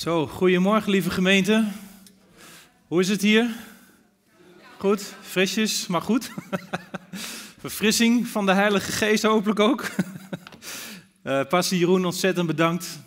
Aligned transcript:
Zo, 0.00 0.26
goedemorgen 0.26 0.90
lieve 0.90 1.10
gemeente. 1.10 1.64
Hoe 2.86 3.00
is 3.00 3.08
het 3.08 3.20
hier? 3.20 3.50
Goed, 4.78 5.14
frisjes, 5.20 5.86
maar 5.86 6.02
goed. 6.02 6.30
Verfrissing 7.60 8.26
van 8.26 8.46
de 8.46 8.52
Heilige 8.52 8.92
Geest 8.92 9.22
hopelijk 9.22 9.60
ook. 9.60 9.84
uh, 11.24 11.44
pastor 11.48 11.78
Jeroen, 11.78 12.04
ontzettend 12.04 12.46
bedankt. 12.46 13.00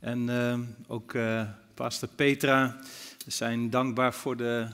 En 0.00 0.28
uh, 0.28 0.58
ook 0.86 1.12
uh, 1.12 1.42
pastor 1.74 2.08
Petra. 2.08 2.76
We 3.24 3.30
zijn 3.30 3.70
dankbaar 3.70 4.14
voor 4.14 4.36
de, 4.36 4.68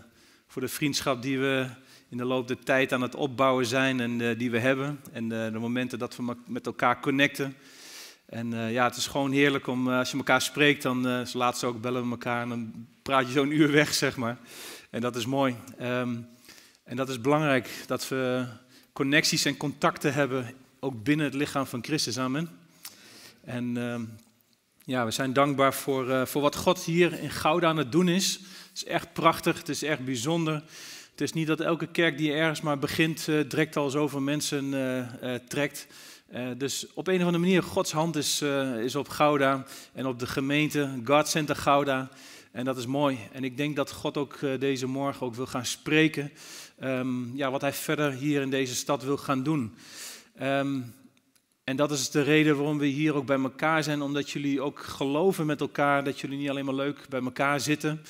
voor 0.47 0.63
de 0.63 0.69
vriendschap 0.69 1.23
die 1.23 1.39
we 1.39 1.67
in 2.09 2.17
de 2.17 2.25
loop 2.25 2.49
der 2.49 2.59
tijd 2.65 2.93
aan 2.93 3.03
het 3.03 3.15
opbouwen 3.15 3.67
zijn 3.67 4.01
en 4.01 4.39
die 4.39 4.51
we 4.51 4.59
hebben. 4.59 5.01
En 5.13 5.29
de 5.29 5.59
momenten 5.59 5.99
dat 5.99 6.17
we 6.17 6.37
met 6.47 6.67
elkaar 6.67 7.01
connecten. 7.01 7.57
En 8.31 8.53
uh, 8.53 8.73
ja, 8.73 8.85
het 8.85 8.97
is 8.97 9.07
gewoon 9.07 9.33
heerlijk 9.33 9.67
om, 9.67 9.89
uh, 9.89 9.99
als 9.99 10.11
je 10.11 10.17
elkaar 10.17 10.43
spreekt, 10.43 10.83
dan 10.83 11.07
uh, 11.07 11.21
laatst 11.33 11.65
ook 11.65 11.81
bellen 11.81 12.05
we 12.05 12.11
elkaar 12.11 12.43
en 12.43 12.49
dan 12.49 12.87
praat 13.03 13.27
je 13.27 13.33
zo'n 13.33 13.51
uur 13.61 13.73
weg, 13.73 13.95
zeg 13.95 14.17
maar. 14.17 14.39
En 14.91 15.01
dat 15.01 15.17
is 15.17 15.27
mooi. 15.27 15.57
Um, 15.81 16.29
en 16.85 16.97
dat 16.97 17.09
is 17.09 17.21
belangrijk, 17.21 17.71
dat 17.87 18.09
we 18.09 18.47
connecties 18.93 19.45
en 19.45 19.57
contacten 19.57 20.15
hebben, 20.15 20.55
ook 20.81 21.03
binnen 21.03 21.27
het 21.27 21.35
lichaam 21.35 21.67
van 21.67 21.85
Christus, 21.85 22.19
amen. 22.19 22.49
En 23.45 23.77
um, 23.77 24.17
ja, 24.85 25.05
we 25.05 25.11
zijn 25.11 25.33
dankbaar 25.33 25.75
voor, 25.75 26.27
voor 26.27 26.43
wat 26.43 26.57
God 26.57 26.85
hier 26.85 27.21
in 27.21 27.31
Gouda 27.31 27.69
aan 27.69 27.77
het 27.77 27.93
doen 27.93 28.09
is. 28.09 28.33
Het 28.33 28.71
is 28.75 28.85
echt 28.85 29.13
prachtig, 29.13 29.59
het 29.59 29.69
is 29.69 29.83
echt 29.83 30.05
bijzonder. 30.05 30.55
Het 31.11 31.21
is 31.21 31.33
niet 31.33 31.47
dat 31.47 31.61
elke 31.61 31.87
kerk 31.87 32.19
die 32.19 32.33
ergens 32.33 32.61
maar 32.61 32.79
begint, 32.79 33.25
direct 33.25 33.77
al 33.77 33.91
zoveel 33.91 34.21
mensen 34.21 34.75
trekt. 35.49 35.87
Uh, 36.35 36.49
dus 36.57 36.87
op 36.95 37.07
een 37.07 37.15
of 37.15 37.25
andere 37.25 37.39
manier, 37.39 37.63
Gods 37.63 37.93
hand 37.93 38.17
is, 38.17 38.43
uh, 38.43 38.83
is 38.83 38.95
op 38.95 39.09
Gouda 39.09 39.65
en 39.93 40.07
op 40.07 40.19
de 40.19 40.27
gemeente, 40.27 41.01
God 41.05 41.29
Center 41.29 41.57
Gouda. 41.57 42.09
En 42.53 42.65
dat 42.65 42.77
is 42.77 42.87
mooi. 42.87 43.19
En 43.33 43.45
ik 43.45 43.57
denk 43.57 43.77
dat 43.77 43.91
God 43.93 44.17
ook 44.17 44.41
uh, 44.41 44.61
deze 44.61 44.87
morgen 44.87 45.27
ook 45.27 45.35
wil 45.35 45.47
gaan 45.47 45.67
spreken. 45.67 46.33
Um, 46.83 47.37
ja, 47.37 47.51
wat 47.51 47.61
hij 47.61 47.73
verder 47.73 48.13
hier 48.13 48.43
in 48.43 48.51
deze 48.51 48.75
stad 48.75 49.03
wil 49.03 49.17
gaan 49.17 49.43
doen. 49.43 49.75
Um, 50.43 50.95
en 51.65 51.77
dat 51.77 51.91
is 51.91 52.11
de 52.11 52.23
reden 52.23 52.57
waarom 52.57 52.79
we 52.79 52.87
hier 52.87 53.15
ook 53.15 53.27
bij 53.27 53.41
elkaar 53.41 53.83
zijn. 53.83 54.03
Omdat 54.03 54.31
jullie 54.31 54.61
ook 54.61 54.79
geloven 54.79 55.47
met 55.47 55.61
elkaar. 55.61 56.05
Dat 56.05 56.21
jullie 56.21 56.39
niet 56.39 56.51
alleen 56.51 56.65
maar 56.65 56.75
leuk 56.75 57.07
bij 57.09 57.21
elkaar 57.21 57.61
zitten. 57.61 58.03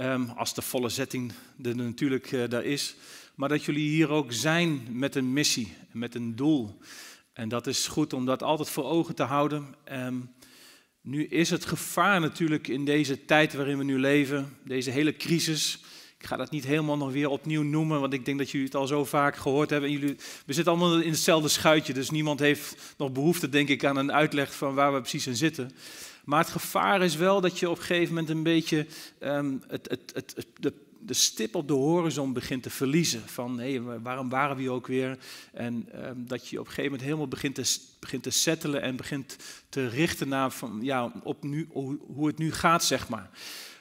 Um, 0.00 0.28
als 0.28 0.54
de 0.54 0.62
volle 0.62 0.88
setting 0.88 1.32
er 1.62 1.76
natuurlijk 1.76 2.50
daar 2.50 2.64
is. 2.64 2.96
Maar 3.34 3.48
dat 3.48 3.64
jullie 3.64 3.88
hier 3.88 4.08
ook 4.08 4.32
zijn 4.32 4.86
met 4.90 5.14
een 5.14 5.32
missie, 5.32 5.74
met 5.92 6.14
een 6.14 6.36
doel. 6.36 6.78
En 7.34 7.48
dat 7.48 7.66
is 7.66 7.86
goed 7.86 8.12
om 8.12 8.26
dat 8.26 8.42
altijd 8.42 8.70
voor 8.70 8.84
ogen 8.84 9.14
te 9.14 9.22
houden. 9.22 9.74
Um, 9.92 10.34
nu 11.00 11.26
is 11.26 11.50
het 11.50 11.64
gevaar 11.64 12.20
natuurlijk 12.20 12.68
in 12.68 12.84
deze 12.84 13.24
tijd 13.24 13.54
waarin 13.54 13.78
we 13.78 13.84
nu 13.84 13.98
leven, 13.98 14.56
deze 14.64 14.90
hele 14.90 15.16
crisis. 15.16 15.78
Ik 16.18 16.26
ga 16.26 16.36
dat 16.36 16.50
niet 16.50 16.64
helemaal 16.64 16.96
nog 16.96 17.12
weer 17.12 17.28
opnieuw 17.28 17.62
noemen, 17.62 18.00
want 18.00 18.12
ik 18.12 18.24
denk 18.24 18.38
dat 18.38 18.50
jullie 18.50 18.66
het 18.66 18.76
al 18.76 18.86
zo 18.86 19.04
vaak 19.04 19.36
gehoord 19.36 19.70
hebben. 19.70 19.90
En 19.90 19.98
jullie, 19.98 20.16
we 20.46 20.52
zitten 20.52 20.72
allemaal 20.72 21.00
in 21.00 21.10
hetzelfde 21.10 21.48
schuitje, 21.48 21.92
dus 21.92 22.10
niemand 22.10 22.40
heeft 22.40 22.94
nog 22.96 23.12
behoefte, 23.12 23.48
denk 23.48 23.68
ik, 23.68 23.84
aan 23.84 23.96
een 23.96 24.12
uitleg 24.12 24.54
van 24.54 24.74
waar 24.74 24.94
we 24.94 25.00
precies 25.00 25.26
in 25.26 25.36
zitten. 25.36 25.70
Maar 26.24 26.40
het 26.40 26.50
gevaar 26.50 27.02
is 27.02 27.16
wel 27.16 27.40
dat 27.40 27.58
je 27.58 27.70
op 27.70 27.76
een 27.76 27.82
gegeven 27.82 28.14
moment 28.14 28.28
een 28.28 28.42
beetje 28.42 28.86
um, 29.20 29.62
het, 29.68 29.88
het, 29.90 30.12
het, 30.14 30.46
de 30.60 30.72
de 31.06 31.14
stip 31.14 31.54
op 31.54 31.68
de 31.68 31.74
horizon 31.74 32.32
begint 32.32 32.62
te 32.62 32.70
verliezen. 32.70 33.22
Van 33.26 33.58
hé, 33.58 34.00
waarom 34.02 34.28
waren 34.28 34.56
we 34.56 34.62
hier 34.62 34.70
ook 34.70 34.86
weer? 34.86 35.18
En 35.52 35.88
um, 36.08 36.26
dat 36.26 36.48
je 36.48 36.60
op 36.60 36.66
een 36.66 36.72
gegeven 36.72 36.90
moment 36.90 37.02
helemaal 37.02 37.28
begint 37.28 37.54
te, 37.54 37.78
begint 38.00 38.22
te 38.22 38.30
settelen 38.30 38.82
en 38.82 38.96
begint 38.96 39.36
te 39.68 39.88
richten 39.88 40.28
naar 40.28 40.50
van, 40.50 40.78
ja, 40.82 41.12
op 41.22 41.42
nu, 41.42 41.68
hoe 42.14 42.26
het 42.26 42.38
nu 42.38 42.52
gaat, 42.52 42.84
zeg 42.84 43.08
maar. 43.08 43.30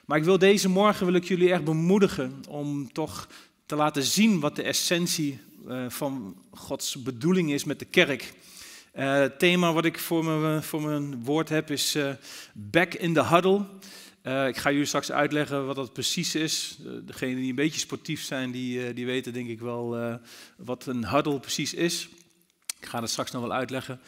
Maar 0.06 0.18
ik 0.18 0.24
wil 0.24 0.38
deze 0.38 0.70
morgen 0.70 1.06
wil 1.06 1.16
ik 1.16 1.24
jullie 1.24 1.52
echt 1.52 1.64
bemoedigen 1.64 2.44
om 2.50 2.92
toch 2.92 3.28
te 3.66 3.76
laten 3.76 4.04
zien 4.04 4.40
wat 4.40 4.56
de 4.56 4.64
essentie 4.64 5.40
uh, 5.68 5.90
van 5.90 6.36
Gods 6.52 7.04
bedoeling 7.04 7.52
is 7.52 7.64
met 7.64 7.80
de 7.80 7.86
kerk. 7.86 8.34
Uh, 8.96 9.14
het 9.14 9.40
thema 9.40 9.74
wat 9.74 9.86
ik 9.86 10.00
voor 10.00 10.26
mijn, 10.26 10.64
voor 10.64 10.82
mijn 10.82 11.24
woord 11.24 11.50
heb 11.50 11.72
is 11.72 11.96
uh, 11.96 12.10
Back 12.54 12.94
in 12.94 13.14
the 13.14 13.26
Huddle. 13.26 13.66
Uh, 14.24 14.48
ik 14.48 14.58
ga 14.58 14.72
jullie 14.72 14.86
straks 14.86 15.12
uitleggen 15.12 15.66
wat 15.66 15.76
dat 15.76 15.94
precies 15.94 16.36
is. 16.36 16.78
Uh, 16.86 16.92
degenen 17.06 17.36
die 17.36 17.50
een 17.50 17.56
beetje 17.56 17.80
sportief 17.80 18.24
zijn, 18.24 18.52
die, 18.52 18.88
uh, 18.88 18.96
die 18.96 19.06
weten 19.06 19.34
denk 19.34 19.50
ik 19.50 19.60
wel 19.60 20.20
wat 20.58 20.86
een 20.86 21.08
huddle 21.08 21.40
precies 21.40 21.74
is. 21.74 22.10
Ik 22.80 22.86
ga 22.86 23.00
dat 23.00 23.10
straks 23.10 23.32
nog 23.32 23.42
wel 23.42 23.54
uitleggen. 23.54 24.00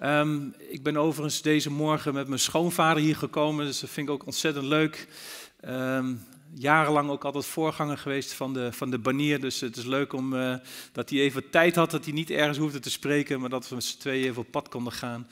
Um, 0.00 0.54
ik 0.58 0.82
ben 0.82 0.96
overigens 0.96 1.42
deze 1.42 1.70
morgen 1.70 2.14
met 2.14 2.28
mijn 2.28 2.40
schoonvader 2.40 3.02
hier 3.02 3.16
gekomen, 3.16 3.66
dus 3.66 3.80
dat 3.80 3.90
vind 3.90 4.08
ik 4.08 4.14
ook 4.14 4.26
ontzettend 4.26 4.64
leuk. 4.64 5.08
Um, 5.64 6.24
jarenlang 6.54 7.10
ook 7.10 7.24
altijd 7.24 7.44
voorganger 7.44 7.98
geweest 7.98 8.32
van 8.32 8.52
de, 8.52 8.72
van 8.72 8.90
de 8.90 8.98
banier. 8.98 9.40
Dus 9.40 9.60
het 9.60 9.76
is 9.76 9.84
leuk 9.84 10.12
om, 10.12 10.30
dat 10.92 11.10
hij 11.10 11.18
even 11.18 11.50
tijd 11.50 11.74
had, 11.74 11.90
dat 11.90 12.04
hij 12.04 12.14
niet 12.14 12.30
ergens 12.30 12.58
hoefde 12.58 12.78
te 12.78 12.90
spreken, 12.90 13.40
maar 13.40 13.50
dat 13.50 13.68
we 13.68 13.74
met 13.74 13.84
z'n 13.84 13.98
tweeën 13.98 14.24
even 14.24 14.42
op 14.42 14.50
pad 14.50 14.68
konden 14.68 14.92
gaan. 14.92 15.28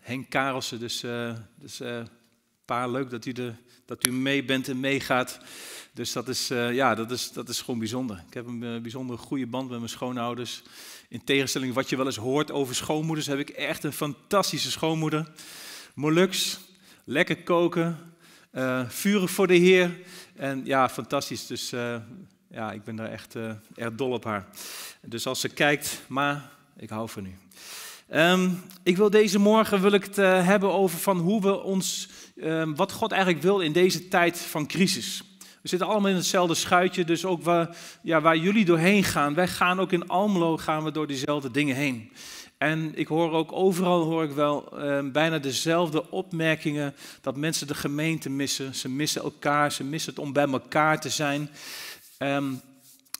Henk 0.00 0.30
Karelsen, 0.30 0.80
dus... 0.80 1.04
dus 1.60 1.80
Pa, 2.64 2.86
leuk 2.86 3.10
dat 3.10 3.24
u, 3.24 3.32
de, 3.32 3.52
dat 3.84 4.06
u 4.06 4.12
mee 4.12 4.44
bent 4.44 4.68
en 4.68 4.80
meegaat. 4.80 5.38
Dus 5.92 6.12
dat 6.12 6.28
is, 6.28 6.50
uh, 6.50 6.74
ja, 6.74 6.94
dat, 6.94 7.10
is, 7.10 7.32
dat 7.32 7.48
is 7.48 7.60
gewoon 7.60 7.78
bijzonder. 7.78 8.24
Ik 8.28 8.34
heb 8.34 8.46
een 8.46 8.62
uh, 8.62 8.80
bijzonder 8.80 9.18
goede 9.18 9.46
band 9.46 9.68
met 9.68 9.78
mijn 9.78 9.90
schoonouders. 9.90 10.62
In 11.08 11.24
tegenstelling 11.24 11.74
wat 11.74 11.88
je 11.88 11.96
wel 11.96 12.06
eens 12.06 12.16
hoort 12.16 12.50
over 12.50 12.74
schoonmoeders, 12.74 13.26
heb 13.26 13.38
ik 13.38 13.48
echt 13.48 13.84
een 13.84 13.92
fantastische 13.92 14.70
schoonmoeder. 14.70 15.32
Molux, 15.94 16.60
lekker 17.04 17.42
koken, 17.42 17.98
uh, 18.52 18.88
vurig 18.88 19.30
voor 19.30 19.46
de 19.46 19.54
Heer. 19.54 19.98
En 20.36 20.64
ja, 20.64 20.88
fantastisch. 20.88 21.46
Dus 21.46 21.70
ja, 22.50 22.72
ik 22.72 22.84
ben 22.84 22.96
daar 22.96 23.10
echt 23.10 23.34
erg 23.74 23.94
dol 23.94 24.10
op 24.10 24.24
haar. 24.24 24.48
Dus 25.02 25.26
als 25.26 25.40
ze 25.40 25.48
kijkt, 25.48 26.02
ma, 26.06 26.50
ik 26.76 26.90
hou 26.90 27.08
van 27.08 27.26
u. 27.26 27.34
Um, 28.14 28.62
ik 28.82 28.96
wil 28.96 29.10
deze 29.10 29.38
morgen 29.38 29.80
wil 29.80 29.92
ik 29.92 30.04
het 30.04 30.16
hebben 30.46 30.72
over 30.72 30.98
van 30.98 31.18
hoe 31.18 31.42
we 31.42 31.62
ons, 31.62 32.08
um, 32.36 32.76
wat 32.76 32.92
God 32.92 33.12
eigenlijk 33.12 33.42
wil 33.42 33.60
in 33.60 33.72
deze 33.72 34.08
tijd 34.08 34.38
van 34.38 34.66
crisis. 34.66 35.22
We 35.62 35.68
zitten 35.68 35.88
allemaal 35.88 36.10
in 36.10 36.16
hetzelfde 36.16 36.54
schuitje, 36.54 37.04
dus 37.04 37.24
ook 37.24 37.42
waar, 37.42 37.76
ja, 38.02 38.20
waar 38.20 38.36
jullie 38.36 38.64
doorheen 38.64 39.04
gaan. 39.04 39.34
Wij 39.34 39.48
gaan 39.48 39.80
ook 39.80 39.92
in 39.92 40.08
Almelo 40.08 40.56
gaan 40.56 40.84
we 40.84 40.90
door 40.90 41.06
diezelfde 41.06 41.50
dingen 41.50 41.76
heen. 41.76 42.10
En 42.58 42.92
ik 42.94 43.06
hoor 43.06 43.32
ook 43.32 43.52
overal 43.52 44.02
hoor 44.04 44.24
ik 44.24 44.30
wel 44.30 44.82
um, 44.82 45.12
bijna 45.12 45.38
dezelfde 45.38 46.10
opmerkingen 46.10 46.94
dat 47.20 47.36
mensen 47.36 47.66
de 47.66 47.74
gemeente 47.74 48.30
missen. 48.30 48.74
Ze 48.74 48.88
missen 48.88 49.22
elkaar, 49.22 49.72
ze 49.72 49.84
missen 49.84 50.10
het 50.14 50.22
om 50.22 50.32
bij 50.32 50.48
elkaar 50.48 51.00
te 51.00 51.08
zijn. 51.08 51.50
Um, 52.18 52.60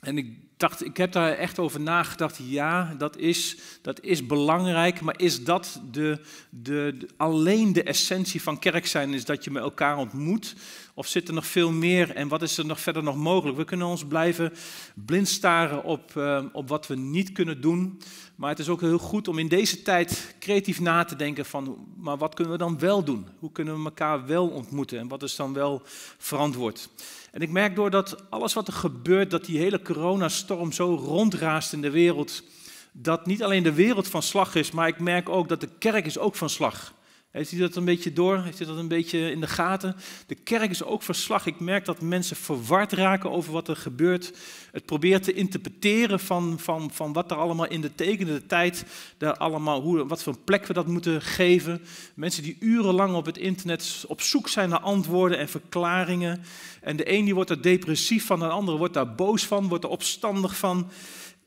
en 0.01 0.17
ik 0.17 0.44
dacht, 0.57 0.85
ik 0.85 0.97
heb 0.97 1.11
daar 1.11 1.31
echt 1.31 1.59
over 1.59 1.79
nagedacht. 1.79 2.39
Ja, 2.43 2.95
dat 2.97 3.17
is, 3.17 3.57
dat 3.81 4.01
is 4.01 4.25
belangrijk, 4.25 5.01
maar 5.01 5.19
is 5.19 5.43
dat 5.43 5.81
de, 5.91 6.19
de, 6.49 6.95
de, 6.99 7.07
alleen 7.17 7.73
de 7.73 7.83
essentie 7.83 8.41
van 8.41 8.59
kerk 8.59 8.85
zijn? 8.85 9.13
Is 9.13 9.25
dat 9.25 9.43
je 9.43 9.51
met 9.51 9.63
elkaar 9.63 9.97
ontmoet? 9.97 10.55
Of 10.97 11.07
zit 11.07 11.27
er 11.27 11.33
nog 11.33 11.45
veel 11.45 11.71
meer 11.71 12.11
en 12.11 12.27
wat 12.27 12.41
is 12.41 12.57
er 12.57 12.65
nog 12.65 12.79
verder 12.79 13.03
nog 13.03 13.15
mogelijk? 13.15 13.57
We 13.57 13.63
kunnen 13.63 13.87
ons 13.87 14.05
blijven 14.05 14.53
blind 14.93 15.27
staren 15.27 15.83
op, 15.83 16.13
uh, 16.17 16.43
op 16.51 16.69
wat 16.69 16.87
we 16.87 16.95
niet 16.95 17.31
kunnen 17.31 17.61
doen. 17.61 18.01
Maar 18.35 18.49
het 18.49 18.59
is 18.59 18.69
ook 18.69 18.81
heel 18.81 18.97
goed 18.97 19.27
om 19.27 19.39
in 19.39 19.47
deze 19.47 19.81
tijd 19.81 20.35
creatief 20.39 20.79
na 20.79 21.03
te 21.03 21.15
denken 21.15 21.45
van, 21.45 21.87
maar 21.97 22.17
wat 22.17 22.33
kunnen 22.33 22.53
we 22.53 22.59
dan 22.59 22.79
wel 22.79 23.03
doen? 23.03 23.27
Hoe 23.39 23.51
kunnen 23.51 23.77
we 23.77 23.83
elkaar 23.83 24.25
wel 24.25 24.47
ontmoeten 24.47 24.99
en 24.99 25.07
wat 25.07 25.23
is 25.23 25.35
dan 25.35 25.53
wel 25.53 25.81
verantwoord? 26.17 26.89
En 27.31 27.41
ik 27.41 27.49
merk 27.49 27.75
doordat 27.75 28.29
alles 28.29 28.53
wat 28.53 28.67
er 28.67 28.73
gebeurt, 28.73 29.31
dat 29.31 29.45
die 29.45 29.57
hele 29.57 29.81
coronastorm 29.81 30.71
zo 30.71 30.95
rondraast 30.95 31.73
in 31.73 31.81
de 31.81 31.89
wereld, 31.89 32.43
dat 32.91 33.25
niet 33.25 33.43
alleen 33.43 33.63
de 33.63 33.73
wereld 33.73 34.07
van 34.07 34.21
slag 34.21 34.55
is, 34.55 34.71
maar 34.71 34.87
ik 34.87 34.99
merk 34.99 35.29
ook 35.29 35.49
dat 35.49 35.61
de 35.61 35.69
kerk 35.79 36.05
is 36.05 36.17
ook 36.17 36.35
van 36.35 36.49
slag. 36.49 36.93
Heeft 37.35 37.51
u 37.51 37.57
dat 37.57 37.75
een 37.75 37.85
beetje 37.85 38.13
door? 38.13 38.43
Heeft 38.43 38.59
u 38.59 38.65
dat 38.65 38.77
een 38.77 38.87
beetje 38.87 39.31
in 39.31 39.39
de 39.39 39.47
gaten? 39.47 39.95
De 40.27 40.35
kerk 40.35 40.69
is 40.69 40.83
ook 40.83 41.03
verslag. 41.03 41.45
Ik 41.45 41.59
merk 41.59 41.85
dat 41.85 42.01
mensen 42.01 42.35
verward 42.35 42.91
raken 42.91 43.31
over 43.31 43.51
wat 43.53 43.67
er 43.67 43.75
gebeurt. 43.75 44.33
Het 44.71 44.85
probeert 44.85 45.23
te 45.23 45.33
interpreteren 45.33 46.19
van, 46.19 46.59
van, 46.59 46.91
van 46.93 47.13
wat 47.13 47.31
er 47.31 47.37
allemaal 47.37 47.67
in 47.67 47.81
de 47.81 47.95
tekende 47.95 48.45
tijd, 48.45 48.85
daar 49.17 49.37
allemaal, 49.37 49.81
hoe, 49.81 50.07
wat 50.07 50.23
voor 50.23 50.33
een 50.33 50.43
plek 50.43 50.65
we 50.65 50.73
dat 50.73 50.87
moeten 50.87 51.21
geven. 51.21 51.81
Mensen 52.13 52.43
die 52.43 52.57
urenlang 52.59 53.15
op 53.15 53.25
het 53.25 53.37
internet 53.37 54.05
op 54.07 54.21
zoek 54.21 54.47
zijn 54.47 54.69
naar 54.69 54.79
antwoorden 54.79 55.37
en 55.37 55.49
verklaringen. 55.49 56.43
En 56.81 56.95
de 56.95 57.11
een 57.11 57.25
die 57.25 57.35
wordt 57.35 57.49
er 57.49 57.61
depressief 57.61 58.25
van, 58.25 58.39
de 58.39 58.47
andere 58.47 58.77
wordt 58.77 58.93
daar 58.93 59.15
boos 59.15 59.45
van, 59.45 59.67
wordt 59.67 59.83
er 59.83 59.89
opstandig 59.89 60.57
van. 60.57 60.91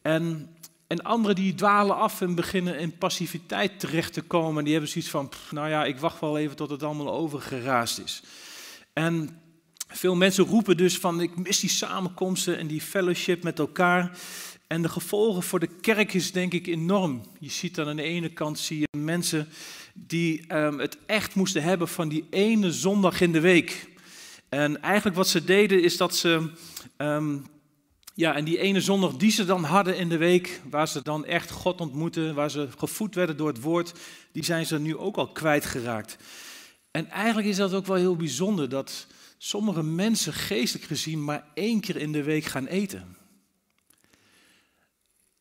En 0.02 0.48
en 0.88 1.02
anderen 1.02 1.36
die 1.36 1.54
dwalen 1.54 1.96
af 1.96 2.20
en 2.20 2.34
beginnen 2.34 2.78
in 2.78 2.98
passiviteit 2.98 3.80
terecht 3.80 4.12
te 4.12 4.22
komen. 4.22 4.64
Die 4.64 4.72
hebben 4.72 4.90
zoiets 4.90 5.10
van, 5.10 5.30
nou 5.50 5.68
ja, 5.68 5.84
ik 5.84 5.98
wacht 5.98 6.20
wel 6.20 6.38
even 6.38 6.56
tot 6.56 6.70
het 6.70 6.82
allemaal 6.82 7.12
overgeraasd 7.12 7.98
is. 7.98 8.22
En 8.92 9.40
veel 9.88 10.16
mensen 10.16 10.44
roepen 10.44 10.76
dus 10.76 10.98
van, 10.98 11.20
ik 11.20 11.36
mis 11.36 11.60
die 11.60 11.70
samenkomsten 11.70 12.58
en 12.58 12.66
die 12.66 12.80
fellowship 12.80 13.42
met 13.42 13.58
elkaar. 13.58 14.18
En 14.66 14.82
de 14.82 14.88
gevolgen 14.88 15.42
voor 15.42 15.60
de 15.60 15.78
kerk 15.80 16.14
is 16.14 16.32
denk 16.32 16.52
ik 16.52 16.66
enorm. 16.66 17.22
Je 17.38 17.50
ziet 17.50 17.78
aan 17.78 17.96
de 17.96 18.02
ene 18.02 18.28
kant 18.28 18.58
zie 18.58 18.78
je 18.78 18.98
mensen 18.98 19.48
die 19.94 20.54
um, 20.54 20.78
het 20.78 20.98
echt 21.06 21.34
moesten 21.34 21.62
hebben 21.62 21.88
van 21.88 22.08
die 22.08 22.26
ene 22.30 22.72
zondag 22.72 23.20
in 23.20 23.32
de 23.32 23.40
week. 23.40 23.88
En 24.48 24.82
eigenlijk 24.82 25.16
wat 25.16 25.28
ze 25.28 25.44
deden 25.44 25.82
is 25.82 25.96
dat 25.96 26.16
ze 26.16 26.50
um, 26.96 27.46
ja, 28.18 28.34
en 28.34 28.44
die 28.44 28.58
ene 28.58 28.80
zondag 28.80 29.16
die 29.16 29.30
ze 29.30 29.44
dan 29.44 29.64
hadden 29.64 29.96
in 29.96 30.08
de 30.08 30.16
week, 30.16 30.60
waar 30.70 30.88
ze 30.88 31.02
dan 31.02 31.24
echt 31.24 31.50
God 31.50 31.80
ontmoeten, 31.80 32.34
waar 32.34 32.50
ze 32.50 32.68
gevoed 32.78 33.14
werden 33.14 33.36
door 33.36 33.48
het 33.48 33.60
woord, 33.60 33.92
die 34.32 34.44
zijn 34.44 34.66
ze 34.66 34.78
nu 34.78 34.96
ook 34.96 35.16
al 35.16 35.32
kwijtgeraakt. 35.32 36.16
En 36.90 37.10
eigenlijk 37.10 37.48
is 37.48 37.56
dat 37.56 37.74
ook 37.74 37.86
wel 37.86 37.96
heel 37.96 38.16
bijzonder 38.16 38.68
dat 38.68 39.06
sommige 39.36 39.82
mensen 39.82 40.32
geestelijk 40.32 40.86
gezien 40.86 41.24
maar 41.24 41.44
één 41.54 41.80
keer 41.80 41.96
in 41.96 42.12
de 42.12 42.22
week 42.22 42.44
gaan 42.44 42.66
eten. 42.66 43.16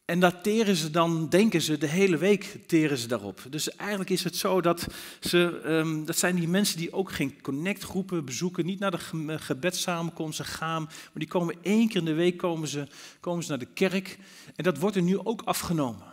En 0.07 0.19
dat 0.19 0.43
teren 0.43 0.75
ze 0.75 0.89
dan, 0.89 1.29
denken 1.29 1.61
ze, 1.61 1.77
de 1.77 1.87
hele 1.87 2.17
week 2.17 2.57
teren 2.67 2.97
ze 2.97 3.07
daarop. 3.07 3.41
Dus 3.49 3.75
eigenlijk 3.75 4.09
is 4.09 4.23
het 4.23 4.35
zo 4.35 4.61
dat 4.61 4.87
ze, 5.19 5.61
um, 5.65 6.05
dat 6.05 6.17
zijn 6.17 6.35
die 6.35 6.47
mensen 6.47 6.77
die 6.77 6.93
ook 6.93 7.11
geen 7.11 7.41
connectgroepen 7.41 8.25
bezoeken, 8.25 8.65
niet 8.65 8.79
naar 8.79 8.91
de 8.91 9.39
gebedssamenkomsten 9.39 10.45
gaan, 10.45 10.83
maar 10.83 11.11
die 11.13 11.27
komen 11.27 11.55
één 11.61 11.87
keer 11.87 11.97
in 11.97 12.05
de 12.05 12.13
week 12.13 12.37
komen 12.37 12.67
ze, 12.67 12.87
komen 13.19 13.43
ze 13.43 13.49
naar 13.49 13.59
de 13.59 13.73
kerk. 13.73 14.17
En 14.55 14.63
dat 14.63 14.77
wordt 14.77 14.95
er 14.95 15.01
nu 15.01 15.19
ook 15.19 15.41
afgenomen. 15.41 16.05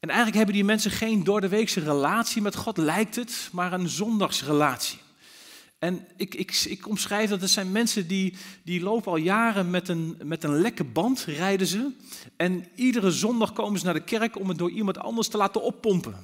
En 0.00 0.08
eigenlijk 0.08 0.36
hebben 0.36 0.54
die 0.54 0.64
mensen 0.64 0.90
geen 0.90 1.24
door 1.24 1.40
de 1.40 1.48
weekse 1.48 1.80
relatie 1.80 2.42
met 2.42 2.56
God, 2.56 2.76
lijkt 2.76 3.16
het, 3.16 3.48
maar 3.52 3.72
een 3.72 3.88
zondagsrelatie. 3.88 4.98
En 5.84 6.06
ik, 6.16 6.34
ik, 6.34 6.64
ik 6.68 6.88
omschrijf 6.88 7.30
dat 7.30 7.40
het 7.40 7.50
zijn 7.50 7.72
mensen 7.72 8.06
die, 8.06 8.34
die 8.62 8.80
lopen 8.80 9.10
al 9.10 9.16
jaren 9.16 9.70
met 9.70 9.88
een, 9.88 10.16
met 10.22 10.44
een 10.44 10.60
lekke 10.60 10.84
band, 10.84 11.24
rijden 11.24 11.66
ze. 11.66 11.90
En 12.36 12.66
iedere 12.74 13.10
zondag 13.10 13.52
komen 13.52 13.78
ze 13.78 13.84
naar 13.84 13.94
de 13.94 14.04
kerk 14.04 14.38
om 14.38 14.48
het 14.48 14.58
door 14.58 14.70
iemand 14.70 14.98
anders 14.98 15.28
te 15.28 15.36
laten 15.36 15.62
oppompen. 15.62 16.14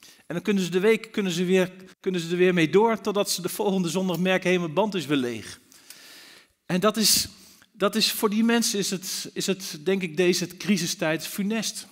En 0.00 0.34
dan 0.34 0.42
kunnen 0.42 0.62
ze 0.62 0.70
de 0.70 0.80
week 0.80 1.12
kunnen 1.12 1.32
ze 1.32 1.44
weer, 1.44 1.72
kunnen 2.00 2.20
ze 2.20 2.30
er 2.30 2.36
weer 2.36 2.54
mee 2.54 2.70
door, 2.70 3.00
totdat 3.00 3.30
ze 3.30 3.42
de 3.42 3.48
volgende 3.48 3.88
zondag 3.88 4.18
merken, 4.18 4.60
hé, 4.60 4.68
band 4.68 4.94
is 4.94 5.06
weer 5.06 5.16
leeg. 5.16 5.60
En 6.66 6.80
dat 6.80 6.96
is, 6.96 7.28
dat 7.72 7.94
is 7.94 8.12
voor 8.12 8.30
die 8.30 8.44
mensen 8.44 8.78
is 8.78 8.90
het, 8.90 9.30
is 9.32 9.46
het, 9.46 9.78
denk 9.82 10.02
ik, 10.02 10.16
deze 10.16 10.46
crisistijd 10.46 11.26
funest. 11.26 11.86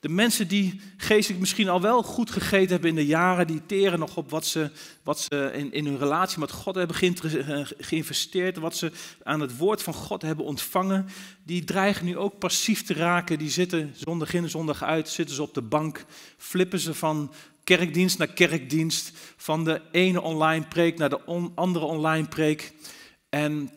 De 0.00 0.08
mensen 0.08 0.48
die 0.48 0.80
geestelijk 0.96 1.40
misschien 1.40 1.68
al 1.68 1.80
wel 1.80 2.02
goed 2.02 2.30
gegeten 2.30 2.70
hebben 2.70 2.88
in 2.88 2.94
de 2.94 3.06
jaren, 3.06 3.46
die 3.46 3.66
teren 3.66 3.98
nog 3.98 4.16
op 4.16 4.30
wat 4.30 4.46
ze, 4.46 4.70
wat 5.02 5.20
ze 5.20 5.50
in, 5.54 5.72
in 5.72 5.86
hun 5.86 5.98
relatie 5.98 6.38
met 6.38 6.50
God 6.50 6.74
hebben 6.74 6.96
geïnvesteerd, 7.78 8.56
wat 8.56 8.76
ze 8.76 8.92
aan 9.22 9.40
het 9.40 9.56
woord 9.56 9.82
van 9.82 9.94
God 9.94 10.22
hebben 10.22 10.44
ontvangen, 10.44 11.06
die 11.42 11.64
dreigen 11.64 12.04
nu 12.04 12.16
ook 12.16 12.38
passief 12.38 12.84
te 12.84 12.94
raken. 12.94 13.38
Die 13.38 13.50
zitten 13.50 13.94
zondag 13.94 14.34
in, 14.34 14.50
zondag 14.50 14.82
uit, 14.82 15.08
zitten 15.08 15.34
ze 15.34 15.42
op 15.42 15.54
de 15.54 15.62
bank, 15.62 16.04
flippen 16.36 16.78
ze 16.78 16.94
van 16.94 17.32
kerkdienst 17.64 18.18
naar 18.18 18.32
kerkdienst, 18.32 19.12
van 19.36 19.64
de 19.64 19.80
ene 19.92 20.20
online 20.20 20.64
preek 20.64 20.98
naar 20.98 21.10
de 21.10 21.50
andere 21.54 21.84
online 21.84 22.28
preek. 22.28 22.72
En 23.28 23.70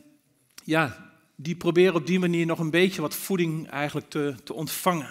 ja, 0.64 1.12
die 1.36 1.56
proberen 1.56 1.96
op 1.96 2.08
die 2.08 2.20
manier 2.20 2.46
nog 2.46 2.60
een 2.60 2.70
beetje 2.70 3.02
wat 3.02 3.16
voeding 3.16 3.70
eigenlijk 3.70 4.10
te, 4.10 4.36
te 4.44 4.54
ontvangen. 4.54 5.10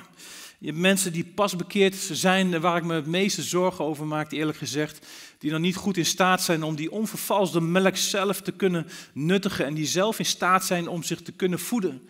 Je 0.63 0.69
hebt 0.69 0.81
mensen 0.81 1.13
die 1.13 1.25
pas 1.25 1.57
bekeerd 1.57 1.95
zijn, 1.95 2.61
waar 2.61 2.77
ik 2.77 2.85
me 2.85 2.95
het 2.95 3.07
meeste 3.07 3.43
zorgen 3.43 3.85
over 3.85 4.07
maak, 4.07 4.33
eerlijk 4.33 4.59
gezegd. 4.59 5.07
Die 5.39 5.51
dan 5.51 5.61
niet 5.61 5.77
goed 5.77 5.97
in 5.97 6.07
staat 6.07 6.43
zijn 6.43 6.63
om 6.63 6.75
die 6.75 6.91
onvervalsde 6.91 7.61
melk 7.61 7.97
zelf 7.97 8.41
te 8.41 8.53
kunnen 8.53 8.87
nuttigen. 9.13 9.65
En 9.65 9.75
die 9.75 9.87
zelf 9.87 10.19
in 10.19 10.25
staat 10.25 10.65
zijn 10.65 10.89
om 10.89 11.03
zich 11.03 11.23
te 11.23 11.33
kunnen 11.33 11.59
voeden. 11.59 12.09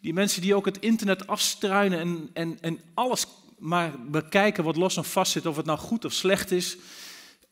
Die 0.00 0.12
mensen 0.12 0.42
die 0.42 0.54
ook 0.54 0.64
het 0.64 0.78
internet 0.78 1.26
afstruinen 1.26 1.98
en, 1.98 2.30
en, 2.32 2.58
en 2.60 2.80
alles 2.94 3.26
maar 3.58 3.92
bekijken 4.06 4.64
wat 4.64 4.76
los 4.76 4.96
en 4.96 5.04
vast 5.04 5.32
zit, 5.32 5.46
of 5.46 5.56
het 5.56 5.66
nou 5.66 5.78
goed 5.78 6.04
of 6.04 6.12
slecht 6.12 6.50
is. 6.50 6.76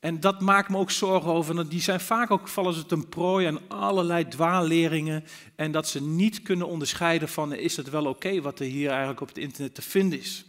En 0.02 0.20
dat 0.20 0.40
maakt 0.40 0.68
me 0.68 0.76
ook 0.76 0.90
zorgen 0.90 1.32
over. 1.32 1.68
Die 1.68 1.80
zijn 1.80 2.00
vaak 2.00 2.30
ook, 2.30 2.48
vallen 2.48 2.74
ze 2.74 2.86
ten 2.86 3.08
prooi 3.08 3.46
aan 3.46 3.68
allerlei 3.68 4.28
dwaalleringen. 4.28 5.24
En 5.56 5.72
dat 5.72 5.88
ze 5.88 6.02
niet 6.02 6.42
kunnen 6.42 6.66
onderscheiden 6.66 7.28
van, 7.28 7.52
is 7.52 7.76
het 7.76 7.90
wel 7.90 8.06
oké 8.06 8.40
wat 8.40 8.58
er 8.58 8.66
hier 8.66 8.88
eigenlijk 8.88 9.20
op 9.20 9.28
het 9.28 9.38
internet 9.38 9.74
te 9.74 9.82
vinden 9.82 10.18
is. 10.18 10.44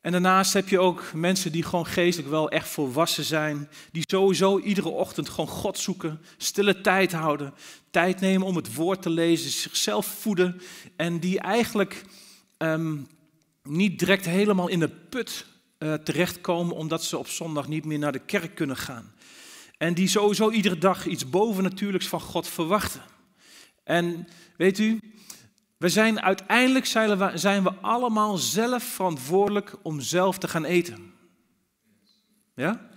En 0.00 0.12
daarnaast 0.12 0.52
heb 0.52 0.68
je 0.68 0.78
ook 0.78 1.12
mensen 1.14 1.52
die 1.52 1.62
gewoon 1.62 1.86
geestelijk 1.86 2.30
wel 2.30 2.50
echt 2.50 2.68
volwassen 2.68 3.24
zijn. 3.24 3.68
Die 3.92 4.04
sowieso 4.06 4.58
iedere 4.58 4.88
ochtend 4.88 5.28
gewoon 5.28 5.48
God 5.48 5.78
zoeken, 5.78 6.20
stille 6.36 6.80
tijd 6.80 7.12
houden. 7.12 7.54
Tijd 7.90 8.20
nemen 8.20 8.46
om 8.46 8.56
het 8.56 8.74
woord 8.74 9.02
te 9.02 9.10
lezen, 9.10 9.50
zichzelf 9.50 10.06
voeden. 10.06 10.60
En 10.96 11.18
die 11.18 11.40
eigenlijk 11.40 12.04
ehm, 12.56 12.96
niet 13.62 13.98
direct 13.98 14.24
helemaal 14.24 14.68
in 14.68 14.80
de 14.80 14.88
put 14.88 15.50
uh, 15.82 15.94
terechtkomen 15.94 16.76
omdat 16.76 17.04
ze 17.04 17.18
op 17.18 17.28
zondag 17.28 17.68
niet 17.68 17.84
meer 17.84 17.98
naar 17.98 18.12
de 18.12 18.18
kerk 18.18 18.54
kunnen 18.54 18.76
gaan. 18.76 19.12
En 19.78 19.94
die 19.94 20.08
sowieso 20.08 20.50
iedere 20.50 20.78
dag 20.78 21.06
iets 21.06 21.30
bovennatuurlijks 21.30 22.06
van 22.06 22.20
God 22.20 22.48
verwachten. 22.48 23.02
En 23.84 24.28
weet 24.56 24.78
u, 24.78 25.00
we 25.78 25.88
zijn 25.88 26.22
uiteindelijk 26.22 26.86
zijn 26.86 27.18
we, 27.18 27.30
zijn 27.34 27.62
we 27.62 27.72
allemaal 27.80 28.36
zelf 28.36 28.82
verantwoordelijk 28.82 29.74
om 29.82 30.00
zelf 30.00 30.38
te 30.38 30.48
gaan 30.48 30.64
eten. 30.64 31.12
Ja? 32.54 32.90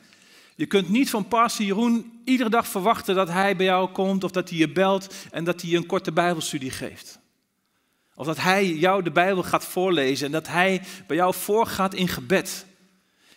Je 0.56 0.66
kunt 0.66 0.90
niet 0.90 1.10
van 1.10 1.28
pastor 1.28 1.66
Jeroen 1.66 2.22
iedere 2.26 2.50
dag 2.50 2.68
verwachten 2.68 3.16
dat 3.16 3.30
hij 3.30 3.56
bij 3.56 3.66
jou 3.66 3.90
komt 3.90 4.24
of 4.24 4.32
dat 4.32 4.50
hij 4.50 4.58
je 4.58 4.72
belt 4.72 5.14
en 5.32 5.44
dat 5.44 5.62
hij 5.62 5.70
je 5.70 5.78
een 5.78 5.86
korte 5.86 6.12
bijbelstudie 6.12 6.72
geeft. 6.72 7.20
Of 8.16 8.26
dat 8.26 8.38
hij 8.38 8.74
jou 8.74 9.04
de 9.04 9.12
Bijbel 9.12 9.44
gaat 9.44 9.66
voorlezen 9.66 10.26
en 10.26 10.32
dat 10.32 10.48
hij 10.48 10.82
bij 11.08 11.16
jou 11.16 11.34
voorgaat 11.34 11.94
in 11.94 12.08
gebed. 12.08 12.66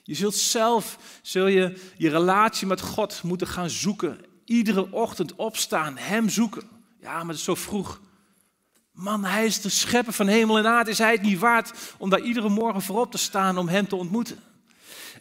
Je 0.09 0.15
zult 0.15 0.35
zelf 0.35 0.99
zul 1.23 1.47
je, 1.47 1.77
je 1.97 2.11
relatie 2.11 2.67
met 2.67 2.81
God 2.81 3.23
moeten 3.23 3.47
gaan 3.47 3.71
zoeken. 3.71 4.19
Iedere 4.45 4.93
ochtend 4.93 5.35
opstaan, 5.35 5.97
Hem 5.97 6.29
zoeken. 6.29 6.69
Ja, 7.01 7.13
maar 7.13 7.27
het 7.27 7.37
is 7.37 7.45
zo 7.45 7.55
vroeg. 7.55 8.01
Man, 8.93 9.25
Hij 9.25 9.47
is 9.47 9.61
de 9.61 9.69
schepper 9.69 10.13
van 10.13 10.27
hemel 10.27 10.59
en 10.59 10.67
aarde. 10.67 10.91
Is 10.91 10.99
Hij 10.99 11.13
het 11.13 11.23
niet 11.23 11.39
waard 11.39 11.73
om 11.99 12.11
daar 12.11 12.21
iedere 12.21 12.49
morgen 12.49 12.83
voorop 12.83 13.11
te 13.11 13.19
staan 13.19 13.59
om 13.59 13.69
Hem 13.69 13.89
te 13.89 13.97
ontmoeten? 13.97 14.39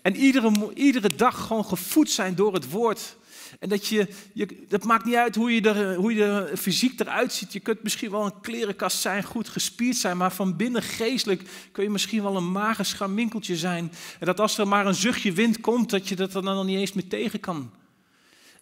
En 0.02 0.16
iedere, 0.16 0.72
iedere 0.74 1.16
dag 1.16 1.48
gewoon 1.48 1.66
gevoed 1.66 2.10
zijn 2.10 2.36
door 2.36 2.54
het 2.54 2.70
woord. 2.70 3.16
En 3.60 3.70
dat 3.70 3.88
je, 3.88 4.08
je, 4.34 4.66
dat 4.68 4.84
maakt 4.84 5.06
niet 5.06 5.16
uit 5.16 5.36
hoe 5.36 5.54
je, 5.54 5.62
er, 5.62 5.96
hoe 5.96 6.14
je 6.14 6.24
er 6.24 6.58
fysiek 6.58 7.00
eruit 7.00 7.34
ziet. 7.34 7.54
Je 7.54 7.60
kunt 7.60 7.84
misschien 7.84 8.12
wel 8.12 8.26
een 8.26 8.42
klerenkast 8.42 9.00
zijn, 9.00 9.24
goed 9.24 9.50
gespierd 9.50 9.96
zijn, 9.96 10.18
maar 10.18 10.32
van 10.32 10.56
binnen 10.56 10.82
geestelijk 10.82 11.70
kun 11.72 11.84
je 11.84 11.90
misschien 11.90 12.24
wel 12.24 12.36
een 12.36 12.52
mager 12.52 12.86
scharminkeltje 12.86 13.58
zijn. 13.58 13.92
En 14.20 14.26
dat 14.26 14.40
als 14.40 14.58
er 14.58 14.68
maar 14.68 14.86
een 14.86 14.96
zuchtje 14.96 15.32
wind 15.32 15.62
komt, 15.62 15.90
dat 15.90 16.08
je 16.08 16.16
dat 16.16 16.32
dan 16.32 16.44
nog 16.44 16.66
niet 16.66 16.78
eens 16.78 16.94
meer 16.94 17.08
tegen 17.08 17.40
kan. 17.40 17.72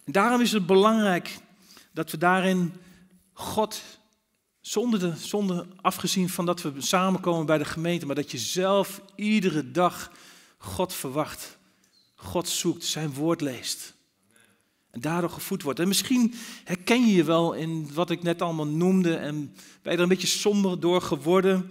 En 0.04 0.12
daarom 0.12 0.40
is 0.40 0.52
het 0.52 0.66
belangrijk 0.66 1.38
dat 1.92 2.10
we 2.10 2.18
daarin 2.18 2.72
God, 3.32 3.82
zonder, 4.60 5.00
de, 5.00 5.12
zonder 5.16 5.66
afgezien 5.80 6.28
van 6.28 6.46
dat 6.46 6.62
we 6.62 6.72
samenkomen 6.78 7.46
bij 7.46 7.58
de 7.58 7.64
gemeente, 7.64 8.06
maar 8.06 8.14
dat 8.14 8.30
je 8.30 8.38
zelf 8.38 9.00
iedere 9.14 9.70
dag 9.70 10.12
God 10.58 10.94
verwacht, 10.94 11.58
God 12.14 12.48
zoekt, 12.48 12.84
zijn 12.84 13.12
woord 13.12 13.40
leest. 13.40 13.95
En 14.96 15.02
daardoor 15.02 15.30
gevoed 15.30 15.62
wordt. 15.62 15.80
En 15.80 15.88
misschien 15.88 16.34
herken 16.64 17.06
je 17.06 17.14
je 17.14 17.24
wel 17.24 17.52
in 17.52 17.90
wat 17.94 18.10
ik 18.10 18.22
net 18.22 18.42
allemaal 18.42 18.66
noemde 18.66 19.14
en 19.14 19.54
ben 19.82 19.92
je 19.92 19.96
er 19.96 20.00
een 20.00 20.08
beetje 20.08 20.26
somber 20.26 20.80
door 20.80 21.02
geworden. 21.02 21.70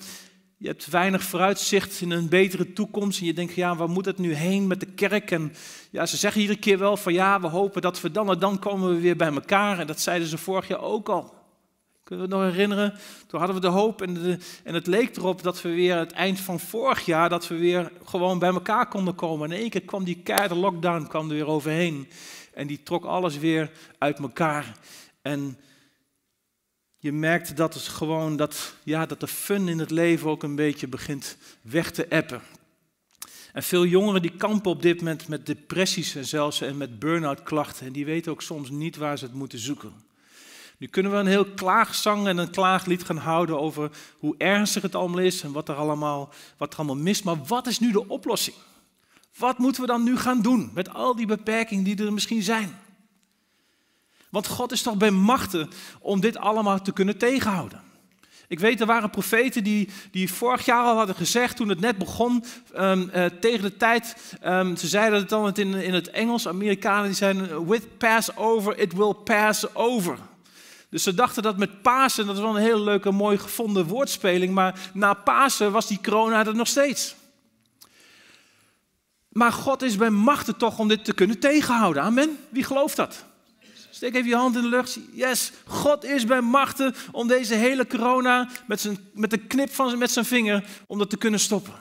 Je 0.57 0.67
hebt 0.67 0.85
weinig 0.85 1.23
vooruitzicht 1.23 2.01
in 2.01 2.11
een 2.11 2.29
betere 2.29 2.73
toekomst 2.73 3.19
en 3.19 3.25
je 3.25 3.33
denkt, 3.33 3.53
ja, 3.53 3.75
waar 3.75 3.89
moet 3.89 4.05
het 4.05 4.17
nu 4.17 4.33
heen 4.33 4.67
met 4.67 4.79
de 4.79 4.85
kerk? 4.85 5.31
En 5.31 5.53
ja, 5.91 6.05
ze 6.05 6.17
zeggen 6.17 6.41
iedere 6.41 6.59
keer 6.59 6.77
wel 6.77 6.97
van, 6.97 7.13
ja, 7.13 7.41
we 7.41 7.47
hopen 7.47 7.81
dat 7.81 8.01
we 8.01 8.11
dan 8.11 8.29
en 8.29 8.39
dan 8.39 8.59
komen 8.59 8.89
we 8.89 8.99
weer 8.99 9.15
bij 9.15 9.33
elkaar. 9.33 9.79
En 9.79 9.87
dat 9.87 9.99
zeiden 9.99 10.27
ze 10.27 10.37
vorig 10.37 10.67
jaar 10.67 10.81
ook 10.81 11.09
al. 11.09 11.33
Kunnen 12.03 12.29
we 12.29 12.35
het 12.35 12.43
nog 12.43 12.51
herinneren? 12.51 12.93
Toen 13.27 13.39
hadden 13.39 13.55
we 13.55 13.67
de 13.67 13.73
hoop 13.73 14.01
en, 14.01 14.39
en 14.63 14.73
het 14.73 14.87
leek 14.87 15.15
erop 15.15 15.43
dat 15.43 15.61
we 15.61 15.69
weer 15.69 15.97
het 15.97 16.11
eind 16.11 16.39
van 16.39 16.59
vorig 16.59 17.05
jaar, 17.05 17.29
dat 17.29 17.47
we 17.47 17.57
weer 17.57 17.91
gewoon 18.03 18.39
bij 18.39 18.49
elkaar 18.49 18.87
konden 18.87 19.15
komen. 19.15 19.49
En 19.49 19.55
in 19.55 19.61
één 19.61 19.69
keer 19.69 19.81
kwam 19.81 20.03
die 20.03 20.21
keiharde 20.23 20.55
lockdown 20.55 21.07
kwam 21.07 21.29
er 21.29 21.35
weer 21.35 21.47
overheen. 21.47 22.07
En 22.55 22.67
die 22.67 22.83
trok 22.83 23.05
alles 23.05 23.37
weer 23.37 23.71
uit 23.97 24.19
elkaar. 24.19 24.77
En 25.21 25.57
je 26.97 27.11
merkt 27.11 27.57
dat 27.57 27.73
het 27.73 27.83
gewoon, 27.83 28.35
dat, 28.35 28.75
ja, 28.83 29.05
dat 29.05 29.19
de 29.19 29.27
fun 29.27 29.67
in 29.67 29.79
het 29.79 29.91
leven 29.91 30.29
ook 30.29 30.43
een 30.43 30.55
beetje 30.55 30.87
begint 30.87 31.37
weg 31.61 31.91
te 31.91 32.09
appen. 32.09 32.41
En 33.53 33.63
veel 33.63 33.85
jongeren 33.85 34.21
die 34.21 34.35
kampen 34.35 34.71
op 34.71 34.81
dit 34.81 34.97
moment 34.97 35.27
met 35.27 35.45
depressies 35.45 36.15
en 36.15 36.25
zelfs 36.25 36.61
en 36.61 36.77
met 36.77 36.99
burn-out 36.99 37.43
klachten. 37.43 37.85
En 37.85 37.91
die 37.91 38.05
weten 38.05 38.31
ook 38.31 38.41
soms 38.41 38.69
niet 38.69 38.95
waar 38.95 39.17
ze 39.17 39.25
het 39.25 39.33
moeten 39.33 39.59
zoeken. 39.59 39.93
Nu 40.77 40.87
kunnen 40.87 41.11
we 41.11 41.17
een 41.17 41.27
heel 41.27 41.45
klaagzang 41.45 42.27
en 42.27 42.37
een 42.37 42.49
klaaglied 42.49 43.03
gaan 43.03 43.17
houden 43.17 43.59
over 43.59 43.91
hoe 44.19 44.35
ernstig 44.37 44.81
het 44.81 44.95
allemaal 44.95 45.19
is 45.19 45.41
en 45.41 45.51
wat 45.51 45.69
er 45.69 45.75
allemaal, 45.75 46.33
wat 46.57 46.71
er 46.71 46.77
allemaal 46.77 47.03
mist. 47.03 47.23
Maar 47.23 47.43
wat 47.43 47.67
is 47.67 47.79
nu 47.79 47.91
de 47.91 48.07
oplossing? 48.07 48.55
Wat 49.37 49.57
moeten 49.57 49.81
we 49.81 49.87
dan 49.87 50.03
nu 50.03 50.17
gaan 50.17 50.41
doen 50.41 50.71
met 50.73 50.93
al 50.93 51.15
die 51.15 51.25
beperkingen 51.25 51.83
die 51.83 52.05
er 52.05 52.13
misschien 52.13 52.43
zijn? 52.43 52.79
Want 54.29 54.47
God 54.47 54.71
is 54.71 54.81
toch 54.81 54.97
bij 54.97 55.11
machten 55.11 55.69
om 55.99 56.19
dit 56.19 56.37
allemaal 56.37 56.81
te 56.81 56.93
kunnen 56.93 57.17
tegenhouden. 57.17 57.81
Ik 58.47 58.59
weet, 58.59 58.79
er 58.79 58.85
waren 58.85 59.09
profeten 59.09 59.63
die, 59.63 59.89
die 60.11 60.33
vorig 60.33 60.65
jaar 60.65 60.83
al 60.83 60.97
hadden 60.97 61.15
gezegd, 61.15 61.55
toen 61.55 61.69
het 61.69 61.79
net 61.79 61.97
begon, 61.97 62.43
um, 62.77 63.09
uh, 63.15 63.25
tegen 63.25 63.61
de 63.61 63.77
tijd, 63.77 64.35
um, 64.45 64.77
ze 64.77 64.87
zeiden 64.87 65.19
het 65.19 65.29
dan 65.29 65.53
in, 65.53 65.73
in 65.73 65.93
het 65.93 66.09
Engels, 66.09 66.47
Amerikanen 66.47 67.05
die 67.05 67.15
zeiden, 67.15 67.67
with 67.67 67.97
pass 67.97 68.35
over, 68.35 68.77
it 68.77 68.93
will 68.93 69.13
pass 69.13 69.75
over. 69.75 70.17
Dus 70.89 71.03
ze 71.03 71.13
dachten 71.13 71.43
dat 71.43 71.57
met 71.57 71.81
Pasen, 71.81 72.25
dat 72.25 72.35
is 72.35 72.41
wel 72.41 72.55
een 72.55 72.61
hele 72.61 72.79
leuke, 72.79 73.11
mooi 73.11 73.37
gevonden 73.37 73.85
woordspeling, 73.85 74.53
maar 74.53 74.89
na 74.93 75.13
Pasen 75.13 75.71
was 75.71 75.87
die 75.87 75.99
corona 76.03 76.45
er 76.45 76.55
nog 76.55 76.67
steeds. 76.67 77.15
Maar 79.37 79.51
God 79.51 79.81
is 79.81 79.95
bij 79.95 80.09
machten 80.09 80.57
toch 80.57 80.79
om 80.79 80.87
dit 80.87 81.05
te 81.05 81.13
kunnen 81.13 81.39
tegenhouden. 81.39 82.03
Amen. 82.03 82.37
Wie 82.49 82.63
gelooft 82.63 82.95
dat? 82.95 83.23
Steek 83.89 84.15
even 84.15 84.29
je 84.29 84.35
hand 84.35 84.55
in 84.55 84.61
de 84.61 84.67
lucht. 84.67 84.99
Yes, 85.11 85.51
God 85.65 86.03
is 86.03 86.25
bij 86.25 86.41
machten 86.41 86.95
om 87.11 87.27
deze 87.27 87.53
hele 87.53 87.87
corona 87.87 88.49
met, 88.67 88.81
zijn, 88.81 88.97
met 89.13 89.29
de 89.29 89.37
knip 89.37 89.73
van 89.73 89.97
met 89.97 90.11
zijn 90.11 90.25
vinger, 90.25 90.65
om 90.87 90.97
dat 90.97 91.09
te 91.09 91.17
kunnen 91.17 91.39
stoppen. 91.39 91.73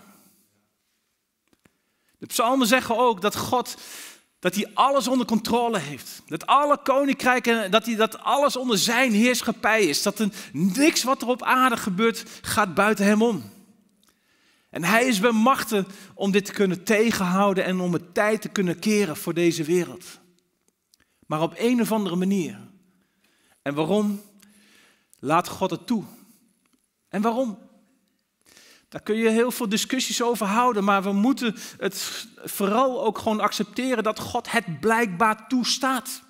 De 2.18 2.26
psalmen 2.26 2.66
zeggen 2.66 2.96
ook 2.96 3.20
dat 3.20 3.36
God 3.36 3.76
dat 4.38 4.54
hij 4.54 4.70
alles 4.74 5.08
onder 5.08 5.26
controle 5.26 5.78
heeft. 5.78 6.22
Dat 6.26 6.46
alle 6.46 6.78
koninkrijken, 6.82 7.70
dat, 7.70 7.86
hij, 7.86 7.96
dat 7.96 8.18
alles 8.18 8.56
onder 8.56 8.78
zijn 8.78 9.12
heerschappij 9.12 9.82
is. 9.82 10.02
Dat 10.02 10.18
er 10.18 10.28
niks 10.52 11.02
wat 11.02 11.22
er 11.22 11.28
op 11.28 11.42
aarde 11.42 11.76
gebeurt, 11.76 12.24
gaat 12.42 12.74
buiten 12.74 13.04
hem 13.04 13.22
om. 13.22 13.52
En 14.74 14.84
hij 14.84 15.06
is 15.06 15.20
bij 15.20 15.32
machten 15.32 15.86
om 16.14 16.30
dit 16.30 16.44
te 16.44 16.52
kunnen 16.52 16.84
tegenhouden 16.84 17.64
en 17.64 17.80
om 17.80 17.92
het 17.92 18.14
tijd 18.14 18.40
te 18.40 18.48
kunnen 18.48 18.78
keren 18.78 19.16
voor 19.16 19.34
deze 19.34 19.64
wereld. 19.64 20.04
Maar 21.26 21.42
op 21.42 21.54
een 21.56 21.80
of 21.80 21.92
andere 21.92 22.16
manier. 22.16 22.58
En 23.62 23.74
waarom? 23.74 24.22
Laat 25.18 25.48
God 25.48 25.70
het 25.70 25.86
toe. 25.86 26.04
En 27.08 27.22
waarom? 27.22 27.58
Daar 28.88 29.02
kun 29.02 29.16
je 29.16 29.28
heel 29.28 29.50
veel 29.50 29.68
discussies 29.68 30.22
over 30.22 30.46
houden, 30.46 30.84
maar 30.84 31.02
we 31.02 31.12
moeten 31.12 31.56
het 31.78 32.26
vooral 32.44 33.04
ook 33.04 33.18
gewoon 33.18 33.40
accepteren 33.40 34.04
dat 34.04 34.18
God 34.18 34.50
het 34.50 34.80
blijkbaar 34.80 35.48
toestaat. 35.48 36.22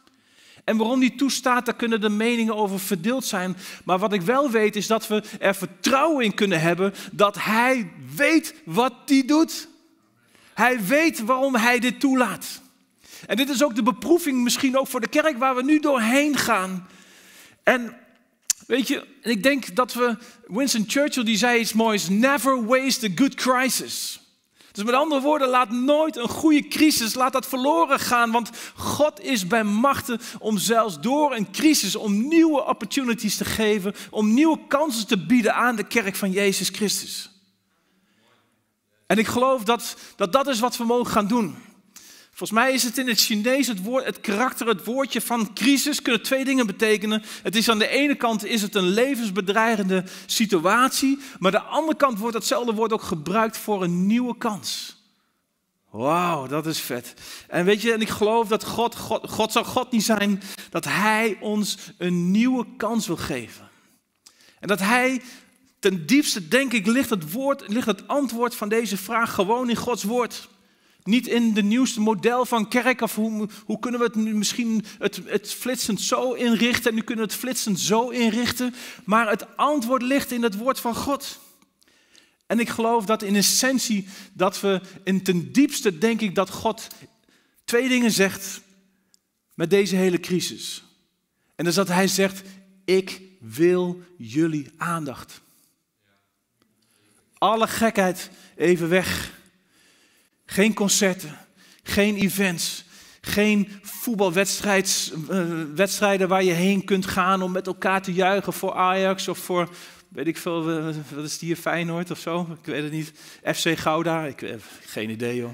En 0.64 0.76
waarom 0.76 1.00
die 1.00 1.14
toestaat, 1.14 1.66
daar 1.66 1.76
kunnen 1.76 2.00
de 2.00 2.09
meningen 2.09 2.56
over 2.56 2.80
verdeeld 2.80 3.25
zijn. 3.25 3.56
Maar 3.85 3.99
wat 3.99 4.12
ik 4.12 4.23
wel 4.23 4.50
weet 4.50 4.76
is 4.76 4.87
dat 4.87 5.06
we 5.06 5.23
er 5.40 5.54
vertrouwen 5.54 6.25
in 6.25 6.35
kunnen 6.35 6.61
hebben 6.61 6.94
dat 7.12 7.37
Hij 7.38 7.90
weet 8.16 8.54
wat 8.64 8.94
hij 9.06 9.23
doet. 9.26 9.68
Hij 10.54 10.85
weet 10.85 11.25
waarom 11.25 11.54
Hij 11.54 11.78
dit 11.78 12.00
toelaat. 12.00 12.62
En 13.26 13.37
dit 13.37 13.49
is 13.49 13.62
ook 13.62 13.75
de 13.75 13.83
beproeving 13.83 14.42
misschien 14.42 14.78
ook 14.78 14.87
voor 14.87 15.00
de 15.00 15.09
kerk 15.09 15.38
waar 15.38 15.54
we 15.54 15.62
nu 15.62 15.80
doorheen 15.80 16.37
gaan. 16.37 16.88
En 17.62 17.97
weet 18.66 18.88
je, 18.88 19.06
ik 19.23 19.42
denk 19.42 19.76
dat 19.76 19.94
we, 19.94 20.16
Winston 20.47 20.85
Churchill 20.87 21.25
die 21.25 21.37
zei 21.37 21.61
iets 21.61 21.73
moois, 21.73 22.09
never 22.09 22.64
waste 22.64 23.06
a 23.06 23.11
good 23.14 23.35
crisis. 23.35 24.21
Dus 24.74 24.84
met 24.84 24.94
andere 24.94 25.20
woorden, 25.20 25.48
laat 25.48 25.70
nooit 25.70 26.16
een 26.16 26.28
goede 26.28 26.68
crisis, 26.68 27.14
laat 27.14 27.32
dat 27.32 27.46
verloren 27.46 27.98
gaan. 27.98 28.30
Want 28.30 28.50
God 28.74 29.20
is 29.20 29.46
bij 29.46 29.64
machten 29.64 30.20
om 30.38 30.58
zelfs 30.58 31.00
door 31.00 31.34
een 31.34 31.50
crisis, 31.50 31.96
om 31.96 32.28
nieuwe 32.28 32.64
opportunities 32.64 33.36
te 33.36 33.44
geven, 33.44 33.94
om 34.10 34.34
nieuwe 34.34 34.58
kansen 34.68 35.06
te 35.06 35.26
bieden 35.26 35.54
aan 35.54 35.76
de 35.76 35.86
kerk 35.86 36.16
van 36.16 36.30
Jezus 36.30 36.68
Christus. 36.68 37.30
En 39.06 39.18
ik 39.18 39.26
geloof 39.26 39.64
dat 39.64 39.96
dat, 40.16 40.32
dat 40.32 40.46
is 40.46 40.60
wat 40.60 40.76
we 40.76 40.84
mogen 40.84 41.12
gaan 41.12 41.26
doen. 41.26 41.56
Volgens 42.34 42.58
mij 42.58 42.72
is 42.72 42.82
het 42.82 42.98
in 42.98 43.08
het 43.08 43.20
Chinees 43.20 43.66
het, 43.66 43.82
woord, 43.82 44.04
het 44.04 44.20
karakter, 44.20 44.66
het 44.66 44.84
woordje 44.84 45.20
van 45.20 45.52
crisis, 45.52 46.02
kunnen 46.02 46.22
twee 46.22 46.44
dingen 46.44 46.66
betekenen. 46.66 47.22
Het 47.42 47.56
is 47.56 47.68
aan 47.68 47.78
de 47.78 47.88
ene 47.88 48.14
kant 48.14 48.44
is 48.44 48.62
het 48.62 48.74
een 48.74 48.88
levensbedreigende 48.88 50.04
situatie, 50.26 51.18
maar 51.38 51.56
aan 51.56 51.62
de 51.62 51.68
andere 51.68 51.96
kant 51.96 52.18
wordt 52.18 52.34
datzelfde 52.34 52.72
woord 52.72 52.92
ook 52.92 53.02
gebruikt 53.02 53.56
voor 53.56 53.82
een 53.82 54.06
nieuwe 54.06 54.36
kans. 54.38 54.96
Wauw, 55.90 56.46
dat 56.46 56.66
is 56.66 56.80
vet. 56.80 57.14
En 57.48 57.64
weet 57.64 57.82
je, 57.82 57.92
en 57.92 58.00
ik 58.00 58.08
geloof 58.08 58.48
dat 58.48 58.64
God, 58.64 58.96
God, 58.96 59.30
God 59.30 59.52
zal 59.52 59.64
God 59.64 59.90
niet 59.90 60.04
zijn, 60.04 60.42
dat 60.70 60.84
Hij 60.84 61.36
ons 61.40 61.78
een 61.98 62.30
nieuwe 62.30 62.66
kans 62.76 63.06
wil 63.06 63.16
geven. 63.16 63.68
En 64.60 64.68
dat 64.68 64.80
Hij, 64.80 65.22
ten 65.78 66.06
diepste 66.06 66.48
denk 66.48 66.72
ik, 66.72 66.86
ligt 66.86 67.10
het, 67.10 67.32
woord, 67.32 67.68
ligt 67.68 67.86
het 67.86 68.08
antwoord 68.08 68.54
van 68.54 68.68
deze 68.68 68.96
vraag 68.96 69.34
gewoon 69.34 69.70
in 69.70 69.76
Gods 69.76 70.02
woord. 70.02 70.48
Niet 71.04 71.26
in 71.26 71.54
de 71.54 71.62
nieuwste 71.62 72.00
model 72.00 72.46
van 72.46 72.68
kerk 72.68 73.00
of 73.00 73.14
hoe, 73.14 73.49
hoe 73.64 73.78
kunnen 73.78 74.00
we 74.00 74.06
het 74.06 74.14
nu 74.14 74.34
misschien 74.34 74.84
het, 74.99 75.20
het 75.25 75.52
flitsend 75.52 76.00
zo 76.00 76.32
inrichten 76.32 76.90
en 76.90 76.96
nu 76.96 77.02
kunnen 77.02 77.25
we 77.25 77.30
het 77.30 77.40
flitsend 77.40 77.80
zo 77.80 78.08
inrichten. 78.08 78.75
Maar 79.04 79.30
het 79.30 79.56
antwoord 79.56 80.02
ligt 80.02 80.32
in 80.32 80.42
het 80.42 80.56
woord 80.56 80.80
van 80.80 80.94
God. 80.94 81.40
En 82.46 82.61
ik 82.61 82.68
geloof 82.68 83.04
dat 83.04 83.23
in 83.23 83.37
essentie 83.37 84.08
dat 84.32 84.61
we 84.61 84.80
in 85.04 85.23
ten 85.23 85.52
diepste 85.52 85.99
denk 85.99 86.20
ik 86.20 86.34
dat 86.34 86.50
God 86.50 86.88
twee 87.64 87.88
dingen 87.88 88.11
zegt 88.11 88.61
met 89.54 89.70
deze 89.70 89.96
hele 89.96 90.20
crisis. 90.20 90.84
En 91.56 91.64
dat 91.64 91.66
is 91.66 91.75
dat 91.75 91.88
hij 91.88 92.08
zegt, 92.08 92.42
ik 92.84 93.20
wil 93.40 94.02
jullie 94.18 94.73
aandacht. 94.76 95.40
Alle 97.38 97.66
gekheid 97.66 98.30
even 98.56 98.88
weg. 98.88 99.32
Geen 100.46 100.74
concerten, 100.74 101.38
geen 101.82 102.16
events, 102.16 102.84
geen 103.20 103.80
voetbalwedstrijden 103.82 106.20
eh, 106.20 106.28
waar 106.28 106.44
je 106.44 106.52
heen 106.52 106.84
kunt 106.84 107.06
gaan 107.06 107.42
om 107.42 107.52
met 107.52 107.66
elkaar 107.66 108.02
te 108.02 108.12
juichen 108.12 108.52
voor 108.52 108.74
Ajax 108.74 109.28
of 109.28 109.38
voor, 109.38 109.68
weet 110.08 110.26
ik 110.26 110.36
veel, 110.36 110.64
wat 111.14 111.24
is 111.24 111.38
die 111.38 111.48
hier, 111.48 111.56
Feyenoord 111.56 112.10
of 112.10 112.18
zo? 112.18 112.56
Ik 112.62 112.66
weet 112.66 112.82
het 112.82 112.92
niet. 112.92 113.12
FC 113.54 113.78
Gouda, 113.78 114.24
ik 114.24 114.40
heb 114.40 114.62
geen 114.86 115.10
idee 115.10 115.36
joh. 115.36 115.50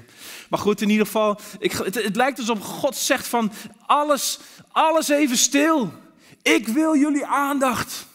Maar 0.49 0.59
goed, 0.59 0.81
in 0.81 0.89
ieder 0.89 1.05
geval, 1.05 1.39
ik, 1.59 1.71
het, 1.71 1.95
het 1.95 2.15
lijkt 2.15 2.39
alsof 2.39 2.59
God 2.59 2.95
zegt 2.95 3.27
van 3.27 3.51
alles, 3.85 4.39
alles 4.71 5.09
even 5.09 5.37
stil. 5.37 5.93
Ik 6.41 6.67
wil 6.67 6.97
jullie 6.97 7.25
aandacht. 7.25 8.09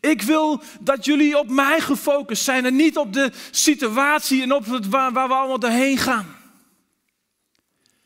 Ik 0.00 0.22
wil 0.22 0.62
dat 0.80 1.04
jullie 1.04 1.38
op 1.38 1.48
mij 1.48 1.80
gefocust 1.80 2.44
zijn 2.44 2.64
en 2.64 2.76
niet 2.76 2.96
op 2.96 3.12
de 3.12 3.32
situatie 3.50 4.42
en 4.42 4.52
op 4.52 4.66
het 4.66 4.88
waar, 4.88 5.12
we 5.12 5.18
allemaal 5.18 5.58
doorheen 5.58 5.98
gaan. 5.98 6.36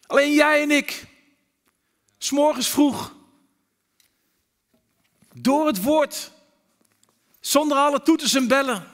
Alleen 0.06 0.32
jij 0.32 0.62
en 0.62 0.70
ik, 0.70 1.06
s'morgens 2.18 2.68
vroeg, 2.68 3.14
door 5.34 5.66
het 5.66 5.82
woord, 5.82 6.32
zonder 7.40 7.76
alle 7.76 8.02
toeters 8.02 8.34
en 8.34 8.48
bellen. 8.48 8.86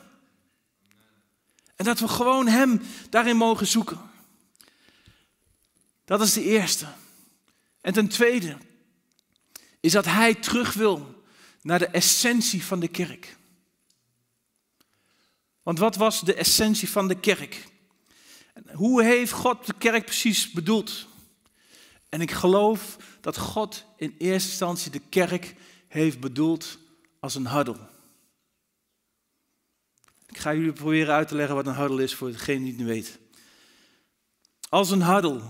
En 1.76 1.84
dat 1.84 1.98
we 1.98 2.08
gewoon 2.08 2.46
Hem 2.46 2.82
daarin 3.10 3.36
mogen 3.36 3.66
zoeken. 3.66 4.10
Dat 6.04 6.20
is 6.20 6.32
de 6.32 6.42
eerste. 6.42 6.86
En 7.80 7.92
ten 7.92 8.08
tweede 8.08 8.56
is 9.80 9.92
dat 9.92 10.04
Hij 10.04 10.34
terug 10.34 10.72
wil 10.72 11.15
naar 11.66 11.78
de 11.78 11.86
essentie 11.86 12.64
van 12.64 12.80
de 12.80 12.88
kerk. 12.88 13.36
Want 15.62 15.78
wat 15.78 15.96
was 15.96 16.20
de 16.20 16.34
essentie 16.34 16.90
van 16.90 17.08
de 17.08 17.20
kerk? 17.20 17.66
Hoe 18.72 19.02
heeft 19.02 19.32
God 19.32 19.66
de 19.66 19.74
kerk 19.78 20.04
precies 20.04 20.50
bedoeld? 20.50 21.06
En 22.08 22.20
ik 22.20 22.30
geloof 22.30 22.96
dat 23.20 23.38
God 23.38 23.84
in 23.96 24.14
eerste 24.18 24.48
instantie 24.48 24.90
de 24.90 25.00
kerk 25.08 25.54
heeft 25.88 26.20
bedoeld 26.20 26.78
als 27.20 27.34
een 27.34 27.48
huddle. 27.48 27.78
Ik 30.26 30.38
ga 30.38 30.54
jullie 30.54 30.72
proberen 30.72 31.14
uit 31.14 31.28
te 31.28 31.34
leggen 31.34 31.54
wat 31.54 31.66
een 31.66 31.76
huddle 31.76 32.02
is 32.02 32.14
voor 32.14 32.30
degene 32.30 32.58
die 32.58 32.68
het 32.68 32.76
niet 32.76 32.86
weet. 32.86 33.18
Als 34.68 34.90
een 34.90 35.04
huddle. 35.04 35.42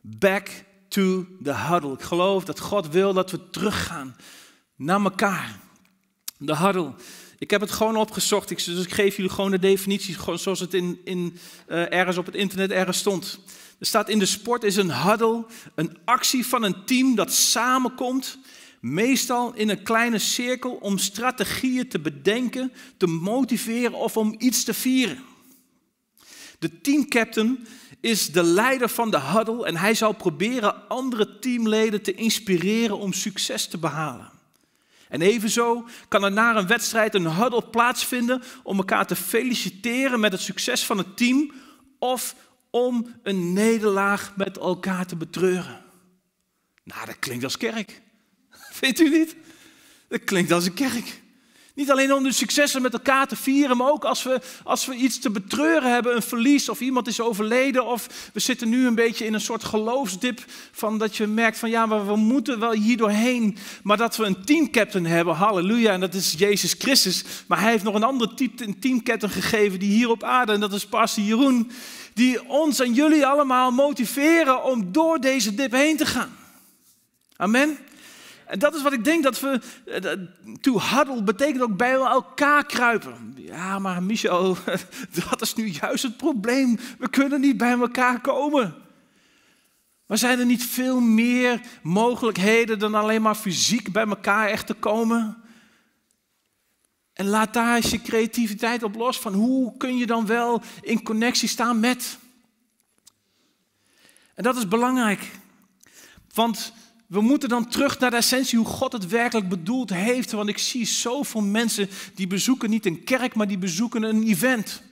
Back 0.00 0.64
to 0.88 1.26
the 1.42 1.54
huddle. 1.54 1.92
Ik 1.92 2.02
geloof 2.02 2.44
dat 2.44 2.60
God 2.60 2.88
wil 2.88 3.12
dat 3.12 3.30
we 3.30 3.50
teruggaan 3.50 4.16
naar 4.80 5.00
elkaar. 5.00 5.58
De 6.36 6.56
huddle. 6.56 6.92
Ik 7.38 7.50
heb 7.50 7.60
het 7.60 7.70
gewoon 7.70 7.96
opgezocht, 7.96 8.48
dus 8.48 8.84
ik 8.84 8.92
geef 8.92 9.16
jullie 9.16 9.30
gewoon 9.30 9.50
de 9.50 9.58
definitie 9.58 10.14
gewoon 10.14 10.38
zoals 10.38 10.60
het 10.60 10.74
in, 10.74 11.00
in, 11.04 11.38
uh, 11.68 11.92
ergens 11.92 12.16
op 12.16 12.26
het 12.26 12.34
internet 12.34 12.70
ergens 12.70 12.98
stond. 12.98 13.38
Er 13.78 13.86
staat 13.86 14.08
in 14.08 14.18
de 14.18 14.26
sport 14.26 14.64
is 14.64 14.76
een 14.76 14.92
huddle, 14.92 15.46
een 15.74 15.98
actie 16.04 16.46
van 16.46 16.62
een 16.62 16.84
team 16.84 17.14
dat 17.14 17.32
samenkomt, 17.32 18.38
meestal 18.80 19.54
in 19.54 19.68
een 19.68 19.82
kleine 19.82 20.18
cirkel 20.18 20.72
om 20.72 20.98
strategieën 20.98 21.88
te 21.88 21.98
bedenken, 21.98 22.72
te 22.96 23.06
motiveren 23.06 23.94
of 23.94 24.16
om 24.16 24.34
iets 24.38 24.64
te 24.64 24.74
vieren. 24.74 25.22
De 26.58 26.80
teamcaptain 26.80 27.66
is 28.00 28.32
de 28.32 28.42
leider 28.42 28.88
van 28.88 29.10
de 29.10 29.20
huddle 29.20 29.66
en 29.66 29.76
hij 29.76 29.94
zal 29.94 30.12
proberen 30.12 30.88
andere 30.88 31.38
teamleden 31.38 32.02
te 32.02 32.14
inspireren 32.14 32.98
om 32.98 33.12
succes 33.12 33.66
te 33.66 33.78
behalen. 33.78 34.38
En 35.10 35.22
evenzo 35.22 35.88
kan 36.08 36.24
er 36.24 36.32
na 36.32 36.56
een 36.56 36.66
wedstrijd 36.66 37.14
een 37.14 37.34
huddle 37.34 37.62
plaatsvinden 37.62 38.42
om 38.62 38.76
elkaar 38.76 39.06
te 39.06 39.16
feliciteren 39.16 40.20
met 40.20 40.32
het 40.32 40.40
succes 40.40 40.86
van 40.86 40.98
het 40.98 41.16
team 41.16 41.52
of 41.98 42.34
om 42.70 43.14
een 43.22 43.52
nederlaag 43.52 44.32
met 44.36 44.58
elkaar 44.58 45.06
te 45.06 45.16
betreuren. 45.16 45.84
Nou, 46.84 47.06
dat 47.06 47.18
klinkt 47.18 47.44
als 47.44 47.56
kerk. 47.56 48.00
Vindt 48.80 49.00
u 49.00 49.08
niet? 49.08 49.36
Dat 50.08 50.24
klinkt 50.24 50.52
als 50.52 50.66
een 50.66 50.74
kerk. 50.74 51.20
Niet 51.80 51.90
alleen 51.90 52.14
om 52.14 52.22
de 52.22 52.32
successen 52.32 52.82
met 52.82 52.92
elkaar 52.92 53.26
te 53.26 53.36
vieren, 53.36 53.76
maar 53.76 53.90
ook 53.90 54.04
als 54.04 54.22
we, 54.22 54.40
als 54.64 54.86
we 54.86 54.94
iets 54.94 55.18
te 55.18 55.30
betreuren 55.30 55.92
hebben, 55.92 56.16
een 56.16 56.22
verlies 56.22 56.68
of 56.68 56.80
iemand 56.80 57.06
is 57.06 57.20
overleden 57.20 57.86
of 57.86 58.30
we 58.32 58.40
zitten 58.40 58.68
nu 58.68 58.86
een 58.86 58.94
beetje 58.94 59.24
in 59.24 59.34
een 59.34 59.40
soort 59.40 59.64
geloofsdip 59.64 60.44
van 60.72 60.98
dat 60.98 61.16
je 61.16 61.26
merkt 61.26 61.58
van 61.58 61.70
ja, 61.70 61.86
maar 61.86 62.06
we 62.06 62.16
moeten 62.16 62.58
wel 62.58 62.72
hier 62.72 62.96
doorheen, 62.96 63.56
maar 63.82 63.96
dat 63.96 64.16
we 64.16 64.24
een 64.24 64.44
teamcaptain 64.44 65.06
hebben, 65.06 65.34
halleluja, 65.34 65.92
en 65.92 66.00
dat 66.00 66.14
is 66.14 66.34
Jezus 66.38 66.74
Christus, 66.78 67.24
maar 67.46 67.60
hij 67.60 67.70
heeft 67.70 67.84
nog 67.84 67.94
een 67.94 68.02
andere 68.02 68.34
teamcaptain 68.80 69.32
gegeven 69.32 69.78
die 69.78 69.92
hier 69.92 70.10
op 70.10 70.22
aarde 70.22 70.52
en 70.52 70.60
dat 70.60 70.72
is 70.72 70.86
Pastor 70.86 71.24
Jeroen, 71.24 71.70
die 72.14 72.48
ons 72.48 72.80
en 72.80 72.92
jullie 72.92 73.26
allemaal 73.26 73.70
motiveren 73.70 74.64
om 74.64 74.92
door 74.92 75.20
deze 75.20 75.54
dip 75.54 75.72
heen 75.72 75.96
te 75.96 76.06
gaan. 76.06 76.36
Amen. 77.36 77.78
En 78.50 78.58
dat 78.58 78.74
is 78.74 78.82
wat 78.82 78.92
ik 78.92 79.04
denk 79.04 79.22
dat 79.22 79.40
we. 79.40 79.60
Eh, 79.84 80.12
to 80.60 80.80
huddle 80.80 81.22
betekent 81.22 81.62
ook 81.62 81.76
bij 81.76 81.92
elkaar 81.92 82.66
kruipen. 82.66 83.34
Ja, 83.36 83.78
maar 83.78 84.02
Michel, 84.02 84.56
dat 85.28 85.40
is 85.40 85.54
nu 85.54 85.66
juist 85.66 86.02
het 86.02 86.16
probleem. 86.16 86.78
We 86.98 87.10
kunnen 87.10 87.40
niet 87.40 87.56
bij 87.56 87.72
elkaar 87.72 88.20
komen. 88.20 88.74
Maar 90.06 90.18
zijn 90.18 90.38
er 90.38 90.46
niet 90.46 90.64
veel 90.64 91.00
meer 91.00 91.60
mogelijkheden 91.82 92.78
dan 92.78 92.94
alleen 92.94 93.22
maar 93.22 93.34
fysiek 93.34 93.92
bij 93.92 94.06
elkaar 94.06 94.48
echt 94.48 94.66
te 94.66 94.74
komen? 94.74 95.42
En 97.12 97.26
laat 97.26 97.52
daar 97.52 97.76
eens 97.76 97.90
je 97.90 98.02
creativiteit 98.02 98.82
op 98.82 98.94
los 98.94 99.18
van 99.18 99.34
hoe 99.34 99.76
kun 99.76 99.96
je 99.96 100.06
dan 100.06 100.26
wel 100.26 100.62
in 100.80 101.02
connectie 101.02 101.48
staan 101.48 101.80
met. 101.80 102.18
En 104.34 104.42
dat 104.42 104.56
is 104.56 104.68
belangrijk. 104.68 105.30
Want 106.34 106.72
we 107.10 107.20
moeten 107.20 107.48
dan 107.48 107.68
terug 107.68 107.98
naar 107.98 108.10
de 108.10 108.16
essentie 108.16 108.58
hoe 108.58 108.66
God 108.66 108.92
het 108.92 109.08
werkelijk 109.08 109.48
bedoeld 109.48 109.90
heeft. 109.90 110.32
Want 110.32 110.48
ik 110.48 110.58
zie 110.58 110.86
zoveel 110.86 111.40
mensen 111.40 111.88
die 112.14 112.26
bezoeken 112.26 112.70
niet 112.70 112.86
een 112.86 113.04
kerk, 113.04 113.34
maar 113.34 113.48
die 113.48 113.58
bezoeken 113.58 114.02
een 114.02 114.22
event. 114.22 114.82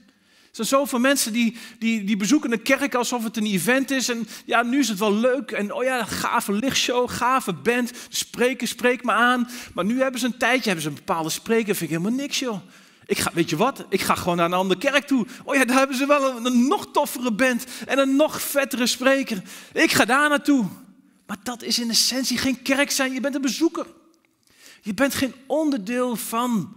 Er 0.49 0.55
zijn 0.55 0.67
zoveel 0.67 0.99
mensen 0.99 1.33
die, 1.33 1.57
die, 1.77 2.03
die 2.03 2.17
bezoeken 2.17 2.51
een 2.51 2.61
kerk 2.61 2.95
alsof 2.95 3.23
het 3.23 3.37
een 3.37 3.45
event 3.45 3.91
is. 3.91 4.09
En 4.09 4.27
ja, 4.45 4.63
nu 4.63 4.79
is 4.79 4.89
het 4.89 4.99
wel 4.99 5.13
leuk. 5.13 5.51
En 5.51 5.73
oh 5.73 5.83
ja, 5.83 6.05
gave 6.05 6.53
lichtshow, 6.53 7.09
gave 7.09 7.53
band. 7.53 7.91
Spreker, 8.09 8.67
spreek 8.67 9.03
me 9.03 9.11
aan. 9.11 9.49
Maar 9.73 9.85
nu 9.85 10.01
hebben 10.01 10.19
ze 10.19 10.25
een 10.25 10.37
tijdje, 10.37 10.65
hebben 10.65 10.83
ze 10.83 10.89
een 10.89 10.95
bepaalde 11.05 11.29
spreker. 11.29 11.75
Vind 11.75 11.91
ik 11.91 11.97
helemaal 11.97 12.19
niks, 12.19 12.39
joh. 12.39 12.59
Ik 13.05 13.17
ga, 13.17 13.31
weet 13.33 13.49
je 13.49 13.57
wat? 13.57 13.85
Ik 13.89 14.01
ga 14.01 14.15
gewoon 14.15 14.37
naar 14.37 14.45
een 14.45 14.53
andere 14.53 14.79
kerk 14.79 15.07
toe. 15.07 15.25
Oh 15.43 15.55
ja, 15.55 15.65
daar 15.65 15.77
hebben 15.77 15.97
ze 15.97 16.05
wel 16.05 16.37
een, 16.37 16.45
een 16.45 16.67
nog 16.67 16.91
toffere 16.91 17.31
band 17.31 17.65
en 17.87 17.99
een 17.99 18.15
nog 18.15 18.41
vettere 18.41 18.87
spreker. 18.87 19.41
Ik 19.73 19.91
ga 19.91 20.05
daar 20.05 20.29
naartoe. 20.29 20.65
Maar 21.29 21.37
dat 21.43 21.61
is 21.61 21.79
in 21.79 21.89
essentie 21.89 22.37
geen 22.37 22.61
kerk 22.61 22.91
zijn. 22.91 23.13
Je 23.13 23.19
bent 23.19 23.35
een 23.35 23.41
bezoeker. 23.41 23.85
Je 24.81 24.93
bent 24.93 25.13
geen 25.13 25.33
onderdeel 25.45 26.15
van. 26.15 26.75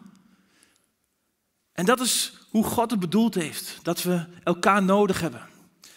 En 1.72 1.84
dat 1.84 2.00
is 2.00 2.32
hoe 2.50 2.64
God 2.64 2.90
het 2.90 3.00
bedoeld 3.00 3.34
heeft. 3.34 3.78
Dat 3.82 4.02
we 4.02 4.26
elkaar 4.44 4.82
nodig 4.82 5.20
hebben. 5.20 5.48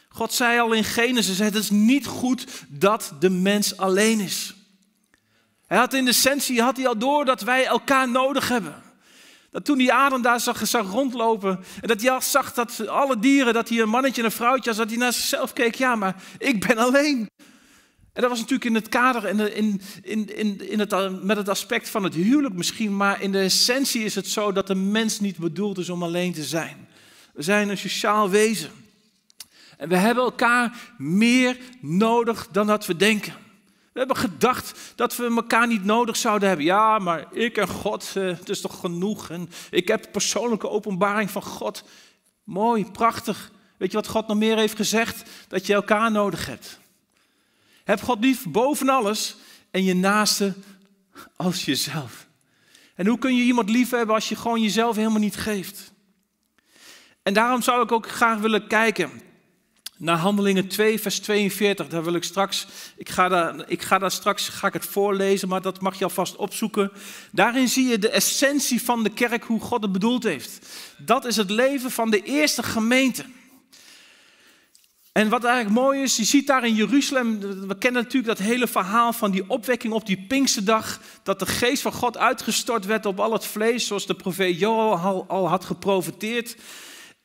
God 0.10 0.34
zei 0.34 0.60
al 0.60 0.74
in 0.74 0.84
Genesis, 0.84 1.40
het 1.40 1.56
is 1.56 1.70
niet 1.70 2.06
goed 2.06 2.48
dat 2.68 3.14
de 3.20 3.30
mens 3.30 3.78
alleen 3.78 4.20
is. 4.20 4.56
Hij 5.68 5.78
had 5.78 5.94
in 5.94 6.08
essentie 6.08 6.62
had 6.62 6.78
hij 6.78 6.88
al 6.88 6.98
door 6.98 7.26
dat 7.26 7.42
wij 7.42 7.66
elkaar 7.66 8.10
nodig 8.10 8.48
hebben. 8.48 8.84
Dat 9.52 9.66
toen 9.66 9.78
die 9.78 9.94
Adam 9.94 10.22
daar 10.22 10.40
zag, 10.40 10.68
zag 10.68 10.92
rondlopen 10.92 11.64
en 11.82 11.88
dat 11.88 12.02
hij 12.02 12.12
al 12.12 12.22
zag 12.22 12.54
dat 12.54 12.88
alle 12.88 13.20
dieren, 13.20 13.54
dat 13.54 13.70
hij 13.70 13.80
een 13.80 13.90
mannetje 13.90 14.22
en 14.22 14.28
een 14.28 14.34
vrouwtje 14.34 14.70
was, 14.70 14.78
dat 14.78 14.90
hij 14.90 14.98
naar 14.98 15.14
zichzelf 15.14 15.54
keek, 15.54 15.76
ja 15.76 15.96
maar 15.96 16.24
ik 16.38 16.68
ben 16.68 16.78
alleen. 16.78 17.30
En 18.16 18.22
dat 18.22 18.30
was 18.30 18.40
natuurlijk 18.40 18.70
in 18.70 18.76
het 18.76 18.90
kader, 18.90 19.26
in, 19.28 19.56
in, 19.56 19.82
in, 20.36 20.70
in, 20.70 20.80
het, 20.80 21.24
met 21.24 21.38
het 21.38 21.50
aspect 21.50 21.90
van 21.90 22.04
het 22.04 22.14
huwelijk 22.14 22.56
misschien, 22.56 22.96
maar 22.98 23.22
in 23.22 23.32
de 23.32 23.40
essentie 23.40 24.04
is 24.04 24.16
het 24.16 24.28
zo 24.28 24.52
dat 24.52 24.68
de 24.68 24.76
mens 24.76 25.20
niet 25.20 25.38
bedoeld 25.38 25.78
is 25.78 25.90
om 25.90 26.04
alleen 26.04 26.34
te 26.34 26.44
zijn. 26.44 26.88
We 27.34 27.42
zijn 27.42 27.70
een 27.70 27.78
sociaal 27.78 28.30
wezen. 28.30 28.70
En 29.78 29.90
we 29.90 29.96
hebben 29.96 30.24
elkaar 30.24 30.94
meer 30.98 31.58
nodig 31.82 32.48
dan 32.52 32.68
dat 32.68 32.86
we 32.86 32.96
denken. 32.96 33.34
We 33.92 34.00
hebben 34.00 34.18
gedacht 34.18 34.80
dat 34.96 35.16
we 35.16 35.26
elkaar 35.26 35.68
niet 35.68 35.84
nodig 35.84 36.16
zouden 36.16 36.48
hebben. 36.48 36.66
Ja, 36.66 37.00
maar 37.00 37.34
ik 37.34 37.58
en 37.58 37.68
God, 37.68 38.12
eh, 38.16 38.24
het 38.24 38.50
is 38.50 38.62
toch 38.62 38.80
genoeg. 38.80 39.30
En 39.30 39.50
ik 39.70 39.88
heb 39.88 40.12
persoonlijke 40.12 40.70
openbaring 40.70 41.30
van 41.30 41.44
God. 41.44 41.84
Mooi, 42.44 42.86
prachtig. 42.92 43.52
Weet 43.78 43.92
je 43.92 43.98
wat 43.98 44.08
God 44.08 44.28
nog 44.28 44.38
meer 44.38 44.58
heeft 44.58 44.76
gezegd? 44.76 45.30
Dat 45.48 45.66
je 45.66 45.74
elkaar 45.74 46.12
nodig 46.12 46.46
hebt. 46.46 46.80
Heb 47.86 48.02
God 48.02 48.20
lief 48.20 48.46
boven 48.48 48.90
alles 48.90 49.36
en 49.72 49.84
je 49.84 49.96
naaste 49.96 50.54
als 51.36 51.66
jezelf. 51.66 52.28
En 52.96 53.08
hoe 53.08 53.18
kun 53.18 53.36
je 53.36 53.44
iemand 53.44 53.70
lief 53.70 53.90
hebben 53.90 54.16
als 54.16 54.30
je 54.30 54.36
gewoon 54.36 54.62
jezelf 54.62 54.96
helemaal 54.96 55.20
niet 55.20 55.36
geeft? 55.36 55.94
En 57.24 57.34
daarom 57.34 57.62
zou 57.62 57.84
ik 57.84 57.92
ook 57.92 58.10
graag 58.10 58.40
willen 58.40 58.68
kijken 58.68 59.12
naar 59.98 60.18
Handelingen 60.18 60.68
2, 60.68 61.00
vers 61.00 61.20
42. 61.20 61.88
Daar 61.88 62.04
wil 62.04 62.14
ik 62.14 62.24
straks, 62.24 62.68
ik 62.98 63.10
ga 63.10 63.28
daar, 63.28 63.70
ik 63.70 63.82
ga 63.82 63.98
daar 63.98 64.12
straks 64.12 64.50
ga 64.50 64.68
ik 64.68 64.74
het 64.74 64.86
voorlezen, 64.86 65.48
maar 65.48 65.62
dat 65.62 65.82
mag 65.82 65.98
je 65.98 66.04
alvast 66.04 66.36
opzoeken. 66.36 66.92
Daarin 67.32 67.68
zie 67.68 67.88
je 67.88 68.00
de 68.00 68.10
essentie 68.10 68.82
van 68.82 69.04
de 69.04 69.10
kerk, 69.10 69.44
hoe 69.44 69.60
God 69.60 69.82
het 69.82 69.92
bedoeld 69.92 70.24
heeft. 70.24 70.68
Dat 70.98 71.26
is 71.26 71.36
het 71.36 71.50
leven 71.50 71.92
van 71.92 72.10
de 72.10 72.24
eerste 72.24 72.64
gemeente. 72.64 73.26
En 75.18 75.30
wat 75.30 75.44
eigenlijk 75.44 75.76
mooi 75.76 76.02
is, 76.02 76.16
je 76.16 76.24
ziet 76.24 76.48
daar 76.48 76.66
in 76.66 76.76
Jeruzalem, 76.76 77.40
we 77.40 77.78
kennen 77.78 78.04
natuurlijk 78.04 78.38
dat 78.38 78.48
hele 78.48 78.68
verhaal 78.68 79.14
van 79.14 79.32
die 79.32 79.50
opwekking 79.50 79.94
op 79.94 80.06
die 80.06 80.26
Pinksterdag, 80.28 81.02
dat 81.24 81.40
de 81.40 81.46
geest 81.46 81.82
van 81.82 81.92
God 81.92 82.18
uitgestort 82.18 82.86
werd 82.86 83.06
op 83.06 83.20
al 83.20 83.34
het 83.34 83.46
vlees, 83.46 83.88
zoals 83.88 84.06
de 84.06 84.14
profeet 84.16 84.60
Joel 84.60 85.26
al, 85.28 85.48
had 85.50 85.66
geprofeteerd. 85.66 86.56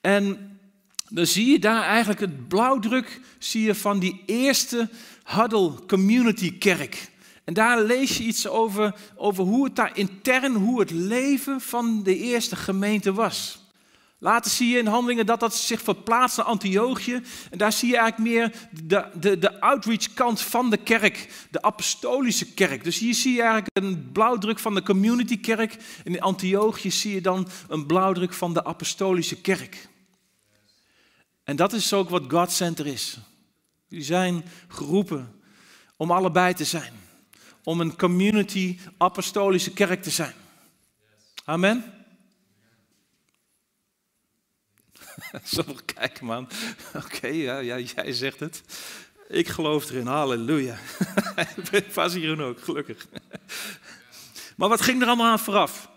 En 0.00 0.58
dan 1.08 1.26
zie 1.26 1.50
je 1.50 1.58
daar 1.58 1.82
eigenlijk 1.82 2.20
het 2.20 2.48
blauwdruk 2.48 3.20
zie 3.38 3.62
je 3.62 3.74
van 3.74 3.98
die 3.98 4.22
eerste 4.26 4.88
Huddle 5.24 5.86
Community 5.86 6.58
Kerk. 6.58 7.10
En 7.44 7.54
daar 7.54 7.82
lees 7.82 8.18
je 8.18 8.24
iets 8.24 8.48
over, 8.48 8.94
over 9.16 9.44
hoe 9.44 9.64
het 9.64 9.76
daar 9.76 9.96
intern, 9.96 10.54
hoe 10.54 10.80
het 10.80 10.90
leven 10.90 11.60
van 11.60 12.02
de 12.02 12.16
eerste 12.16 12.56
gemeente 12.56 13.12
was. 13.12 13.59
Later 14.22 14.50
zie 14.50 14.68
je 14.68 14.78
in 14.78 14.86
handelingen 14.86 15.26
dat 15.26 15.40
dat 15.40 15.54
zich 15.54 15.82
verplaatst 15.82 16.36
naar 16.36 16.46
Antiochië. 16.46 17.22
En 17.50 17.58
daar 17.58 17.72
zie 17.72 17.88
je 17.88 17.96
eigenlijk 17.96 18.30
meer 18.30 18.68
de, 18.84 19.06
de, 19.14 19.38
de 19.38 19.60
outreach 19.60 20.14
kant 20.14 20.40
van 20.40 20.70
de 20.70 20.76
kerk, 20.76 21.46
de 21.50 21.62
apostolische 21.62 22.54
kerk. 22.54 22.84
Dus 22.84 22.98
hier 22.98 23.14
zie 23.14 23.32
je 23.32 23.42
eigenlijk 23.42 23.70
een 23.72 24.12
blauwdruk 24.12 24.58
van 24.58 24.74
de 24.74 24.82
community 24.82 25.40
kerk. 25.40 25.76
En 26.04 26.14
in 26.14 26.20
Antiochië 26.20 26.90
zie 26.90 27.14
je 27.14 27.20
dan 27.20 27.48
een 27.68 27.86
blauwdruk 27.86 28.32
van 28.32 28.54
de 28.54 28.64
apostolische 28.64 29.40
kerk. 29.40 29.88
En 31.44 31.56
dat 31.56 31.72
is 31.72 31.92
ook 31.92 32.08
wat 32.08 32.24
God 32.28 32.52
Center 32.52 32.86
is. 32.86 33.18
Jullie 33.88 34.04
zijn 34.04 34.44
geroepen 34.68 35.42
om 35.96 36.10
allebei 36.10 36.54
te 36.54 36.64
zijn. 36.64 36.92
Om 37.64 37.80
een 37.80 37.96
community 37.96 38.78
apostolische 38.96 39.72
kerk 39.72 40.02
te 40.02 40.10
zijn. 40.10 40.34
Amen. 41.44 41.99
Zo 45.54 45.62
kijken 45.94 46.26
man. 46.26 46.48
Oké, 47.04 47.26
ja, 47.26 47.58
ja, 47.58 47.78
jij 47.78 48.12
zegt 48.12 48.40
het. 48.40 48.62
Ik 49.28 49.48
geloof 49.48 49.90
erin, 49.90 50.06
halleluja. 50.06 50.76
Was 51.94 52.14
hier 52.14 52.42
ook, 52.42 52.60
gelukkig. 52.60 53.06
maar 54.56 54.68
wat 54.68 54.80
ging 54.80 55.00
er 55.00 55.06
allemaal 55.06 55.30
aan 55.30 55.38
vooraf? 55.38 55.90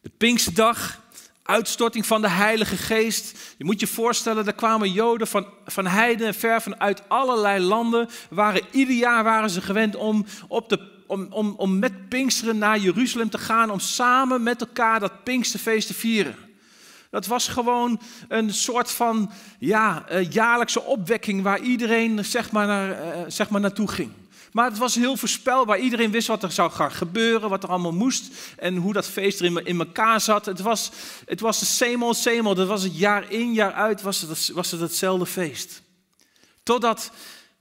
De 0.00 0.10
Pinksterdag, 0.16 1.00
uitstorting 1.42 2.06
van 2.06 2.22
de 2.22 2.28
Heilige 2.28 2.76
Geest. 2.76 3.54
Je 3.56 3.64
moet 3.64 3.80
je 3.80 3.86
voorstellen, 3.86 4.46
er 4.46 4.52
kwamen 4.52 4.92
Joden 4.92 5.26
van, 5.26 5.46
van 5.66 5.86
heiden 5.86 6.26
en 6.26 6.34
ver 6.34 6.62
vanuit 6.62 7.08
allerlei 7.08 7.64
landen. 7.64 8.08
Waren, 8.30 8.62
ieder 8.70 8.94
jaar 8.94 9.24
waren 9.24 9.50
ze 9.50 9.60
gewend 9.60 9.96
om 9.96 10.26
op 10.48 10.68
de 10.68 10.94
om, 11.06 11.26
om, 11.30 11.54
om 11.56 11.78
met 11.78 12.08
Pinksteren 12.08 12.58
naar 12.58 12.78
Jeruzalem 12.78 13.30
te 13.30 13.38
gaan, 13.38 13.70
om 13.70 13.78
samen 13.78 14.42
met 14.42 14.60
elkaar 14.60 15.00
dat 15.00 15.24
Pinksterfeest 15.24 15.86
te 15.86 15.94
vieren. 15.94 16.45
Dat 17.16 17.26
was 17.26 17.48
gewoon 17.48 18.00
een 18.28 18.54
soort 18.54 18.90
van 18.90 19.30
ja, 19.58 20.04
uh, 20.12 20.30
jaarlijkse 20.30 20.82
opwekking 20.82 21.42
waar 21.42 21.60
iedereen 21.60 22.24
zeg 22.24 22.50
maar, 22.52 22.66
naar, 22.66 22.90
uh, 22.90 23.22
zeg 23.28 23.48
maar 23.48 23.60
naartoe 23.60 23.88
ging. 23.88 24.12
Maar 24.52 24.68
het 24.68 24.78
was 24.78 24.94
heel 24.94 25.16
voorspelbaar. 25.16 25.78
Iedereen 25.78 26.10
wist 26.10 26.28
wat 26.28 26.42
er 26.42 26.52
zou 26.52 26.70
gaan 26.70 26.92
gebeuren, 26.92 27.48
wat 27.48 27.62
er 27.62 27.68
allemaal 27.68 27.92
moest 27.92 28.54
en 28.58 28.76
hoe 28.76 28.92
dat 28.92 29.06
feest 29.06 29.40
er 29.40 29.46
in, 29.46 29.64
in 29.64 29.78
elkaar 29.78 30.20
zat. 30.20 30.46
Het 30.46 30.60
was, 30.60 30.90
het 31.26 31.40
was 31.40 31.58
de 31.58 31.64
same 31.64 32.04
old, 32.04 32.56
Dat 32.56 32.66
was 32.66 32.82
het 32.82 32.98
jaar 32.98 33.30
in, 33.30 33.52
jaar 33.52 33.72
uit, 33.72 34.02
was 34.02 34.20
het, 34.20 34.48
was 34.48 34.70
het 34.70 34.80
hetzelfde 34.80 35.26
feest. 35.26 35.82
Totdat 36.62 37.10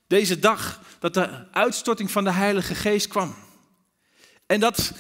deze 0.08 0.40
dag, 0.40 0.82
dat 1.00 1.14
de 1.14 1.30
uitstorting 1.52 2.12
van 2.12 2.24
de 2.24 2.32
Heilige 2.32 2.76
Geest 2.76 3.08
kwam. 3.08 3.36
En 4.46 4.60
dat 4.60 4.92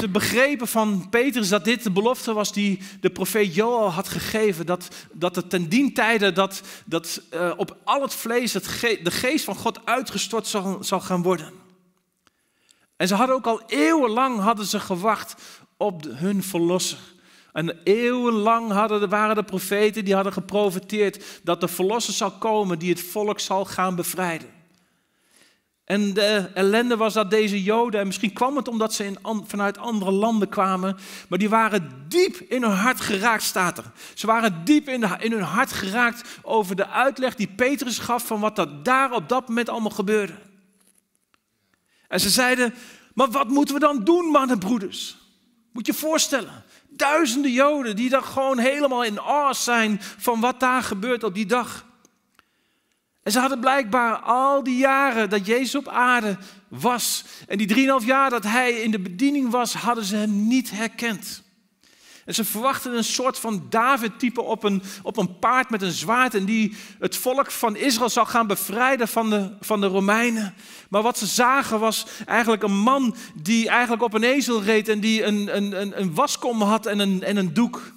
ze 0.00 0.08
begrepen 0.08 0.68
van 0.68 1.06
Petrus 1.10 1.48
dat 1.48 1.64
dit 1.64 1.82
de 1.82 1.90
belofte 1.90 2.32
was 2.32 2.52
die 2.52 2.80
de 3.00 3.10
profeet 3.10 3.54
Joel 3.54 3.90
had 3.90 4.08
gegeven. 4.08 4.66
Dat, 4.66 4.88
dat 5.12 5.36
het 5.36 5.50
ten 5.50 5.68
dien 5.68 5.94
tijde 5.94 6.32
dat, 6.32 6.62
dat 6.84 7.22
uh, 7.34 7.52
op 7.56 7.76
al 7.84 8.02
het 8.02 8.14
vlees 8.14 8.52
het 8.52 8.64
de 8.80 9.10
geest 9.10 9.44
van 9.44 9.54
God 9.54 9.86
uitgestort 9.86 10.46
zal, 10.46 10.78
zal 10.84 11.00
gaan 11.00 11.22
worden. 11.22 11.52
En 12.96 13.08
ze 13.08 13.14
hadden 13.14 13.36
ook 13.36 13.46
al 13.46 13.62
eeuwenlang 13.66 14.40
hadden 14.40 14.66
ze 14.66 14.80
gewacht 14.80 15.34
op 15.76 16.04
hun 16.08 16.42
verlosser. 16.42 16.98
En 17.52 17.78
eeuwenlang 17.84 18.70
hadden, 18.70 19.08
waren 19.08 19.34
de 19.34 19.42
profeten 19.42 20.04
die 20.04 20.14
hadden 20.14 20.32
geprofeteerd 20.32 21.40
dat 21.42 21.60
de 21.60 21.68
verlosser 21.68 22.14
zal 22.14 22.30
komen 22.30 22.78
die 22.78 22.90
het 22.90 23.02
volk 23.02 23.40
zal 23.40 23.64
gaan 23.64 23.96
bevrijden. 23.96 24.61
En 25.84 26.14
de 26.14 26.50
ellende 26.54 26.96
was 26.96 27.14
dat 27.14 27.30
deze 27.30 27.62
Joden, 27.62 28.00
en 28.00 28.06
misschien 28.06 28.32
kwam 28.32 28.56
het 28.56 28.68
omdat 28.68 28.94
ze 28.94 29.04
in, 29.04 29.18
vanuit 29.46 29.78
andere 29.78 30.10
landen 30.10 30.48
kwamen, 30.48 30.96
maar 31.28 31.38
die 31.38 31.48
waren 31.48 32.04
diep 32.08 32.36
in 32.36 32.62
hun 32.62 32.72
hart 32.72 33.00
geraakt, 33.00 33.42
staat 33.42 33.78
er. 33.78 33.92
Ze 34.14 34.26
waren 34.26 34.64
diep 34.64 34.88
in, 34.88 35.20
in 35.20 35.32
hun 35.32 35.42
hart 35.42 35.72
geraakt 35.72 36.38
over 36.42 36.76
de 36.76 36.88
uitleg 36.88 37.34
die 37.34 37.48
Petrus 37.56 37.98
gaf 37.98 38.26
van 38.26 38.40
wat 38.40 38.58
er 38.58 38.82
daar 38.82 39.12
op 39.12 39.28
dat 39.28 39.48
moment 39.48 39.68
allemaal 39.68 39.90
gebeurde. 39.90 40.34
En 42.08 42.20
ze 42.20 42.30
zeiden, 42.30 42.74
maar 43.14 43.30
wat 43.30 43.48
moeten 43.48 43.74
we 43.74 43.80
dan 43.80 44.04
doen, 44.04 44.26
mannen 44.26 44.58
broeders? 44.58 45.16
Moet 45.72 45.86
je 45.86 45.94
voorstellen, 45.94 46.64
duizenden 46.88 47.52
Joden 47.52 47.96
die 47.96 48.10
dan 48.10 48.24
gewoon 48.24 48.58
helemaal 48.58 49.04
in 49.04 49.20
awe 49.20 49.54
zijn 49.54 49.98
van 50.00 50.40
wat 50.40 50.60
daar 50.60 50.82
gebeurt 50.82 51.24
op 51.24 51.34
die 51.34 51.46
dag. 51.46 51.86
En 53.22 53.32
ze 53.32 53.38
hadden 53.38 53.60
blijkbaar 53.60 54.16
al 54.16 54.62
die 54.62 54.76
jaren 54.76 55.30
dat 55.30 55.46
Jezus 55.46 55.74
op 55.74 55.88
aarde 55.88 56.38
was 56.68 57.24
en 57.48 57.58
die 57.58 57.66
drieënhalf 57.66 58.04
jaar 58.04 58.30
dat 58.30 58.44
hij 58.44 58.72
in 58.72 58.90
de 58.90 59.00
bediening 59.00 59.50
was, 59.50 59.74
hadden 59.74 60.04
ze 60.04 60.16
hem 60.16 60.46
niet 60.46 60.70
herkend. 60.70 61.42
En 62.24 62.34
ze 62.34 62.44
verwachten 62.44 62.96
een 62.96 63.04
soort 63.04 63.38
van 63.38 63.66
David-type 63.68 64.42
op 64.42 64.62
een, 64.62 64.82
op 65.02 65.16
een 65.16 65.38
paard 65.38 65.70
met 65.70 65.82
een 65.82 65.92
zwaard 65.92 66.34
en 66.34 66.44
die 66.44 66.76
het 66.98 67.16
volk 67.16 67.50
van 67.50 67.76
Israël 67.76 68.10
zou 68.10 68.26
gaan 68.26 68.46
bevrijden 68.46 69.08
van 69.08 69.30
de, 69.30 69.50
van 69.60 69.80
de 69.80 69.86
Romeinen. 69.86 70.54
Maar 70.88 71.02
wat 71.02 71.18
ze 71.18 71.26
zagen 71.26 71.80
was 71.80 72.06
eigenlijk 72.26 72.62
een 72.62 72.78
man 72.78 73.16
die 73.34 73.68
eigenlijk 73.68 74.02
op 74.02 74.14
een 74.14 74.24
ezel 74.24 74.62
reed 74.62 74.88
en 74.88 75.00
die 75.00 75.24
een, 75.24 75.56
een, 75.56 75.80
een, 75.80 76.00
een 76.00 76.14
waskom 76.14 76.62
had 76.62 76.86
en 76.86 76.98
een, 76.98 77.22
en 77.22 77.36
een 77.36 77.54
doek. 77.54 77.92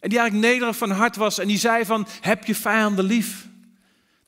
En 0.00 0.08
die 0.08 0.18
eigenlijk 0.18 0.52
nederig 0.52 0.76
van 0.76 0.90
hart 0.90 1.16
was 1.16 1.38
en 1.38 1.46
die 1.46 1.58
zei 1.58 1.84
van, 1.84 2.06
heb 2.20 2.44
je 2.44 2.54
vijanden 2.54 3.04
lief? 3.04 3.48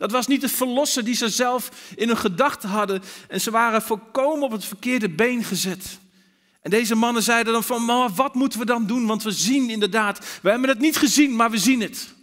Dat 0.03 0.11
was 0.11 0.27
niet 0.27 0.43
het 0.43 0.51
verlossen 0.51 1.05
die 1.05 1.15
ze 1.15 1.29
zelf 1.29 1.69
in 1.95 2.09
hun 2.09 2.17
gedachten 2.17 2.69
hadden. 2.69 3.03
En 3.29 3.41
ze 3.41 3.51
waren 3.51 3.83
volkomen 3.83 4.45
op 4.45 4.51
het 4.51 4.65
verkeerde 4.65 5.09
been 5.11 5.45
gezet. 5.45 5.99
En 6.61 6.71
deze 6.71 6.95
mannen 6.95 7.23
zeiden 7.23 7.53
dan 7.53 7.65
van, 7.65 7.85
maar 7.85 8.11
wat 8.11 8.35
moeten 8.35 8.59
we 8.59 8.65
dan 8.65 8.87
doen? 8.87 9.07
Want 9.07 9.23
we 9.23 9.31
zien 9.31 9.71
inderdaad, 9.71 10.41
we 10.43 10.51
hebben 10.51 10.69
het 10.69 10.79
niet 10.79 10.97
gezien, 10.97 11.37
maar 11.37 11.51
we 11.51 11.59
zien 11.59 11.81
het. 11.81 12.15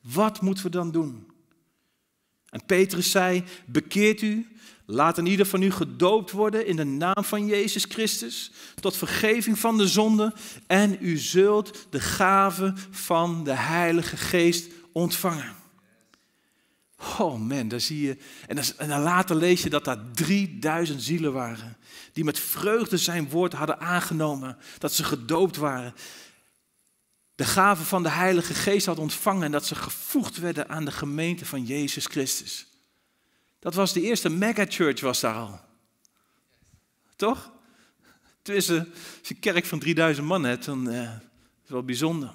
Wat 0.00 0.40
moeten 0.40 0.64
we 0.64 0.70
dan 0.70 0.90
doen? 0.90 1.26
En 2.48 2.66
Petrus 2.66 3.10
zei, 3.10 3.44
bekeert 3.66 4.22
u, 4.22 4.48
laat 4.86 5.18
een 5.18 5.26
ieder 5.26 5.46
van 5.46 5.62
u 5.62 5.70
gedoopt 5.70 6.30
worden 6.30 6.66
in 6.66 6.76
de 6.76 6.84
naam 6.84 7.24
van 7.24 7.46
Jezus 7.46 7.84
Christus, 7.84 8.50
tot 8.80 8.96
vergeving 8.96 9.58
van 9.58 9.78
de 9.78 9.88
zonde, 9.88 10.34
en 10.66 10.96
u 11.00 11.16
zult 11.16 11.86
de 11.90 12.00
gave 12.00 12.74
van 12.90 13.44
de 13.44 13.54
Heilige 13.54 14.16
Geest 14.16 14.70
ontvangen. 14.92 15.57
Oh 16.98 17.40
man, 17.40 17.68
daar 17.68 17.80
zie 17.80 18.00
je. 18.00 18.16
En, 18.46 18.88
dan 18.88 19.00
later 19.00 19.36
lees 19.36 19.62
je 19.62 19.70
dat 19.70 19.84
daar 19.84 20.10
3000 20.12 21.02
zielen 21.02 21.32
waren. 21.32 21.76
Die 22.12 22.24
met 22.24 22.38
vreugde 22.38 22.96
zijn 22.96 23.28
woord 23.28 23.52
hadden 23.52 23.80
aangenomen. 23.80 24.56
Dat 24.78 24.92
ze 24.92 25.04
gedoopt 25.04 25.56
waren. 25.56 25.94
De 27.34 27.44
gave 27.44 27.84
van 27.84 28.02
de 28.02 28.10
Heilige 28.10 28.54
Geest 28.54 28.86
had 28.86 28.98
ontvangen. 28.98 29.42
En 29.42 29.52
dat 29.52 29.66
ze 29.66 29.74
gevoegd 29.74 30.36
werden 30.36 30.68
aan 30.68 30.84
de 30.84 30.92
gemeente 30.92 31.46
van 31.46 31.64
Jezus 31.64 32.06
Christus. 32.06 32.66
Dat 33.58 33.74
was 33.74 33.92
de 33.92 34.02
eerste 34.02 34.28
megachurch 34.28 35.00
was 35.00 35.20
daar 35.20 35.34
al. 35.34 35.60
Toch? 37.16 37.52
Tenminste, 38.42 38.78
als 39.18 39.28
je 39.28 39.34
een 39.34 39.40
kerk 39.40 39.64
van 39.64 39.78
3000 39.78 40.26
man 40.26 40.44
hebt, 40.44 40.64
dan 40.64 40.88
uh, 40.88 41.02
is 41.02 41.08
het 41.60 41.68
wel 41.68 41.82
bijzonder. 41.82 42.32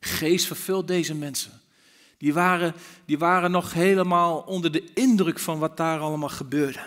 Geest 0.00 0.46
vervult 0.46 0.88
deze 0.88 1.14
mensen. 1.14 1.53
Die 2.24 2.34
waren, 2.34 2.74
die 3.04 3.18
waren 3.18 3.50
nog 3.50 3.72
helemaal 3.72 4.38
onder 4.38 4.72
de 4.72 4.84
indruk 4.94 5.38
van 5.38 5.58
wat 5.58 5.76
daar 5.76 5.98
allemaal 5.98 6.28
gebeurde. 6.28 6.78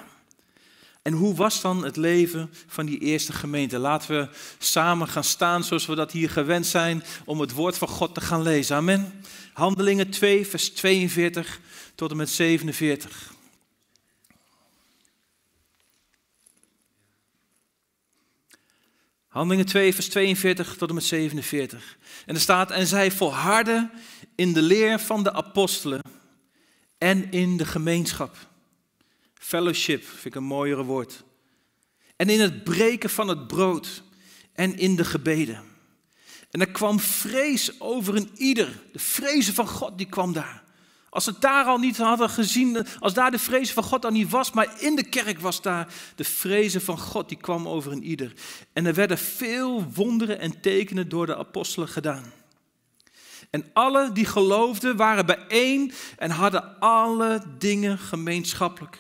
En 1.02 1.14
hoe 1.14 1.36
was 1.36 1.62
dan 1.62 1.84
het 1.84 1.96
leven 1.96 2.50
van 2.68 2.86
die 2.86 3.00
eerste 3.00 3.34
gemeente? 3.34 3.78
Laten 3.78 4.20
we 4.20 4.30
samen 4.58 5.08
gaan 5.08 5.24
staan 5.24 5.64
zoals 5.64 5.86
we 5.86 5.96
dat 5.96 6.12
hier 6.12 6.30
gewend 6.30 6.66
zijn 6.66 7.04
om 7.26 7.40
het 7.40 7.54
woord 7.54 7.78
van 7.78 7.88
God 7.88 8.14
te 8.14 8.22
gaan 8.22 8.42
lezen. 8.42 8.76
Amen. 8.76 9.14
Handelingen 9.54 10.10
2, 10.10 10.48
vers 10.48 10.70
42 10.70 11.60
tot 11.96 12.12
en 12.12 12.18
met 12.18 12.30
47. 12.30 13.37
Handelingen 19.38 19.66
2, 19.66 19.94
vers 19.94 20.08
42 20.10 20.76
tot 20.76 20.90
en 20.90 20.96
met 20.96 21.04
47. 21.04 21.98
En 22.26 22.36
er 22.36 22.42
staat, 22.42 22.72
en 22.72 22.88
zij 22.88 23.12
volharden 23.12 23.92
in 24.36 24.54
de 24.54 24.62
leer 24.62 25.00
van 25.00 25.24
de 25.24 25.34
apostelen 25.34 26.02
en 26.98 27.32
in 27.32 27.58
de 27.58 27.66
gemeenschap. 27.66 28.36
Fellowship 29.34 30.04
vind 30.06 30.26
ik 30.26 30.36
een 30.36 30.44
mooiere 30.44 30.84
woord. 30.84 31.24
En 32.16 32.30
in 32.30 32.40
het 32.40 32.64
breken 32.64 33.10
van 33.10 33.28
het 33.28 33.48
brood 33.48 34.04
en 34.54 34.78
in 34.78 34.96
de 34.96 35.06
gebeden. 35.06 35.64
En 36.52 36.60
er 36.60 36.72
kwam 36.72 37.00
vrees 37.00 37.82
over 37.82 38.16
een 38.16 38.30
ieder. 38.36 38.84
De 38.92 39.00
vrezen 39.00 39.54
van 39.54 39.68
God 39.68 39.98
die 39.98 40.10
kwam 40.10 40.34
daar. 40.34 40.64
Als 41.10 41.24
ze 41.24 41.34
daar 41.40 41.66
al 41.66 41.78
niet 41.78 41.98
hadden 41.98 42.30
gezien, 42.30 42.86
als 43.00 43.14
daar 43.14 43.32
de 43.32 43.40
vrezen 43.40 43.74
van 43.74 43.84
God 43.84 44.06
al 44.06 44.12
niet 44.12 44.30
was, 44.30 44.52
maar 44.52 44.82
in 44.82 44.96
de 44.96 45.10
kerk 45.10 45.40
was 45.40 45.62
daar 45.62 45.94
de 46.16 46.24
vrezen 46.24 46.82
van 46.82 46.98
God, 46.98 47.30
die 47.30 47.38
kwam 47.38 47.68
over 47.68 47.92
een 47.92 48.04
ieder. 48.04 48.34
En 48.74 48.86
er 48.86 48.94
werden 48.94 49.18
veel 49.18 49.92
wonderen 49.94 50.40
en 50.40 50.62
tekenen 50.62 51.10
door 51.10 51.26
de 51.26 51.38
apostelen 51.38 51.88
gedaan. 51.88 52.34
En 53.50 53.66
alle 53.74 54.12
die 54.12 54.26
geloofden 54.26 54.96
waren 54.96 55.26
bijeen 55.26 55.92
en 56.18 56.32
hadden 56.32 56.80
alle 56.80 57.44
dingen 57.58 57.98
gemeenschappelijk. 57.98 59.00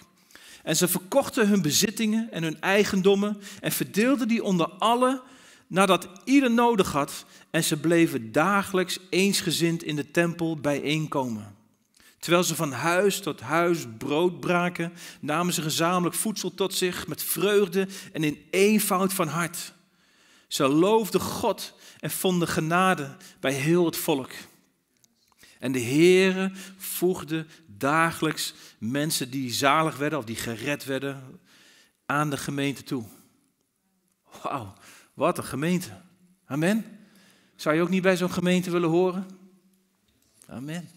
En 0.63 0.76
ze 0.76 0.88
verkochten 0.88 1.48
hun 1.48 1.62
bezittingen 1.62 2.32
en 2.32 2.43
hun 2.43 2.62
eigendommen 2.62 3.41
en 3.62 3.72
verdeelden 3.72 4.28
die 4.28 4.43
onder 4.43 4.67
allen 4.67 5.22
nadat 5.67 6.10
ieder 6.24 6.52
nodig 6.52 6.91
had. 6.91 7.26
En 7.52 7.63
ze 7.63 7.78
bleven 7.78 8.32
dagelijks 8.32 9.00
eensgezind 9.10 9.84
in 9.84 9.96
de 9.96 10.12
tempel 10.12 10.56
bijeenkomen. 10.56 11.57
Terwijl 12.28 12.48
ze 12.48 12.56
van 12.56 12.72
huis 12.72 13.20
tot 13.20 13.42
huis 13.42 13.86
brood 13.98 14.40
braken, 14.40 14.94
namen 15.20 15.54
ze 15.54 15.62
gezamenlijk 15.62 16.16
voedsel 16.16 16.54
tot 16.54 16.74
zich 16.74 17.08
met 17.08 17.24
vreugde 17.24 17.88
en 18.13 18.24
in 18.24 18.46
eenvoud 18.52 19.13
van 19.13 19.28
hart. 19.28 19.74
Ze 20.48 20.68
loofden 20.68 21.22
God 21.22 21.74
en 22.00 22.12
vonden 22.12 22.48
genade 22.48 23.16
bij 23.40 23.54
heel 23.54 23.86
het 23.86 23.98
volk. 23.98 24.32
En 25.60 25.72
de 25.72 25.82
Heere 25.82 26.52
voegde 26.78 27.46
dagelijks 27.68 28.54
mensen 28.78 29.30
die 29.30 29.54
zalig 29.54 29.98
werden 29.98 30.20
of 30.20 30.26
die 30.26 30.36
gered 30.36 30.86
werden 30.86 31.40
aan 32.06 32.30
de 32.30 32.38
gemeente 32.38 32.84
toe. 32.84 33.04
Wauw, 34.44 34.74
wat 35.13 35.38
een 35.38 35.44
gemeente. 35.44 36.02
Amen. 36.46 36.86
Zou 37.56 37.76
je 37.76 37.82
ook 37.82 37.90
niet 37.90 38.02
bij 38.02 38.18
zo'n 38.18 38.32
gemeente 38.32 38.72
willen 38.72 38.90
horen? 38.90 39.28
Amen. 40.48 40.90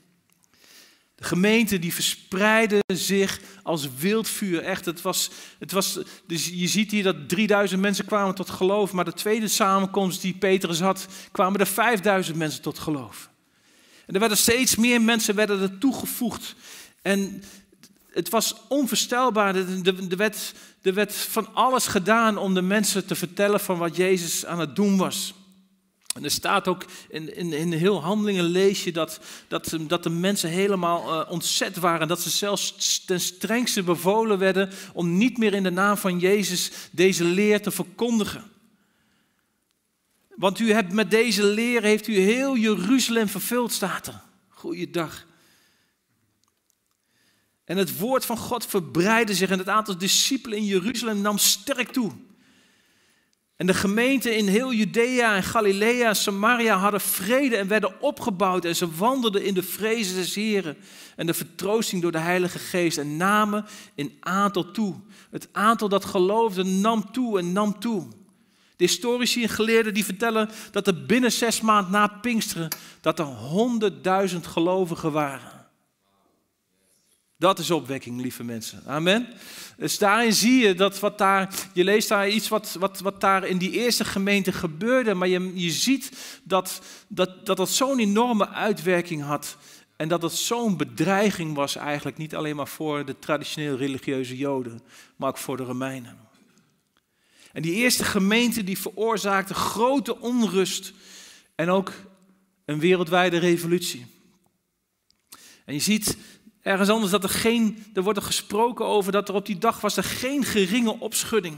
De 1.21 1.27
gemeente 1.27 1.79
die 1.79 1.95
verspreidde 1.95 2.81
zich 2.95 3.41
als 3.63 3.89
wildvuur. 3.99 4.63
Echt, 4.63 4.85
het 4.85 5.03
was, 5.03 5.31
het 5.59 5.73
was, 5.73 5.99
dus 6.27 6.47
je 6.47 6.69
ziet 6.69 6.91
hier 6.91 7.03
dat 7.03 7.29
3000 7.29 7.81
mensen 7.81 8.05
kwamen 8.05 8.35
tot 8.35 8.51
geloof. 8.51 8.93
Maar 8.93 9.05
de 9.05 9.13
tweede 9.13 9.49
samenkomst 9.49 10.23
die 10.23 10.35
Petrus 10.35 10.81
had, 10.81 11.07
kwamen 11.33 11.61
er 11.61 11.67
5000 11.67 12.37
mensen 12.37 12.63
tot 12.63 12.79
geloof. 12.79 13.31
En 14.07 14.15
er 14.15 14.21
werden 14.21 14.39
steeds 14.39 14.77
meer 14.77 15.03
mensen 15.03 15.35
werden 15.35 15.61
er 15.61 15.79
toegevoegd. 15.79 16.55
En 17.03 17.43
het 18.13 18.29
was 18.29 18.55
onvoorstelbaar. 18.69 19.55
Er 20.83 20.95
werd 20.95 21.15
van 21.15 21.55
alles 21.55 21.87
gedaan 21.87 22.39
om 22.39 22.55
de 22.55 22.63
mensen 22.63 23.07
te 23.07 23.15
vertellen 23.15 23.61
van 23.61 23.79
wat 23.79 23.97
Jezus 23.97 24.47
aan 24.47 24.61
het 24.61 24.77
doen 24.77 24.97
was. 24.97 25.35
En 26.15 26.25
er 26.25 26.31
staat 26.31 26.69
ook 26.69 26.85
in, 27.09 27.37
in, 27.37 27.53
in 27.53 27.73
heel 27.73 28.03
handelingen 28.03 28.45
lees 28.45 28.85
je 28.85 28.93
dat, 28.93 29.21
dat, 29.49 29.77
dat 29.81 30.03
de 30.03 30.11
mensen 30.11 30.51
helemaal 30.51 31.21
uh, 31.21 31.31
ontzet 31.31 31.77
waren. 31.77 32.09
Dat 32.09 32.21
ze 32.21 32.31
zelfs 32.31 32.75
ten 33.05 33.21
strengste 33.21 33.83
bevolen 33.83 34.39
werden 34.39 34.71
om 34.93 35.17
niet 35.17 35.39
meer 35.39 35.55
in 35.55 35.63
de 35.63 35.71
naam 35.71 35.97
van 35.97 36.19
Jezus 36.19 36.71
deze 36.91 37.25
leer 37.25 37.63
te 37.63 37.71
verkondigen. 37.71 38.51
Want 40.37 40.59
u 40.59 40.73
hebt 40.73 40.93
met 40.93 41.11
deze 41.11 41.45
leer 41.45 41.83
heeft 41.83 42.07
u 42.07 42.19
heel 42.19 42.57
Jeruzalem 42.57 43.29
vervuld, 43.29 43.73
staat 43.73 44.07
er. 44.07 44.21
Goeiedag. 44.49 45.27
En 47.65 47.77
het 47.77 47.99
woord 47.99 48.25
van 48.25 48.37
God 48.37 48.67
verbreidde 48.67 49.35
zich 49.35 49.51
en 49.51 49.59
het 49.59 49.69
aantal 49.69 49.99
discipelen 49.99 50.59
in 50.59 50.65
Jeruzalem 50.65 51.21
nam 51.21 51.39
sterk 51.39 51.93
toe. 51.93 52.13
En 53.61 53.67
de 53.67 53.75
gemeenten 53.75 54.37
in 54.37 54.47
heel 54.47 54.73
Judea 54.73 55.37
en 55.37 55.43
Galilea 55.43 56.15
Samaria 56.15 56.77
hadden 56.77 57.01
vrede 57.01 57.57
en 57.57 57.69
werden 57.69 58.01
opgebouwd. 58.01 58.65
En 58.65 58.77
ze 58.77 58.91
wandelden 58.91 59.45
in 59.45 59.55
de 59.55 59.63
vrezen 59.63 60.15
des 60.15 60.35
Heren 60.35 60.77
en 61.17 61.27
de 61.27 61.35
vertroosting 61.35 62.03
door 62.03 62.13
de 62.13 62.19
Heilige 62.19 62.59
Geest. 62.59 62.99
En 62.99 63.17
namen 63.17 63.67
in 63.95 64.17
aantal 64.21 64.71
toe. 64.71 64.95
Het 65.31 65.49
aantal 65.53 65.89
dat 65.89 66.05
geloofde 66.05 66.65
nam 66.65 67.13
toe 67.13 67.39
en 67.39 67.53
nam 67.53 67.81
toe. 67.81 68.09
De 68.77 68.85
historici 68.85 69.43
en 69.43 69.49
geleerden 69.49 69.95
die 69.95 70.05
vertellen 70.05 70.51
dat 70.71 70.87
er 70.87 71.07
binnen 71.07 71.33
zes 71.33 71.61
maanden 71.61 71.93
na 71.93 72.07
Pinksteren 72.07 72.69
dat 73.01 73.19
er 73.19 73.25
honderdduizend 73.25 74.47
gelovigen 74.47 75.13
waren. 75.13 75.60
Dat 77.41 77.59
is 77.59 77.71
opwekking, 77.71 78.21
lieve 78.21 78.45
mensen. 78.45 78.83
Amen. 78.87 79.27
Dus 79.77 79.99
daarin 79.99 80.33
zie 80.33 80.67
je 80.67 80.75
dat 80.75 80.99
wat 80.99 81.19
daar, 81.19 81.55
je 81.73 81.85
leest 81.85 82.09
daar 82.09 82.29
iets 82.29 82.49
wat, 82.49 82.77
wat, 82.79 83.01
wat 83.01 83.21
daar 83.21 83.47
in 83.47 83.59
die 83.59 83.71
eerste 83.71 84.05
gemeente 84.05 84.53
gebeurde, 84.53 85.15
maar 85.15 85.29
je, 85.29 85.53
je 85.55 85.71
ziet 85.71 86.13
dat 86.43 86.81
dat, 87.09 87.47
dat, 87.47 87.57
dat 87.57 87.71
zo'n 87.71 87.99
enorme 87.99 88.49
uitwerking 88.49 89.23
had. 89.23 89.57
En 89.97 90.09
dat 90.09 90.23
het 90.23 90.33
zo'n 90.33 90.77
bedreiging 90.77 91.55
was 91.55 91.77
eigenlijk 91.77 92.17
niet 92.17 92.35
alleen 92.35 92.57
maar 92.57 92.69
voor 92.69 93.05
de 93.05 93.19
traditioneel 93.19 93.77
religieuze 93.77 94.37
Joden, 94.37 94.81
maar 95.17 95.29
ook 95.29 95.39
voor 95.39 95.57
de 95.57 95.63
Romeinen. 95.63 96.19
En 97.53 97.63
die 97.63 97.75
eerste 97.75 98.05
gemeente 98.05 98.65
die 98.65 98.79
veroorzaakte 98.79 99.55
grote 99.55 100.21
onrust 100.21 100.93
en 101.55 101.71
ook 101.71 101.93
een 102.65 102.79
wereldwijde 102.79 103.39
revolutie. 103.39 104.07
En 105.65 105.75
je 105.75 105.81
ziet 105.81 106.17
ergens 106.63 106.89
anders 106.89 107.13
dat 107.13 107.23
er 107.23 107.31
geen, 107.31 107.87
er 107.95 108.03
wordt 108.03 108.19
er 108.19 108.25
gesproken 108.25 108.87
over 108.87 109.13
dat 109.13 109.29
er 109.29 109.35
op 109.35 109.47
die 109.47 109.59
dag 109.59 109.81
was 109.81 109.97
er 109.97 110.05
geen 110.05 110.45
geringe 110.45 111.01
opschudding. 111.01 111.57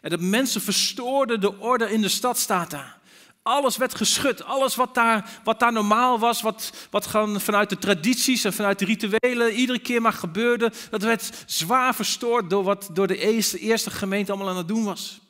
En 0.00 0.10
dat 0.10 0.20
mensen 0.20 0.60
verstoorden 0.60 1.40
de 1.40 1.58
orde 1.58 1.92
in 1.92 2.02
de 2.02 2.08
stad 2.08 2.38
staat 2.38 2.70
daar. 2.70 2.98
Alles 3.42 3.76
werd 3.76 3.94
geschud. 3.94 4.44
Alles 4.44 4.74
wat 4.74 4.94
daar, 4.94 5.40
wat 5.44 5.60
daar 5.60 5.72
normaal 5.72 6.18
was, 6.18 6.42
wat, 6.42 6.72
wat 6.90 7.06
vanuit 7.36 7.68
de 7.68 7.78
tradities 7.78 8.44
en 8.44 8.52
vanuit 8.52 8.78
de 8.78 8.84
rituelen 8.84 9.52
iedere 9.52 9.78
keer 9.78 10.02
maar 10.02 10.12
gebeurde, 10.12 10.72
dat 10.90 11.02
werd 11.02 11.30
zwaar 11.46 11.94
verstoord 11.94 12.50
door 12.50 12.62
wat 12.62 12.90
door 12.92 13.06
de 13.06 13.18
eerste, 13.18 13.58
eerste 13.58 13.90
gemeente 13.90 14.32
allemaal 14.32 14.50
aan 14.50 14.56
het 14.56 14.68
doen 14.68 14.84
was. 14.84 15.20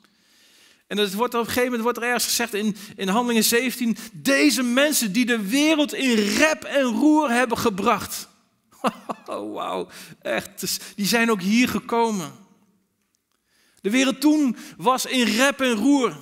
En 0.87 0.97
het 0.97 1.13
wordt 1.13 1.33
op 1.33 1.39
een 1.39 1.45
gegeven 1.45 1.65
moment 1.65 1.83
wordt 1.83 1.97
er 1.97 2.03
ergens 2.03 2.25
gezegd 2.25 2.53
in, 2.53 2.75
in 2.95 3.07
Handelingen 3.07 3.43
17, 3.43 3.97
deze 4.13 4.63
mensen 4.63 5.11
die 5.11 5.25
de 5.25 5.41
wereld 5.41 5.93
in 5.93 6.15
rep 6.15 6.63
en 6.63 6.83
roer 6.83 7.29
hebben 7.29 7.57
gebracht. 7.57 8.29
Oh, 9.25 9.53
wauw, 9.53 9.87
echt, 10.21 10.59
dus 10.59 10.79
die 10.95 11.05
zijn 11.05 11.31
ook 11.31 11.41
hier 11.41 11.69
gekomen. 11.69 12.31
De 13.81 13.89
wereld 13.89 14.21
toen 14.21 14.57
was 14.77 15.05
in 15.05 15.25
rep 15.25 15.61
en 15.61 15.73
roer. 15.73 16.17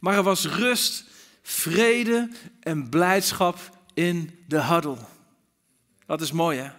Maar 0.00 0.16
er 0.16 0.22
was 0.22 0.46
rust, 0.46 1.04
vrede 1.42 2.30
en 2.60 2.88
blijdschap 2.88 3.58
in 3.94 4.38
de 4.48 4.62
huddle. 4.62 4.96
Dat 6.06 6.20
is 6.20 6.32
mooi, 6.32 6.58
hè? 6.58 6.70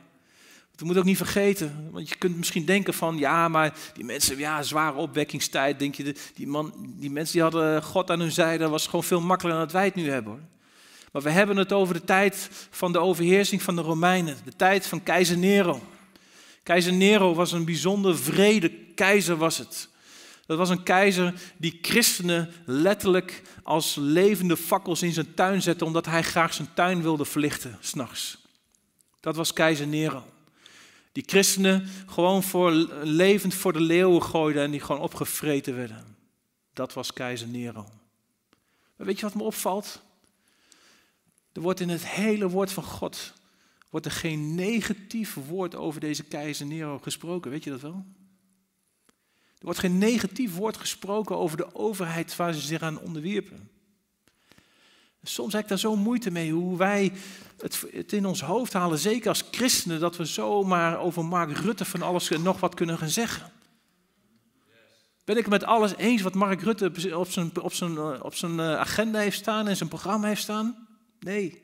Dat 0.76 0.88
moet 0.88 0.98
ook 0.98 1.04
niet 1.04 1.18
vergeten, 1.18 1.90
want 1.92 2.10
je 2.10 2.16
kunt 2.16 2.38
misschien 2.38 2.66
denken 2.66 2.94
van, 2.94 3.18
ja, 3.18 3.48
maar 3.48 3.74
die 3.94 4.04
mensen, 4.04 4.38
ja, 4.38 4.64
zware 4.64 4.98
opwekkingstijd, 4.98 5.80
denk 5.80 5.96
je, 5.96 6.16
die, 6.34 6.48
man, 6.48 6.74
die 6.98 7.12
mensen 7.12 7.34
die 7.34 7.42
hadden 7.42 7.84
God 7.84 8.12
aan 8.12 8.20
hun 8.20 8.32
zijde, 8.32 8.70
was 8.70 8.86
gewoon 8.86 9.04
veel 9.04 9.22
makkelijker 9.22 9.60
dan 9.60 9.70
dat 9.72 9.72
wij 9.72 9.86
het 9.86 9.96
nu 9.96 10.10
hebben. 10.10 10.32
Hoor. 10.34 10.57
Maar 11.12 11.22
we 11.22 11.30
hebben 11.30 11.58
het 11.58 11.74
over 11.74 11.94
de 11.94 12.04
tijd 12.04 12.50
van 12.70 12.92
de 12.92 13.00
overheersing 13.00 13.62
van 13.62 13.76
de 13.76 13.82
Romeinen, 13.82 14.38
de 14.44 14.56
tijd 14.56 14.88
van 14.88 15.04
keizer 15.04 15.38
Nero. 15.38 15.82
Keizer 16.64 16.94
Nero 16.94 17.34
was 17.34 17.52
een 17.52 17.66
bijzonder 17.66 18.18
vrede 18.18 18.70
keizer 18.70 19.36
was 19.36 19.58
het. 19.58 19.90
Dat 20.46 20.58
was 20.58 20.70
een 20.70 20.84
keizer 20.84 21.34
die 21.58 21.80
christenen 21.82 22.52
letterlijk 22.66 23.42
als 23.64 23.96
levende 23.96 24.58
fakkels 24.58 25.02
in 25.02 25.12
zijn 25.12 25.34
tuin 25.34 25.62
zette, 25.62 25.86
omdat 25.86 26.06
hij 26.06 26.24
graag 26.24 26.54
zijn 26.54 26.74
tuin 26.74 27.02
wilde 27.02 27.26
verlichten, 27.26 27.78
s'nachts. 27.80 28.38
Dat 29.20 29.36
was 29.36 29.54
keizer 29.54 29.88
Nero. 29.88 30.24
Die 31.12 31.24
christenen 31.26 31.88
gewoon 32.08 32.44
voor, 32.44 32.72
levend 33.04 33.54
voor 33.54 33.74
de 33.74 33.82
leeuwen 33.82 34.24
gooiden 34.24 34.64
en 34.64 34.72
die 34.72 34.80
gewoon 34.80 35.02
opgevreten 35.02 35.76
werden. 35.76 36.16
Dat 36.74 36.94
was 36.94 37.14
keizer 37.14 37.48
Nero. 37.48 37.86
Weet 38.96 39.20
je 39.20 39.26
wat 39.26 39.36
me 39.36 39.44
opvalt? 39.44 40.02
Er 41.58 41.64
wordt 41.64 41.80
in 41.80 41.90
het 41.90 42.08
hele 42.08 42.50
woord 42.50 42.72
van 42.72 42.84
God 42.84 43.34
wordt 43.90 44.06
er 44.06 44.12
geen 44.12 44.56
negatief 44.56 45.34
woord 45.34 45.76
over 45.76 46.00
deze 46.00 46.24
keizer 46.24 46.66
Nero 46.66 47.00
gesproken. 47.00 47.52
Weet 47.52 47.64
je 47.64 47.70
dat 47.70 47.82
wel? 47.82 48.06
Er 49.58 49.66
wordt 49.66 49.80
geen 49.80 49.98
negatief 49.98 50.56
woord 50.56 50.78
gesproken 50.78 51.38
over 51.38 51.58
de 51.58 51.76
overheid 51.76 52.36
waar 52.36 52.54
ze 52.54 52.60
zich 52.60 52.82
aan 52.82 53.00
onderwierpen. 53.00 53.70
Soms 55.24 55.54
heb 55.54 55.62
ik 55.62 55.68
daar 55.68 55.80
zo 55.80 55.96
moeite 55.96 56.32
mee 56.32 56.52
hoe 56.52 56.78
wij 56.78 57.12
het, 57.58 58.14
in 58.14 58.26
ons 58.26 58.42
hoofd 58.42 58.74
halen, 58.74 59.00
zeker 59.00 59.30
als 59.30 59.44
christenen, 59.52 60.00
dat 60.00 60.18
we 60.18 60.26
zomaar 60.26 61.00
over 61.00 61.26
Mark 61.26 61.58
Rutte 61.58 61.86
van 61.86 62.02
alles 62.02 62.30
nog 62.30 62.60
wat 62.60 62.76
kunnen 62.76 62.98
gaan 62.98 63.10
zeggen. 63.10 63.52
Ben 65.24 65.38
ik 65.38 65.42
het 65.42 65.52
met 65.52 65.64
alles 65.64 65.96
eens 65.96 66.22
wat 66.22 66.34
Mark 66.34 66.62
Rutte 66.62 66.86
op 67.16 67.30
zijn, 67.30 67.62
op 67.62 67.74
zijn, 67.74 68.22
op 68.24 68.36
zijn 68.36 68.60
eh, 68.60 68.76
agenda 68.76 69.20
heeft 69.20 69.38
staan 69.38 69.68
en 69.68 69.78
zijn 69.78 69.90
programma 69.90 70.28
heeft 70.28 70.42
staan? 70.42 70.87
Nee. 71.20 71.64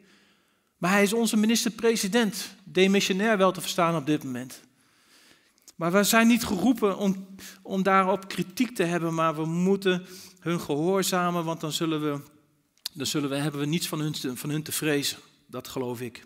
Maar 0.77 0.91
hij 0.91 1.03
is 1.03 1.13
onze 1.13 1.37
minister-president, 1.37 2.55
demissionair 2.63 3.37
wel 3.37 3.51
te 3.51 3.61
verstaan 3.61 3.95
op 3.95 4.05
dit 4.05 4.23
moment. 4.23 4.61
Maar 5.75 5.91
we 5.91 6.03
zijn 6.03 6.27
niet 6.27 6.43
geroepen 6.43 6.97
om, 6.97 7.27
om 7.61 7.83
daarop 7.83 8.27
kritiek 8.27 8.75
te 8.75 8.83
hebben, 8.83 9.13
maar 9.13 9.35
we 9.35 9.45
moeten 9.45 10.05
hun 10.39 10.59
gehoorzamen, 10.59 11.43
want 11.43 11.61
dan 11.61 11.71
zullen 11.71 12.01
we 12.01 12.31
dan 12.93 13.05
zullen 13.05 13.29
we, 13.29 13.35
hebben 13.35 13.59
we 13.59 13.65
niets 13.65 13.87
van 13.87 13.99
hun, 13.99 14.37
van 14.37 14.49
hun 14.49 14.63
te 14.63 14.71
vrezen. 14.71 15.17
Dat 15.47 15.67
geloof 15.67 16.01
ik. 16.01 16.25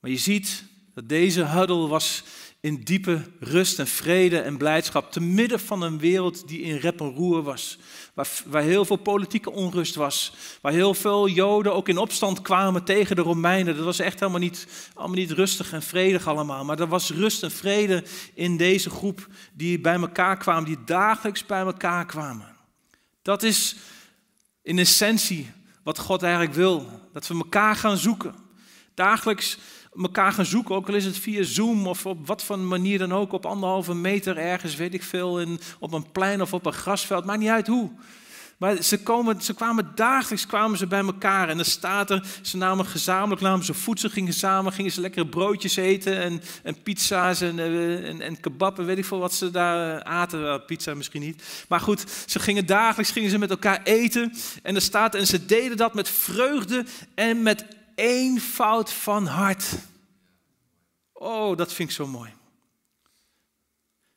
Maar 0.00 0.10
je 0.10 0.18
ziet 0.18 0.64
dat 0.94 1.08
deze 1.08 1.44
huddle 1.44 1.86
was 1.86 2.22
in 2.64 2.80
diepe 2.84 3.22
rust 3.38 3.78
en 3.78 3.86
vrede 3.86 4.40
en 4.40 4.56
blijdschap, 4.56 5.12
te 5.12 5.20
midden 5.20 5.60
van 5.60 5.82
een 5.82 5.98
wereld 5.98 6.48
die 6.48 6.60
in 6.60 6.76
rep 6.76 7.00
en 7.00 7.14
roer 7.14 7.42
was, 7.42 7.78
waar, 8.14 8.28
waar 8.46 8.62
heel 8.62 8.84
veel 8.84 8.96
politieke 8.96 9.50
onrust 9.50 9.94
was, 9.94 10.32
waar 10.60 10.72
heel 10.72 10.94
veel 10.94 11.28
Joden 11.28 11.74
ook 11.74 11.88
in 11.88 11.98
opstand 11.98 12.42
kwamen 12.42 12.84
tegen 12.84 13.16
de 13.16 13.22
Romeinen. 13.22 13.76
Dat 13.76 13.84
was 13.84 13.98
echt 13.98 14.20
helemaal 14.20 14.40
niet, 14.40 14.66
allemaal 14.94 15.16
niet 15.16 15.30
rustig 15.30 15.72
en 15.72 15.82
vredig 15.82 16.26
allemaal, 16.26 16.64
maar 16.64 16.80
er 16.80 16.88
was 16.88 17.10
rust 17.10 17.42
en 17.42 17.50
vrede 17.50 18.04
in 18.34 18.56
deze 18.56 18.90
groep 18.90 19.26
die 19.52 19.80
bij 19.80 19.94
elkaar 19.94 20.36
kwamen, 20.36 20.64
die 20.64 20.84
dagelijks 20.84 21.46
bij 21.46 21.60
elkaar 21.60 22.06
kwamen. 22.06 22.56
Dat 23.22 23.42
is 23.42 23.76
in 24.62 24.78
essentie 24.78 25.50
wat 25.82 25.98
God 25.98 26.22
eigenlijk 26.22 26.54
wil. 26.54 27.00
Dat 27.12 27.26
we 27.26 27.34
elkaar 27.34 27.76
gaan 27.76 27.96
zoeken. 27.96 28.34
Dagelijks 28.94 29.58
elkaar 30.02 30.32
gaan 30.32 30.44
zoeken, 30.44 30.74
ook 30.74 30.88
al 30.88 30.94
is 30.94 31.04
het 31.04 31.18
via 31.18 31.42
Zoom 31.42 31.86
of 31.86 32.06
op 32.06 32.26
wat 32.26 32.42
voor 32.42 32.58
manier 32.58 32.98
dan 32.98 33.12
ook, 33.12 33.32
op 33.32 33.46
anderhalve 33.46 33.94
meter 33.94 34.36
ergens, 34.36 34.76
weet 34.76 34.94
ik 34.94 35.02
veel, 35.02 35.40
in, 35.40 35.60
op 35.78 35.92
een 35.92 36.12
plein 36.12 36.42
of 36.42 36.52
op 36.52 36.66
een 36.66 36.72
grasveld, 36.72 37.24
maakt 37.24 37.40
niet 37.40 37.48
uit 37.48 37.66
hoe. 37.66 37.90
Maar 38.58 38.82
ze, 38.82 39.02
komen, 39.02 39.42
ze 39.42 39.54
kwamen 39.54 39.92
dagelijks 39.94 40.46
kwamen 40.46 40.78
ze 40.78 40.86
bij 40.86 41.00
elkaar. 41.00 41.48
En 41.48 41.56
dan 41.56 41.64
staat 41.64 42.10
er, 42.10 42.26
ze 42.42 42.56
namen 42.56 42.86
gezamenlijk 42.86 43.40
namen 43.40 43.64
ze 43.64 43.74
voedsel, 43.74 44.08
gingen 44.08 44.32
samen, 44.32 44.72
gingen 44.72 44.90
ze 44.90 45.00
lekkere 45.00 45.26
broodjes 45.26 45.76
eten 45.76 46.22
en, 46.22 46.40
en 46.62 46.82
pizza's 46.82 47.40
en, 47.40 47.58
eh, 47.58 48.08
en, 48.08 48.20
en 48.20 48.40
kebab 48.40 48.76
weet 48.76 48.98
ik 48.98 49.04
veel 49.04 49.18
wat 49.18 49.34
ze 49.34 49.50
daar 49.50 50.02
aten. 50.02 50.64
pizza 50.64 50.94
misschien 50.94 51.22
niet. 51.22 51.64
Maar 51.68 51.80
goed, 51.80 52.04
ze 52.26 52.38
gingen 52.38 52.66
dagelijks 52.66 53.12
gingen 53.12 53.30
ze 53.30 53.38
met 53.38 53.50
elkaar 53.50 53.80
eten. 53.82 54.32
En 54.62 54.74
er 54.74 54.82
staat, 54.82 55.14
en 55.14 55.26
ze 55.26 55.46
deden 55.46 55.76
dat 55.76 55.94
met 55.94 56.08
vreugde 56.08 56.84
en 57.14 57.42
met 57.42 57.64
eenvoud 57.94 58.92
van 58.92 59.26
hart. 59.26 59.64
Oh, 61.12 61.56
dat 61.56 61.72
vind 61.72 61.88
ik 61.88 61.94
zo 61.94 62.06
mooi. 62.06 62.32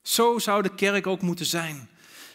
Zo 0.02 0.40
zou 0.40 0.62
de 0.62 0.76
kerk 0.76 1.08
ook 1.08 1.22
moeten 1.22 1.46
zijn. 1.46 1.90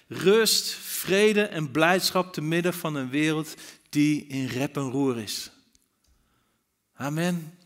Rust, 0.09 0.74
vrede 0.74 1.42
en 1.42 1.70
blijdschap 1.70 2.33
te 2.33 2.40
midden 2.40 2.74
van 2.74 2.94
een 2.94 3.11
wereld 3.11 3.55
die 3.88 4.26
in 4.26 4.46
rep 4.46 4.76
en 4.76 4.90
roer 4.90 5.18
is. 5.18 5.50
Amen. 6.94 7.59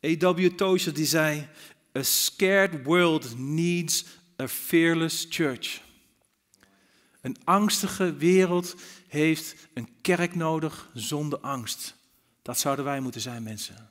E.W. 0.00 0.46
Tozer 0.46 0.94
die 0.94 1.06
zei, 1.06 1.48
A 1.96 2.02
scared 2.02 2.84
world 2.84 3.38
needs 3.38 4.04
a 4.40 4.48
fearless 4.48 5.26
church. 5.28 5.80
Een 7.20 7.36
angstige 7.44 8.14
wereld 8.14 8.74
heeft 9.08 9.56
een 9.74 9.88
kerk 10.00 10.34
nodig 10.34 10.90
zonder 10.94 11.38
angst. 11.38 11.94
Dat 12.42 12.58
zouden 12.58 12.84
wij 12.84 13.00
moeten 13.00 13.20
zijn, 13.20 13.42
mensen. 13.42 13.88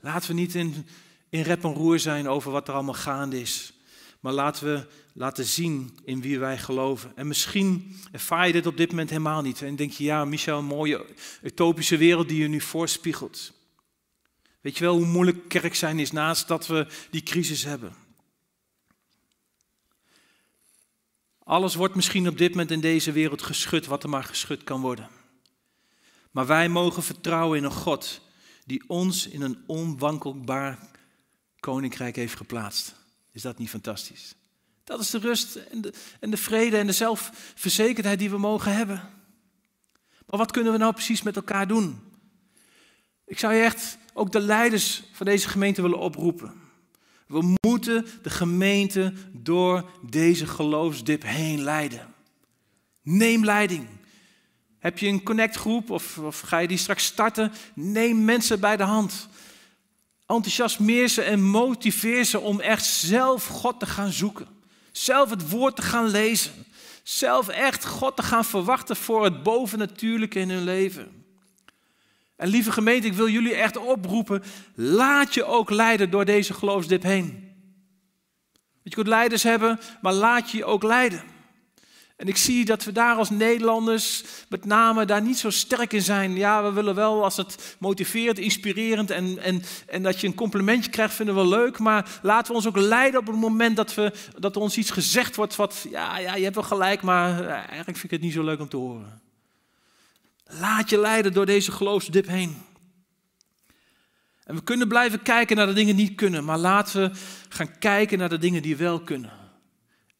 Laten 0.00 0.28
we 0.28 0.34
niet 0.34 0.54
in, 0.54 0.86
in 1.28 1.42
rep 1.42 1.64
en 1.64 1.72
roer 1.72 1.98
zijn 1.98 2.28
over 2.28 2.50
wat 2.50 2.68
er 2.68 2.74
allemaal 2.74 2.94
gaande 2.94 3.40
is. 3.40 3.72
Maar 4.20 4.32
laten 4.32 4.66
we 4.66 4.86
laten 5.12 5.44
zien 5.44 5.98
in 6.04 6.20
wie 6.20 6.38
wij 6.38 6.58
geloven. 6.58 7.12
En 7.14 7.26
misschien 7.26 8.00
ervaar 8.12 8.46
je 8.46 8.52
dit 8.52 8.66
op 8.66 8.76
dit 8.76 8.90
moment 8.90 9.10
helemaal 9.10 9.42
niet. 9.42 9.62
En 9.62 9.76
denk 9.76 9.92
je, 9.92 10.04
ja, 10.04 10.24
Michel, 10.24 10.58
een 10.58 10.64
mooie 10.64 11.04
utopische 11.42 11.96
wereld 11.96 12.28
die 12.28 12.42
je 12.42 12.48
nu 12.48 12.60
voorspiegelt. 12.60 13.52
Weet 14.60 14.78
je 14.78 14.84
wel 14.84 14.96
hoe 14.96 15.06
moeilijk 15.06 15.48
kerk 15.48 15.74
zijn 15.74 15.98
is 15.98 16.12
naast 16.12 16.48
dat 16.48 16.66
we 16.66 16.86
die 17.10 17.22
crisis 17.22 17.64
hebben? 17.64 17.94
Alles 21.44 21.74
wordt 21.74 21.94
misschien 21.94 22.28
op 22.28 22.38
dit 22.38 22.50
moment 22.50 22.70
in 22.70 22.80
deze 22.80 23.12
wereld 23.12 23.42
geschud, 23.42 23.86
wat 23.86 24.02
er 24.02 24.08
maar 24.08 24.24
geschud 24.24 24.64
kan 24.64 24.80
worden. 24.80 25.08
Maar 26.36 26.46
wij 26.46 26.68
mogen 26.68 27.02
vertrouwen 27.02 27.58
in 27.58 27.64
een 27.64 27.70
God 27.70 28.20
die 28.64 28.82
ons 28.86 29.26
in 29.26 29.42
een 29.42 29.58
onwankelbaar 29.66 30.78
koninkrijk 31.60 32.16
heeft 32.16 32.36
geplaatst. 32.36 32.94
Is 33.32 33.42
dat 33.42 33.58
niet 33.58 33.70
fantastisch? 33.70 34.34
Dat 34.84 35.00
is 35.00 35.10
de 35.10 35.18
rust 35.18 35.54
en 35.56 35.80
de, 35.80 35.92
en 36.20 36.30
de 36.30 36.36
vrede 36.36 36.76
en 36.76 36.86
de 36.86 36.92
zelfverzekerdheid 36.92 38.18
die 38.18 38.30
we 38.30 38.38
mogen 38.38 38.72
hebben. 38.72 38.96
Maar 40.26 40.38
wat 40.38 40.50
kunnen 40.50 40.72
we 40.72 40.78
nou 40.78 40.92
precies 40.92 41.22
met 41.22 41.36
elkaar 41.36 41.66
doen? 41.66 42.00
Ik 43.24 43.38
zou 43.38 43.54
je 43.54 43.62
echt 43.62 43.98
ook 44.12 44.32
de 44.32 44.40
leiders 44.40 45.02
van 45.12 45.26
deze 45.26 45.48
gemeente 45.48 45.82
willen 45.82 45.98
oproepen. 45.98 46.54
We 47.26 47.56
moeten 47.60 48.06
de 48.22 48.30
gemeente 48.30 49.12
door 49.32 49.90
deze 50.10 50.46
geloofsdip 50.46 51.22
heen 51.22 51.62
leiden. 51.62 52.14
Neem 53.02 53.44
leiding. 53.44 53.88
Heb 54.86 54.98
je 54.98 55.08
een 55.08 55.22
connectgroep 55.22 55.90
of, 55.90 56.18
of 56.18 56.40
ga 56.40 56.58
je 56.58 56.68
die 56.68 56.78
straks 56.78 57.04
starten? 57.04 57.52
Neem 57.74 58.24
mensen 58.24 58.60
bij 58.60 58.76
de 58.76 58.82
hand. 58.82 59.28
Enthousiasmeer 60.26 61.08
ze 61.08 61.22
en 61.22 61.42
motiveer 61.42 62.24
ze 62.24 62.40
om 62.40 62.60
echt 62.60 62.84
zelf 62.84 63.46
God 63.46 63.80
te 63.80 63.86
gaan 63.86 64.12
zoeken. 64.12 64.46
Zelf 64.92 65.30
het 65.30 65.50
woord 65.50 65.76
te 65.76 65.82
gaan 65.82 66.06
lezen. 66.08 66.52
Zelf 67.02 67.48
echt 67.48 67.86
God 67.86 68.16
te 68.16 68.22
gaan 68.22 68.44
verwachten 68.44 68.96
voor 68.96 69.24
het 69.24 69.42
bovennatuurlijke 69.42 70.38
in 70.38 70.50
hun 70.50 70.64
leven. 70.64 71.24
En 72.36 72.48
lieve 72.48 72.72
gemeente, 72.72 73.06
ik 73.06 73.14
wil 73.14 73.28
jullie 73.28 73.54
echt 73.54 73.76
oproepen, 73.76 74.42
laat 74.74 75.34
je 75.34 75.44
ook 75.44 75.70
leiden 75.70 76.10
door 76.10 76.24
deze 76.24 76.54
geloofsdip 76.54 77.02
heen. 77.02 77.54
Je 78.82 78.90
kunt 78.90 79.06
leiders 79.06 79.42
hebben, 79.42 79.80
maar 80.00 80.12
laat 80.12 80.50
je 80.50 80.56
je 80.56 80.64
ook 80.64 80.82
leiden. 80.82 81.35
En 82.16 82.28
ik 82.28 82.36
zie 82.36 82.64
dat 82.64 82.84
we 82.84 82.92
daar 82.92 83.16
als 83.16 83.30
Nederlanders 83.30 84.24
met 84.48 84.64
name 84.64 85.04
daar 85.04 85.22
niet 85.22 85.38
zo 85.38 85.50
sterk 85.50 85.92
in 85.92 86.02
zijn. 86.02 86.36
Ja, 86.36 86.62
we 86.62 86.72
willen 86.72 86.94
wel 86.94 87.24
als 87.24 87.36
het 87.36 87.76
motiveert, 87.78 88.38
inspirerend 88.38 89.10
en, 89.10 89.38
en, 89.38 89.62
en 89.86 90.02
dat 90.02 90.20
je 90.20 90.26
een 90.26 90.34
complimentje 90.34 90.90
krijgt, 90.90 91.14
vinden 91.14 91.34
we 91.34 91.46
leuk. 91.46 91.78
Maar 91.78 92.18
laten 92.22 92.46
we 92.46 92.56
ons 92.58 92.66
ook 92.66 92.76
leiden 92.76 93.20
op 93.20 93.26
het 93.26 93.36
moment 93.36 93.76
dat, 93.76 93.94
we, 93.94 94.12
dat 94.38 94.56
er 94.56 94.62
ons 94.62 94.76
iets 94.76 94.90
gezegd 94.90 95.36
wordt 95.36 95.56
wat, 95.56 95.86
ja, 95.90 96.18
ja, 96.18 96.34
je 96.34 96.42
hebt 96.42 96.54
wel 96.54 96.64
gelijk, 96.64 97.02
maar 97.02 97.40
eh, 97.40 97.50
eigenlijk 97.52 97.84
vind 97.86 98.04
ik 98.04 98.10
het 98.10 98.20
niet 98.20 98.32
zo 98.32 98.44
leuk 98.44 98.60
om 98.60 98.68
te 98.68 98.76
horen. 98.76 99.20
Laat 100.44 100.90
je 100.90 100.98
leiden 100.98 101.32
door 101.32 101.46
deze 101.46 101.72
geloofsdip 101.72 102.26
heen. 102.26 102.56
En 104.44 104.54
we 104.54 104.62
kunnen 104.62 104.88
blijven 104.88 105.22
kijken 105.22 105.56
naar 105.56 105.66
de 105.66 105.72
dingen 105.72 105.96
die 105.96 106.08
niet 106.08 106.16
kunnen, 106.16 106.44
maar 106.44 106.58
laten 106.58 107.00
we 107.00 107.18
gaan 107.48 107.78
kijken 107.78 108.18
naar 108.18 108.28
de 108.28 108.38
dingen 108.38 108.62
die 108.62 108.76
wel 108.76 109.00
kunnen. 109.00 109.45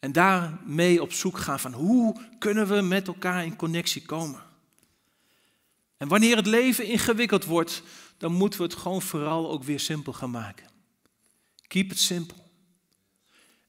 En 0.07 0.13
daarmee 0.13 1.03
op 1.03 1.13
zoek 1.13 1.39
gaan 1.39 1.61
van 1.61 1.73
hoe 1.73 2.17
kunnen 2.39 2.67
we 2.67 2.81
met 2.81 3.07
elkaar 3.07 3.45
in 3.45 3.57
connectie 3.57 4.03
komen. 4.03 4.43
En 5.97 6.09
wanneer 6.09 6.37
het 6.37 6.47
leven 6.47 6.85
ingewikkeld 6.85 7.45
wordt, 7.45 7.83
dan 8.19 8.33
moeten 8.33 8.59
we 8.59 8.65
het 8.65 8.75
gewoon 8.75 9.03
vooral 9.03 9.51
ook 9.51 9.65
weer 9.65 9.81
simpel 9.81 10.13
gaan 10.13 10.31
maken. 10.31 10.67
Keep 11.67 11.91
it 11.91 11.99
simple. 11.99 12.37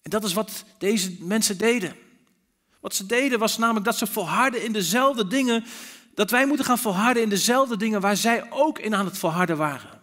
En 0.02 0.10
dat 0.10 0.23
is 0.23 0.34
wat 0.34 0.65
deze 0.78 1.15
mensen 1.19 1.58
deden. 1.58 1.95
Wat 2.80 2.95
ze 2.95 3.06
deden 3.06 3.39
was 3.39 3.58
namelijk 3.58 3.86
dat 3.86 3.97
ze 3.97 4.08
volharden 4.08 4.63
in 4.63 4.73
dezelfde 4.73 5.28
dingen 5.28 5.65
dat 6.13 6.32
wij 6.32 6.47
moeten 6.47 6.65
gaan 6.65 6.80
volharden 6.80 7.23
in 7.23 7.30
dezelfde 7.30 7.78
dingen 7.78 8.02
waar 8.02 8.17
zij 8.17 8.52
ook 8.52 8.80
in 8.80 8.95
aan 8.95 9.06
het 9.06 9.17
volharden 9.17 9.58
waren. 9.58 10.02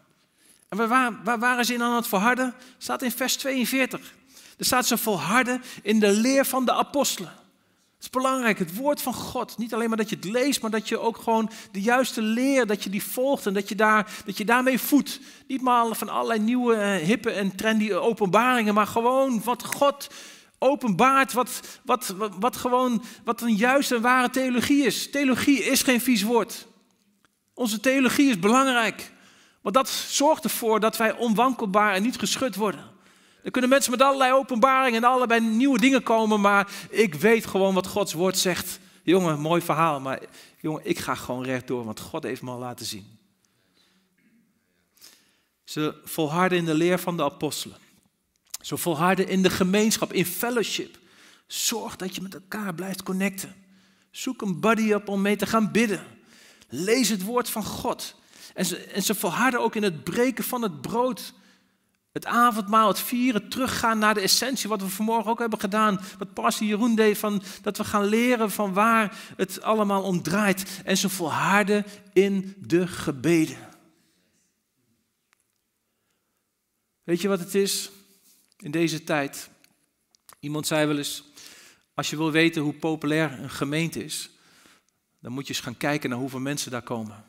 En 0.69 0.89
waar, 0.89 1.23
waar 1.25 1.39
waren 1.39 1.65
ze 1.65 1.75
in 1.75 1.83
aan 1.83 1.97
het 1.97 2.07
volharden? 2.07 2.55
Staat 2.79 3.03
in 3.03 3.11
vers 3.11 3.37
42. 3.37 4.15
Er 4.59 4.65
staat 4.65 4.87
ze 4.87 4.99
volharden 4.99 5.63
in 5.83 6.01
de 6.01 6.11
leer 6.13 6.45
van 6.45 6.65
de 6.65 6.73
apostelen. 6.73 7.33
Het 7.95 8.15
is 8.15 8.21
belangrijk, 8.21 8.59
het 8.59 8.77
woord 8.77 9.03
van 9.03 9.15
God. 9.15 9.59
Niet 9.59 9.75
alleen 9.75 9.89
maar 9.89 9.97
dat 9.97 10.09
je 10.09 10.17
het 10.17 10.25
leest, 10.25 10.63
maar 10.63 10.71
dat 10.71 10.89
je 10.89 10.99
ook 10.99 11.17
gewoon 11.17 11.51
de 11.73 11.81
juiste 11.81 12.23
leer, 12.23 12.67
dat 12.67 12.85
je 12.85 12.91
die 12.91 13.05
volgt 13.05 13.47
en 13.47 13.55
dat 13.55 13.69
je, 13.69 13.75
daar, 13.75 14.13
dat 14.25 14.37
je 14.37 14.45
daarmee 14.45 14.79
voedt. 14.79 15.21
Niet 15.47 15.63
maar 15.63 15.95
van 15.95 16.09
allerlei 16.09 16.41
nieuwe, 16.41 16.75
eh, 16.75 17.07
hippe 17.07 17.31
en 17.31 17.57
trendy 17.57 17.93
openbaringen, 17.93 18.75
maar 18.75 18.87
gewoon 18.87 19.43
wat 19.45 19.65
God 19.65 20.09
openbaart 20.59 21.33
wat, 21.33 21.61
wat, 21.85 22.15
wat, 22.39 22.57
gewoon 22.57 23.05
wat 23.25 23.41
een 23.41 23.57
juiste 23.57 23.95
en 23.95 24.03
ware 24.03 24.31
theologie 24.31 24.85
is. 24.85 25.11
Theologie 25.11 25.65
is 25.65 25.83
geen 25.83 26.01
vies 26.01 26.23
woord. 26.23 26.67
Onze 27.55 27.81
theologie 27.81 28.29
is 28.29 28.39
belangrijk. 28.39 29.13
Want 29.63 29.75
dat 29.75 29.89
zorgt 29.89 30.45
ervoor 30.45 30.81
dat 30.81 30.97
wij 30.97 31.17
onwankelbaar 31.17 31.95
en 31.95 32.03
niet 32.03 32.19
geschud 32.19 32.57
worden. 32.57 32.94
Er 33.45 33.51
kunnen 33.51 33.71
mensen 33.71 33.91
met 33.91 34.03
allerlei 34.03 34.33
openbaringen 34.33 35.03
en 35.03 35.09
allerlei 35.09 35.41
nieuwe 35.41 35.79
dingen 35.79 36.03
komen, 36.03 36.41
maar 36.41 36.73
ik 36.91 37.15
weet 37.15 37.47
gewoon 37.47 37.75
wat 37.75 37.87
Gods 37.87 38.13
woord 38.13 38.39
zegt. 38.39 38.79
Jongen, 39.03 39.41
mooi 39.41 39.63
verhaal, 39.63 40.01
maar 40.01 40.21
jongen, 40.61 40.81
ik 40.85 40.99
ga 40.99 41.15
gewoon 41.15 41.45
rechtdoor, 41.45 41.85
want 41.85 42.01
God 42.01 42.23
heeft 42.23 42.43
me 42.43 42.51
al 42.51 42.59
laten 42.59 42.87
zien. 42.87 43.19
Ze 45.65 45.95
volharden 46.05 46.59
in 46.59 46.65
de 46.65 46.75
leer 46.75 46.99
van 46.99 47.17
de 47.17 47.23
apostelen. 47.23 47.77
Zo 48.61 48.77
volharden 48.77 49.29
in 49.29 49.43
de 49.43 49.51
gemeenschap, 49.51 50.13
in 50.13 50.27
fellowship. 50.27 50.99
Zorg 51.47 51.97
dat 51.97 52.15
je 52.15 52.23
met 52.23 52.35
elkaar 52.35 52.75
blijft 52.75 53.03
connecten. 53.03 53.55
Zoek 54.11 54.43
een 54.43 54.61
buddy 54.61 54.93
op 54.93 55.09
om 55.09 55.23
mee 55.23 55.37
te 55.37 55.47
gaan 55.47 55.73
bidden. 55.73 56.05
Lees 56.69 57.09
het 57.09 57.23
woord 57.23 57.51
van 57.51 57.65
God. 57.65 58.15
En 58.55 58.65
ze, 58.65 58.77
en 58.77 59.03
ze 59.03 59.15
volharden 59.15 59.61
ook 59.61 59.75
in 59.75 59.83
het 59.83 60.05
breken 60.05 60.45
van 60.45 60.63
het 60.63 60.81
brood. 60.81 61.33
Het 62.15 62.27
avondmaal, 62.27 62.89
het 62.89 62.99
vieren, 62.99 63.49
teruggaan 63.49 63.99
naar 63.99 64.15
de 64.15 64.21
essentie. 64.21 64.69
Wat 64.69 64.81
we 64.81 64.89
vanmorgen 64.89 65.31
ook 65.31 65.39
hebben 65.39 65.61
gedaan. 65.61 66.01
Wat 66.19 66.35
pastor 66.35 66.67
Jeroen 66.67 66.95
deed. 66.95 67.19
Van, 67.19 67.43
dat 67.63 67.77
we 67.77 67.85
gaan 67.85 68.05
leren 68.05 68.51
van 68.51 68.73
waar 68.73 69.19
het 69.37 69.63
allemaal 69.63 70.03
om 70.03 70.23
draait. 70.23 70.83
En 70.85 70.97
ze 70.97 71.09
volharden 71.09 71.85
in 72.13 72.55
de 72.59 72.87
gebeden. 72.87 73.57
Weet 77.03 77.21
je 77.21 77.29
wat 77.29 77.39
het 77.39 77.55
is? 77.55 77.91
in 78.65 78.71
deze 78.71 79.05
tijd. 79.05 79.51
Iemand 80.41 80.67
zei 80.67 80.87
wel 80.87 80.97
eens, 80.97 81.25
als 81.95 82.11
je 82.11 82.17
wil 82.17 82.31
weten 82.31 82.63
hoe 82.63 82.75
populair 82.75 83.39
een 83.39 83.51
gemeente 83.51 84.05
is, 84.05 84.31
dan 85.21 85.33
moet 85.33 85.47
je 85.47 85.55
eens 85.55 85.63
gaan 85.63 85.77
kijken 85.77 86.11
naar 86.11 86.19
hoeveel 86.19 86.41
mensen 86.41 86.71
daar 86.71 86.83
komen. 86.83 87.25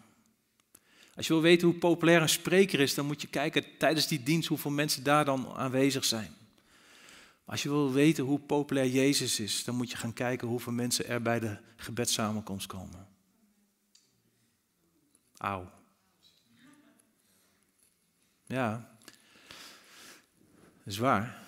Als 1.15 1.28
je 1.28 1.34
wil 1.34 1.41
weten 1.41 1.67
hoe 1.67 1.78
populair 1.78 2.21
een 2.21 2.30
spreker 2.30 2.80
is, 2.80 2.93
dan 2.93 3.06
moet 3.06 3.21
je 3.21 3.28
kijken 3.28 3.65
tijdens 3.78 4.08
die 4.08 4.23
dienst 4.23 4.47
hoeveel 4.47 4.71
mensen 4.71 5.04
daar 5.04 5.25
dan 5.25 5.54
aanwezig 5.54 6.06
zijn. 6.06 6.36
Als 7.45 7.63
je 7.63 7.69
wil 7.69 7.91
weten 7.91 8.23
hoe 8.23 8.39
populair 8.39 8.88
Jezus 8.88 9.39
is, 9.39 9.63
dan 9.63 9.75
moet 9.75 9.91
je 9.91 9.97
gaan 9.97 10.13
kijken 10.13 10.47
hoeveel 10.47 10.73
mensen 10.73 11.08
er 11.08 11.21
bij 11.21 11.39
de 11.39 11.58
gebedssamenkomst 11.75 12.67
komen. 12.67 13.08
Auw. 15.38 15.71
Ja, 18.45 18.89
dat 20.84 20.93
is 20.93 20.97
waar. 20.97 21.43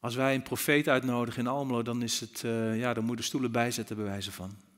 Als 0.00 0.14
wij 0.14 0.34
een 0.34 0.42
profeet 0.42 0.88
uitnodigen 0.88 1.40
in 1.40 1.48
Almelo, 1.48 1.82
dan, 1.82 2.02
is 2.02 2.20
het, 2.20 2.42
uh, 2.42 2.78
ja, 2.78 2.94
dan 2.94 3.04
moet 3.04 3.16
de 3.16 3.22
stoelen 3.22 3.52
bijzetten 3.52 3.96
bij 3.96 4.04
wijze 4.04 4.32
van. 4.32 4.69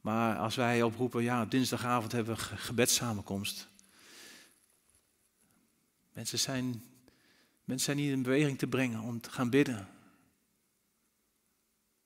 Maar 0.00 0.36
als 0.36 0.54
wij 0.54 0.82
oproepen, 0.82 1.22
ja, 1.22 1.44
dinsdagavond 1.44 2.12
hebben 2.12 2.34
we 2.34 2.40
gebedssamenkomst. 2.40 3.68
Mensen 6.12 6.38
zijn, 6.38 6.82
mensen 7.64 7.84
zijn 7.84 7.98
hier 7.98 8.12
in 8.12 8.22
beweging 8.22 8.58
te 8.58 8.66
brengen 8.66 9.00
om 9.00 9.20
te 9.20 9.30
gaan 9.30 9.50
bidden. 9.50 9.88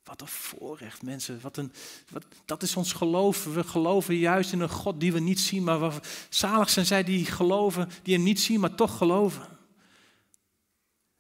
Wat 0.05 0.21
een 0.21 0.29
voorrecht, 0.29 1.03
mensen. 1.03 1.41
Wat 1.41 1.57
een, 1.57 1.73
wat, 2.09 2.25
dat 2.45 2.63
is 2.63 2.77
ons 2.77 2.93
geloof. 2.93 3.45
We 3.45 3.65
geloven 3.65 4.15
juist 4.15 4.53
in 4.53 4.61
een 4.61 4.69
God 4.69 5.01
die 5.01 5.13
we 5.13 5.21
niet 5.21 5.41
zien, 5.41 5.65
maar 5.65 5.81
we, 5.81 6.01
zalig 6.29 6.71
zijn 6.71 6.87
zij 6.87 7.05
die 7.05 7.27
geloven, 7.27 7.89
die 8.03 8.15
hem 8.15 8.23
niet 8.23 8.41
zien, 8.41 8.61
maar 8.61 8.75
toch 8.75 8.97
geloven. 8.97 9.47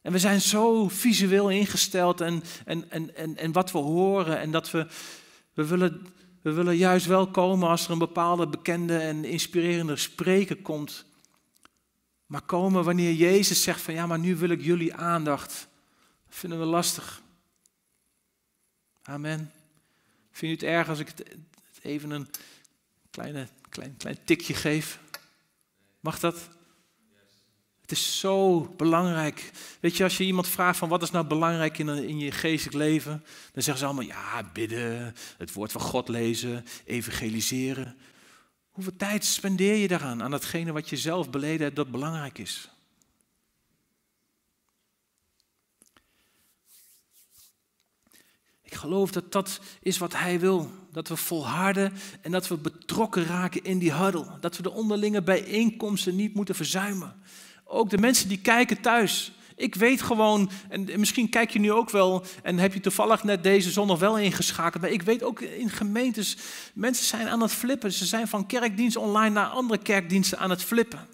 En 0.00 0.12
we 0.12 0.18
zijn 0.18 0.40
zo 0.40 0.88
visueel 0.88 1.50
ingesteld 1.50 2.20
en, 2.20 2.42
en, 2.64 2.90
en, 2.90 3.16
en, 3.16 3.36
en 3.36 3.52
wat 3.52 3.72
we 3.72 3.78
horen 3.78 4.38
en 4.38 4.50
dat 4.50 4.70
we, 4.70 4.86
we 5.54 5.66
willen, 5.66 6.06
we 6.42 6.52
willen 6.52 6.76
juist 6.76 7.06
wel 7.06 7.30
komen 7.30 7.68
als 7.68 7.84
er 7.84 7.90
een 7.90 7.98
bepaalde 7.98 8.46
bekende 8.46 8.98
en 8.98 9.24
inspirerende 9.24 9.96
spreker 9.96 10.56
komt. 10.56 11.04
Maar 12.26 12.42
komen 12.42 12.84
wanneer 12.84 13.12
Jezus 13.12 13.62
zegt 13.62 13.80
van 13.80 13.94
ja, 13.94 14.06
maar 14.06 14.18
nu 14.18 14.36
wil 14.36 14.48
ik 14.48 14.62
jullie 14.62 14.94
aandacht. 14.94 15.68
Dat 16.28 16.36
vinden 16.36 16.58
we 16.58 16.64
lastig. 16.64 17.22
Amen. 19.02 19.52
Vind 20.30 20.60
je 20.60 20.66
het 20.66 20.76
erg 20.76 20.88
als 20.88 20.98
ik 20.98 21.08
het 21.08 21.24
even 21.82 22.10
een 22.10 22.28
kleine, 23.10 23.48
klein, 23.68 23.96
klein 23.96 24.18
tikje 24.24 24.54
geef? 24.54 24.98
Mag 26.00 26.20
dat? 26.20 26.48
Is 27.92 28.18
zo 28.18 28.60
belangrijk. 28.76 29.50
Weet 29.80 29.96
je, 29.96 30.04
als 30.04 30.16
je 30.16 30.24
iemand 30.24 30.48
vraagt 30.48 30.78
van 30.78 30.88
wat 30.88 31.02
is 31.02 31.10
nou 31.10 31.26
belangrijk 31.26 31.78
in, 31.78 31.88
in 31.88 32.18
je 32.18 32.30
geestelijk 32.30 32.76
leven, 32.76 33.24
dan 33.52 33.62
zeggen 33.62 33.78
ze 33.78 33.84
allemaal 33.84 34.04
ja, 34.04 34.50
bidden, 34.52 35.14
het 35.38 35.52
woord 35.52 35.72
van 35.72 35.80
God 35.80 36.08
lezen, 36.08 36.64
evangeliseren. 36.84 37.96
Hoeveel 38.70 38.96
tijd 38.96 39.24
spendeer 39.24 39.74
je 39.74 39.88
daaraan, 39.88 40.22
aan 40.22 40.30
datgene 40.30 40.72
wat 40.72 40.88
je 40.88 40.96
zelf 40.96 41.30
beleden 41.30 41.62
hebt 41.62 41.76
dat 41.76 41.90
belangrijk 41.90 42.38
is? 42.38 42.68
Ik 48.62 48.74
geloof 48.74 49.10
dat 49.10 49.32
dat 49.32 49.60
is 49.80 49.98
wat 49.98 50.12
hij 50.12 50.40
wil. 50.40 50.70
Dat 50.92 51.08
we 51.08 51.16
volharden 51.16 51.92
en 52.20 52.30
dat 52.30 52.48
we 52.48 52.56
betrokken 52.56 53.24
raken 53.24 53.64
in 53.64 53.78
die 53.78 53.94
huddle. 53.94 54.26
Dat 54.40 54.56
we 54.56 54.62
de 54.62 54.70
onderlinge 54.70 55.22
bijeenkomsten 55.22 56.16
niet 56.16 56.34
moeten 56.34 56.54
verzuimen. 56.54 57.22
Ook 57.74 57.90
de 57.90 57.98
mensen 57.98 58.28
die 58.28 58.38
kijken 58.38 58.80
thuis. 58.80 59.32
Ik 59.56 59.74
weet 59.74 60.02
gewoon, 60.02 60.50
en 60.68 60.88
misschien 60.96 61.28
kijk 61.28 61.50
je 61.50 61.58
nu 61.58 61.72
ook 61.72 61.90
wel 61.90 62.24
en 62.42 62.58
heb 62.58 62.74
je 62.74 62.80
toevallig 62.80 63.24
net 63.24 63.42
deze 63.42 63.70
zondag 63.70 63.98
wel 63.98 64.18
ingeschakeld. 64.18 64.82
Maar 64.82 64.92
ik 64.92 65.02
weet 65.02 65.22
ook 65.22 65.40
in 65.40 65.70
gemeentes, 65.70 66.36
mensen 66.74 67.04
zijn 67.04 67.28
aan 67.28 67.40
het 67.40 67.52
flippen. 67.52 67.92
Ze 67.92 68.06
zijn 68.06 68.28
van 68.28 68.46
kerkdienst 68.46 68.96
online 68.96 69.34
naar 69.34 69.46
andere 69.46 69.82
kerkdiensten 69.82 70.38
aan 70.38 70.50
het 70.50 70.62
flippen. 70.62 71.06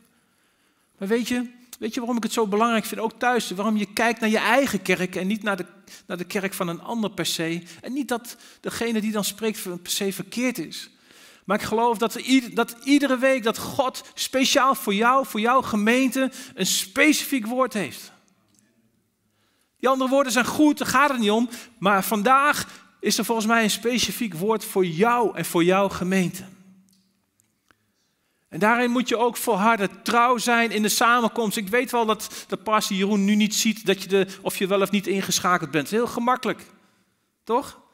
Maar 0.98 1.09
weet 1.09 1.28
je, 1.28 1.50
weet 1.78 1.94
je 1.94 2.00
waarom 2.00 2.16
ik 2.16 2.22
het 2.22 2.32
zo 2.32 2.46
belangrijk 2.46 2.84
vind, 2.84 3.00
ook 3.00 3.18
thuis? 3.18 3.50
Waarom 3.50 3.76
je 3.76 3.92
kijkt 3.92 4.20
naar 4.20 4.30
je 4.30 4.38
eigen 4.38 4.82
kerk 4.82 5.16
en 5.16 5.26
niet 5.26 5.42
naar 5.42 5.56
de, 5.56 5.66
naar 6.06 6.16
de 6.16 6.24
kerk 6.24 6.54
van 6.54 6.68
een 6.68 6.82
ander 6.82 7.11
per 7.11 7.26
se. 7.26 7.62
En 7.80 7.92
niet 7.92 8.09
dat 8.09 8.36
degene 8.61 9.00
die 9.00 9.12
dan 9.12 9.24
spreekt 9.24 9.62
per 9.62 9.90
se 9.90 10.12
verkeerd 10.12 10.59
is. 10.59 10.90
Maar 11.49 11.61
ik 11.61 11.66
geloof 11.66 11.99
dat, 11.99 12.18
dat 12.53 12.76
iedere 12.84 13.18
week 13.18 13.42
dat 13.42 13.59
God 13.59 14.05
speciaal 14.14 14.74
voor 14.74 14.94
jou, 14.94 15.26
voor 15.26 15.40
jouw 15.40 15.62
gemeente, 15.62 16.30
een 16.55 16.66
specifiek 16.66 17.46
woord 17.46 17.72
heeft. 17.72 18.12
Die 19.78 19.88
andere 19.88 20.11
woorden 20.11 20.32
zijn 20.32 20.44
goed, 20.44 20.78
daar 20.78 20.88
gaat 20.88 21.11
het 21.11 21.18
niet 21.18 21.30
om. 21.30 21.49
Maar 21.78 22.05
vandaag 22.05 22.66
is 23.01 23.18
er 23.18 23.24
volgens 23.24 23.46
mij 23.46 23.62
een 23.62 23.70
specifiek 23.70 24.34
woord 24.34 24.64
voor 24.64 24.86
jou 24.86 25.36
en 25.36 25.44
voor 25.44 25.64
jouw 25.64 25.88
gemeente. 25.88 26.44
En 28.49 28.59
daarin 28.59 28.90
moet 28.90 29.09
je 29.09 29.16
ook 29.16 29.36
volharden, 29.36 30.03
trouw 30.03 30.38
zijn 30.38 30.70
in 30.70 30.82
de 30.82 30.88
samenkomst. 30.88 31.57
Ik 31.57 31.68
weet 31.68 31.90
wel 31.90 32.07
dat, 32.07 32.44
dat 32.49 32.62
pastor 32.62 32.96
Jeroen 32.96 33.24
nu 33.24 33.34
niet 33.34 33.55
ziet 33.55 33.86
dat 33.86 34.03
je 34.03 34.09
de, 34.09 34.26
of 34.42 34.57
je 34.57 34.66
wel 34.66 34.80
of 34.80 34.90
niet 34.90 35.07
ingeschakeld 35.07 35.70
bent. 35.70 35.90
Heel 35.90 36.07
gemakkelijk, 36.07 36.66
toch? 37.44 37.86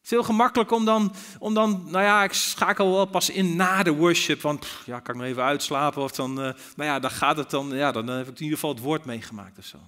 Het 0.00 0.10
is 0.10 0.10
heel 0.10 0.22
gemakkelijk 0.22 0.70
om 0.70 0.84
dan, 0.84 1.14
om 1.38 1.54
dan, 1.54 1.82
nou 1.84 2.04
ja, 2.04 2.24
ik 2.24 2.32
schakel 2.32 2.92
wel 2.92 3.06
pas 3.06 3.30
in 3.30 3.56
na 3.56 3.82
de 3.82 3.90
worship, 3.92 4.40
want 4.40 4.66
ja, 4.86 5.00
kan 5.00 5.14
ik 5.14 5.20
nog 5.20 5.30
even 5.30 5.42
uitslapen 5.42 6.02
of 6.02 6.12
dan, 6.12 6.34
maar 6.76 6.86
ja, 6.86 6.98
dan 6.98 7.10
gaat 7.10 7.36
het 7.36 7.50
dan, 7.50 7.68
ja, 7.68 7.92
dan 7.92 8.06
heb 8.06 8.28
ik 8.28 8.36
in 8.36 8.42
ieder 8.42 8.58
geval 8.58 8.74
het 8.74 8.82
woord 8.82 9.04
meegemaakt 9.04 9.58
of 9.58 9.64
zo. 9.64 9.78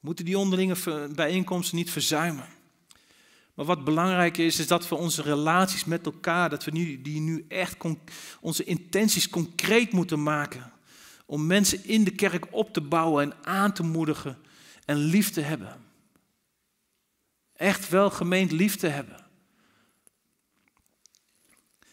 moeten 0.00 0.24
die 0.24 0.38
onderlinge 0.38 1.08
bijeenkomsten 1.14 1.76
niet 1.76 1.90
verzuimen. 1.90 2.46
Maar 3.54 3.64
wat 3.66 3.84
belangrijk 3.84 4.36
is, 4.36 4.58
is 4.58 4.66
dat 4.66 4.88
we 4.88 4.94
onze 4.94 5.22
relaties 5.22 5.84
met 5.84 6.06
elkaar, 6.06 6.50
dat 6.50 6.64
we 6.64 6.70
nu, 6.70 7.02
die 7.02 7.20
nu 7.20 7.44
echt 7.48 7.76
onze 8.40 8.64
intenties 8.64 9.28
concreet 9.28 9.92
moeten 9.92 10.22
maken. 10.22 10.72
Om 11.26 11.46
mensen 11.46 11.84
in 11.84 12.04
de 12.04 12.10
kerk 12.10 12.46
op 12.50 12.72
te 12.72 12.80
bouwen 12.80 13.24
en 13.24 13.36
aan 13.42 13.72
te 13.72 13.82
moedigen 13.82 14.38
en 14.84 14.96
lief 14.96 15.30
te 15.30 15.40
hebben. 15.40 15.89
Echt 17.60 17.88
wel 17.88 18.10
gemeend 18.10 18.52
lief 18.52 18.76
te 18.76 18.86
hebben. 18.86 19.16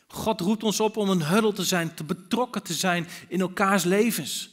God 0.08 0.42
roept 0.42 0.64
ons 0.64 0.80
op 0.80 0.98
om 0.98 1.10
een 1.10 1.24
huddle 1.24 1.54
te 1.54 1.64
zijn, 1.64 1.94
te 1.94 2.04
betrokken 2.04 2.64
te 2.64 2.74
zijn 2.74 3.08
in 3.28 3.42
elkaars 3.42 3.84
levens. 3.84 4.50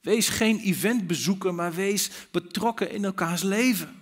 Wees 0.00 0.28
geen 0.28 0.58
eventbezoeker, 0.58 1.54
maar 1.54 1.74
wees 1.74 2.10
betrokken 2.30 2.90
in 2.90 3.04
elkaars 3.04 3.42
leven. 3.42 3.96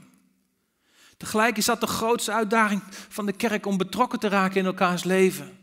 Tegelijk 1.17 1.57
is 1.57 1.65
dat 1.65 1.81
de 1.81 1.87
grootste 1.87 2.33
uitdaging 2.33 2.83
van 3.09 3.27
de 3.27 3.33
kerk 3.33 3.67
om 3.67 3.77
betrokken 3.77 4.19
te 4.19 4.29
raken 4.29 4.61
in 4.61 4.67
elkaars 4.67 5.05
leven. 5.05 5.59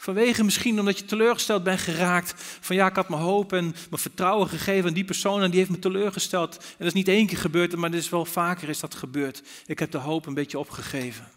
Vanwege 0.00 0.44
misschien 0.44 0.78
omdat 0.78 0.98
je 0.98 1.04
teleurgesteld 1.04 1.62
bent 1.62 1.80
geraakt. 1.80 2.34
Van 2.36 2.76
ja, 2.76 2.86
ik 2.86 2.96
had 2.96 3.08
mijn 3.08 3.22
hoop 3.22 3.52
en 3.52 3.64
mijn 3.64 4.02
vertrouwen 4.02 4.48
gegeven 4.48 4.88
aan 4.88 4.94
die 4.94 5.04
persoon 5.04 5.42
en 5.42 5.50
die 5.50 5.58
heeft 5.58 5.70
me 5.70 5.78
teleurgesteld. 5.78 6.56
En 6.56 6.74
dat 6.78 6.86
is 6.86 6.92
niet 6.92 7.08
één 7.08 7.26
keer 7.26 7.38
gebeurd, 7.38 7.76
maar 7.76 7.90
dat 7.90 8.00
is 8.00 8.08
wel 8.08 8.24
vaker 8.24 8.68
is 8.68 8.80
dat 8.80 8.94
gebeurd. 8.94 9.42
Ik 9.66 9.78
heb 9.78 9.90
de 9.90 9.98
hoop 9.98 10.26
een 10.26 10.34
beetje 10.34 10.58
opgegeven. 10.58 11.28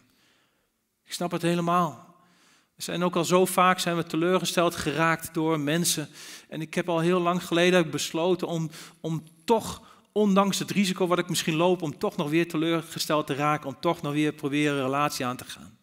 Ik 1.05 1.13
snap 1.13 1.31
het 1.31 1.41
helemaal. 1.41 2.15
En 2.85 3.03
ook 3.03 3.15
al 3.15 3.25
zo 3.25 3.45
vaak 3.45 3.79
zijn 3.79 3.95
we 3.95 4.05
teleurgesteld 4.05 4.75
geraakt 4.75 5.33
door 5.33 5.59
mensen. 5.59 6.09
En 6.49 6.61
ik 6.61 6.73
heb 6.73 6.89
al 6.89 6.99
heel 6.99 7.19
lang 7.19 7.45
geleden 7.45 7.89
besloten 7.89 8.47
om, 8.47 8.69
om 8.99 9.23
toch, 9.45 9.81
ondanks 10.11 10.59
het 10.59 10.71
risico 10.71 11.07
wat 11.07 11.19
ik 11.19 11.29
misschien 11.29 11.55
loop, 11.55 11.81
om 11.81 11.97
toch 11.97 12.15
nog 12.15 12.29
weer 12.29 12.47
teleurgesteld 12.47 13.27
te 13.27 13.35
raken, 13.35 13.67
om 13.67 13.77
toch 13.79 14.01
nog 14.01 14.13
weer 14.13 14.33
proberen 14.33 14.75
een 14.75 14.83
relatie 14.83 15.25
aan 15.25 15.37
te 15.37 15.45
gaan. 15.45 15.77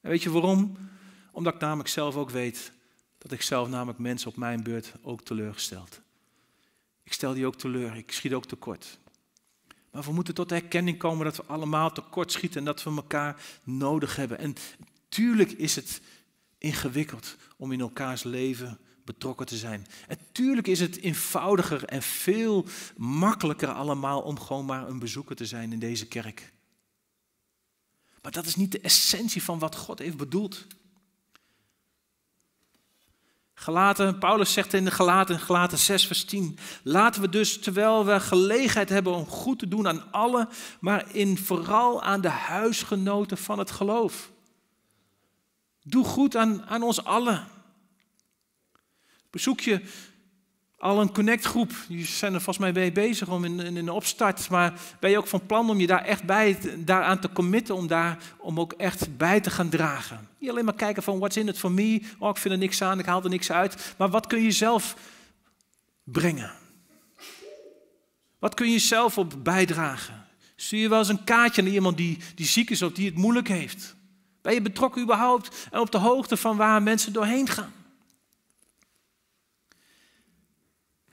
En 0.00 0.10
weet 0.10 0.22
je 0.22 0.30
waarom? 0.30 0.76
Omdat 1.36 1.54
ik 1.54 1.60
namelijk 1.60 1.88
zelf 1.88 2.16
ook 2.16 2.30
weet 2.30 2.72
dat 3.18 3.32
ik 3.32 3.42
zelf 3.42 3.68
namelijk 3.68 3.98
mensen 3.98 4.28
op 4.28 4.36
mijn 4.36 4.62
beurt 4.62 4.92
ook 5.02 5.22
teleurgesteld. 5.22 6.00
Ik 7.02 7.12
stel 7.12 7.34
die 7.34 7.46
ook 7.46 7.56
teleur, 7.56 7.96
ik 7.96 8.12
schiet 8.12 8.32
ook 8.32 8.46
tekort. 8.46 8.98
Maar 9.90 10.02
we 10.02 10.12
moeten 10.12 10.34
tot 10.34 10.48
de 10.48 10.54
erkenning 10.54 10.98
komen 10.98 11.24
dat 11.24 11.36
we 11.36 11.44
allemaal 11.44 11.92
tekort 11.92 12.32
schieten 12.32 12.58
en 12.58 12.64
dat 12.64 12.82
we 12.82 12.90
elkaar 12.90 13.42
nodig 13.64 14.16
hebben. 14.16 14.38
En 14.38 14.54
Tuurlijk 15.08 15.52
is 15.52 15.76
het 15.76 16.00
ingewikkeld 16.58 17.36
om 17.56 17.72
in 17.72 17.80
elkaars 17.80 18.22
leven 18.22 18.78
betrokken 19.04 19.46
te 19.46 19.56
zijn. 19.56 19.86
En 20.08 20.18
tuurlijk 20.32 20.66
is 20.66 20.80
het 20.80 21.00
eenvoudiger 21.00 21.84
en 21.84 22.02
veel 22.02 22.66
makkelijker 22.96 23.68
allemaal 23.68 24.20
om 24.20 24.40
gewoon 24.40 24.64
maar 24.64 24.88
een 24.88 24.98
bezoeker 24.98 25.36
te 25.36 25.46
zijn 25.46 25.72
in 25.72 25.78
deze 25.78 26.06
kerk. 26.06 26.52
Maar 28.22 28.32
dat 28.32 28.46
is 28.46 28.56
niet 28.56 28.72
de 28.72 28.80
essentie 28.80 29.42
van 29.42 29.58
wat 29.58 29.76
God 29.76 29.98
heeft 29.98 30.16
bedoeld. 30.16 30.66
Galaten, 33.66 34.18
Paulus 34.18 34.52
zegt 34.52 34.72
in 34.72 34.84
de 34.84 34.90
Galaten, 34.90 35.40
Galaten 35.40 35.78
6 35.78 36.06
vers 36.06 36.24
10, 36.24 36.58
laten 36.82 37.20
we 37.20 37.28
dus 37.28 37.58
terwijl 37.58 38.04
we 38.04 38.20
gelegenheid 38.20 38.88
hebben 38.88 39.14
om 39.14 39.26
goed 39.26 39.58
te 39.58 39.68
doen 39.68 39.88
aan 39.88 40.12
allen, 40.12 40.48
maar 40.80 41.14
in 41.14 41.38
vooral 41.38 42.02
aan 42.02 42.20
de 42.20 42.28
huisgenoten 42.28 43.38
van 43.38 43.58
het 43.58 43.70
geloof. 43.70 44.30
Doe 45.82 46.04
goed 46.04 46.36
aan, 46.36 46.66
aan 46.66 46.82
ons 46.82 47.04
allen. 47.04 47.46
Bezoek 49.30 49.60
je 49.60 49.80
al 50.78 51.00
een 51.00 51.12
connectgroep. 51.12 51.72
Die 51.88 52.06
zijn 52.06 52.34
er 52.34 52.40
volgens 52.40 52.64
mij 52.64 52.72
mee 52.72 52.92
bezig 52.92 53.28
om 53.28 53.44
in, 53.44 53.60
in, 53.60 53.76
in 53.76 53.84
de 53.84 53.92
opstart. 53.92 54.50
Maar 54.50 54.80
ben 55.00 55.10
je 55.10 55.18
ook 55.18 55.26
van 55.26 55.46
plan 55.46 55.70
om 55.70 55.80
je 55.80 55.86
daar 55.86 56.04
echt 56.04 56.24
bij, 56.24 56.58
daaraan 56.78 57.20
te 57.20 57.32
committen, 57.32 57.74
om 57.74 57.86
daar 57.86 58.18
om 58.38 58.60
ook 58.60 58.72
echt 58.72 59.16
bij 59.16 59.40
te 59.40 59.50
gaan 59.50 59.68
dragen? 59.68 60.28
Niet 60.38 60.50
alleen 60.50 60.64
maar 60.64 60.74
kijken 60.74 61.02
van 61.02 61.18
what's 61.18 61.36
in 61.36 61.48
it 61.48 61.58
for 61.58 61.72
me. 61.72 62.00
Oh, 62.18 62.28
ik 62.28 62.36
vind 62.36 62.54
er 62.54 62.60
niks 62.60 62.82
aan, 62.82 62.98
ik 62.98 63.06
haal 63.06 63.22
er 63.22 63.30
niks 63.30 63.52
uit. 63.52 63.94
Maar 63.98 64.08
wat 64.08 64.26
kun 64.26 64.42
je 64.42 64.50
zelf 64.50 64.96
brengen? 66.04 66.52
Wat 68.38 68.54
kun 68.54 68.70
je 68.70 68.78
zelf 68.78 69.18
op 69.18 69.34
bijdragen? 69.42 70.24
Stuur 70.56 70.80
je 70.80 70.88
wel 70.88 70.98
eens 70.98 71.08
een 71.08 71.24
kaartje 71.24 71.62
naar 71.62 71.72
iemand 71.72 71.96
die, 71.96 72.18
die 72.34 72.46
ziek 72.46 72.70
is 72.70 72.82
of 72.82 72.92
die 72.92 73.06
het 73.06 73.14
moeilijk 73.14 73.48
heeft? 73.48 73.96
Ben 74.42 74.54
je 74.54 74.62
betrokken 74.62 75.02
überhaupt 75.02 75.68
en 75.70 75.80
op 75.80 75.90
de 75.90 75.98
hoogte 75.98 76.36
van 76.36 76.56
waar 76.56 76.82
mensen 76.82 77.12
doorheen 77.12 77.48
gaan? 77.48 77.72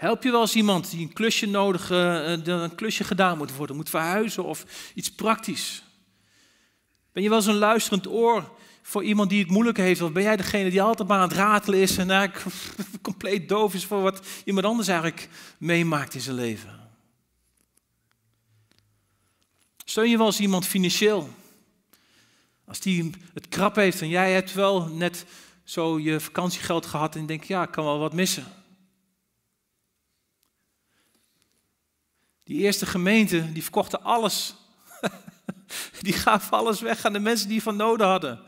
Help 0.04 0.24
je 0.24 0.32
wel 0.32 0.42
eens 0.42 0.56
iemand 0.56 0.90
die 0.90 1.02
een 1.02 1.14
klusje 1.14 1.46
nodig, 1.46 1.92
uh, 1.92 2.30
een 2.46 2.76
klusje 2.76 3.04
gedaan 3.04 3.38
moet 3.38 3.56
worden, 3.56 3.76
moet 3.76 3.90
verhuizen 3.90 4.44
of 4.44 4.66
iets 4.94 5.12
praktisch? 5.12 5.84
Ben 7.12 7.24
je 7.24 7.30
wel 7.30 7.48
een 7.48 7.56
luisterend 7.56 8.08
oor 8.08 8.52
voor 8.82 9.04
iemand 9.04 9.30
die 9.30 9.40
het 9.40 9.50
moeilijk 9.50 9.78
heeft? 9.78 10.02
Of 10.02 10.12
ben 10.12 10.24
jij 10.24 10.36
degene 10.36 10.70
die 10.70 10.82
altijd 10.82 11.08
maar 11.08 11.18
aan 11.18 11.28
het 11.28 11.38
ratelen 11.38 11.80
is 11.80 11.98
en 11.98 12.10
eigenlijk 12.10 12.46
compleet 13.02 13.50
doof 13.50 13.74
is 13.74 13.86
voor 13.86 14.02
wat 14.02 14.26
iemand 14.46 14.66
anders 14.66 14.88
eigenlijk 14.88 15.30
meemaakt 15.58 16.14
in 16.14 16.22
zijn 16.22 16.36
leven? 16.36 16.90
Steun 19.86 20.10
je 20.10 20.18
wel 20.18 20.26
eens 20.26 20.40
iemand 20.40 20.68
financieel? 20.68 21.30
Als 22.66 22.80
die 22.80 23.12
het 23.34 23.48
krap 23.50 23.76
heeft 23.76 24.02
en 24.02 24.10
jij 24.10 24.34
hebt 24.34 24.54
wel 24.54 24.88
net 24.88 25.26
zo 25.64 26.00
je 26.00 26.20
vakantiegeld 26.20 26.86
gehad 26.86 27.16
en 27.16 27.22
je 27.22 27.28
denkt, 27.28 27.48
ja, 27.48 27.64
ik 27.64 27.72
kan 27.72 27.86
wel 27.86 28.00
wat 28.00 28.14
missen. 28.14 28.63
Die 32.54 32.62
eerste 32.62 32.86
gemeente, 32.86 33.52
die 33.54 33.64
verkochten 33.64 34.04
alles. 34.04 34.56
die 36.02 36.14
gaven 36.14 36.58
alles 36.58 36.82
weg 36.82 37.06
aan 37.06 37.14
de 37.14 37.20
mensen 37.20 37.48
die 37.48 37.62
van 37.62 37.76
noden 37.76 38.08
hadden. 38.08 38.40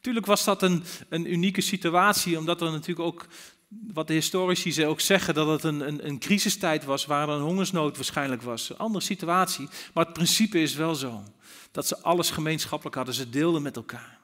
Tuurlijk 0.00 0.26
was 0.26 0.44
dat 0.44 0.62
een, 0.62 0.84
een 1.08 1.32
unieke 1.32 1.60
situatie, 1.60 2.38
omdat 2.38 2.60
er 2.60 2.70
natuurlijk 2.70 3.06
ook, 3.06 3.26
wat 3.68 4.06
de 4.06 4.12
historici 4.12 4.86
ook 4.86 5.00
zeggen, 5.00 5.34
dat 5.34 5.48
het 5.48 5.64
een, 5.64 5.88
een, 5.88 6.06
een 6.06 6.18
crisistijd 6.18 6.84
was, 6.84 7.06
waar 7.06 7.28
een 7.28 7.40
hongersnood 7.40 7.96
waarschijnlijk 7.96 8.42
was. 8.42 8.70
Een 8.70 8.78
andere 8.78 9.04
situatie, 9.04 9.68
maar 9.94 10.04
het 10.04 10.14
principe 10.14 10.60
is 10.60 10.74
wel 10.74 10.94
zo. 10.94 11.22
Dat 11.70 11.86
ze 11.86 12.02
alles 12.02 12.30
gemeenschappelijk 12.30 12.96
hadden, 12.96 13.14
ze 13.14 13.30
deelden 13.30 13.62
met 13.62 13.76
elkaar. 13.76 14.18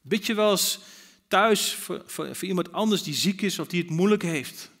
Bid 0.00 0.26
je 0.26 0.34
wel 0.34 0.50
eens 0.50 0.78
thuis 1.28 1.74
voor, 1.74 2.02
voor 2.06 2.36
iemand 2.40 2.72
anders 2.72 3.02
die 3.02 3.14
ziek 3.14 3.42
is 3.42 3.58
of 3.58 3.66
die 3.66 3.82
het 3.82 3.90
moeilijk 3.90 4.22
heeft? 4.22 4.71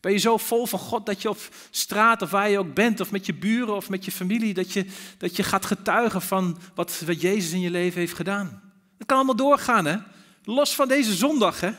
Ben 0.00 0.12
je 0.12 0.18
zo 0.18 0.36
vol 0.36 0.66
van 0.66 0.78
God 0.78 1.06
dat 1.06 1.22
je 1.22 1.28
op 1.28 1.38
straat 1.70 2.22
of 2.22 2.30
waar 2.30 2.50
je 2.50 2.58
ook 2.58 2.74
bent, 2.74 3.00
of 3.00 3.10
met 3.10 3.26
je 3.26 3.34
buren 3.34 3.74
of 3.74 3.88
met 3.88 4.04
je 4.04 4.12
familie, 4.12 4.54
dat 4.54 4.72
je, 4.72 4.86
dat 5.18 5.36
je 5.36 5.42
gaat 5.42 5.66
getuigen 5.66 6.22
van 6.22 6.58
wat, 6.74 7.02
wat 7.06 7.20
Jezus 7.20 7.52
in 7.52 7.60
je 7.60 7.70
leven 7.70 8.00
heeft 8.00 8.14
gedaan? 8.14 8.62
Dat 8.98 9.06
kan 9.06 9.16
allemaal 9.16 9.36
doorgaan, 9.36 9.84
hè? 9.84 9.96
Los 10.44 10.74
van 10.74 10.88
deze 10.88 11.14
zondag, 11.14 11.60
hè? 11.60 11.70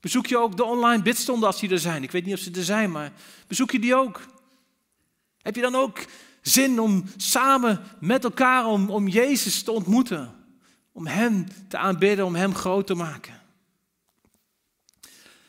Bezoek 0.00 0.26
je 0.26 0.38
ook 0.38 0.56
de 0.56 0.64
online 0.64 1.02
bidstonden 1.02 1.46
als 1.48 1.60
die 1.60 1.70
er 1.70 1.78
zijn? 1.78 2.02
Ik 2.02 2.10
weet 2.10 2.24
niet 2.24 2.34
of 2.34 2.40
ze 2.40 2.50
er 2.50 2.64
zijn, 2.64 2.90
maar 2.90 3.12
bezoek 3.46 3.70
je 3.70 3.78
die 3.78 3.94
ook? 3.94 4.20
Heb 5.42 5.54
je 5.54 5.60
dan 5.60 5.74
ook 5.74 5.98
zin 6.42 6.80
om 6.80 7.04
samen 7.16 7.80
met 8.00 8.24
elkaar 8.24 8.66
om, 8.66 8.90
om 8.90 9.08
Jezus 9.08 9.62
te 9.62 9.70
ontmoeten? 9.70 10.34
Om 10.92 11.06
Hem 11.06 11.46
te 11.68 11.76
aanbidden, 11.76 12.24
om 12.24 12.34
Hem 12.34 12.54
groot 12.54 12.86
te 12.86 12.94
maken? 12.94 13.37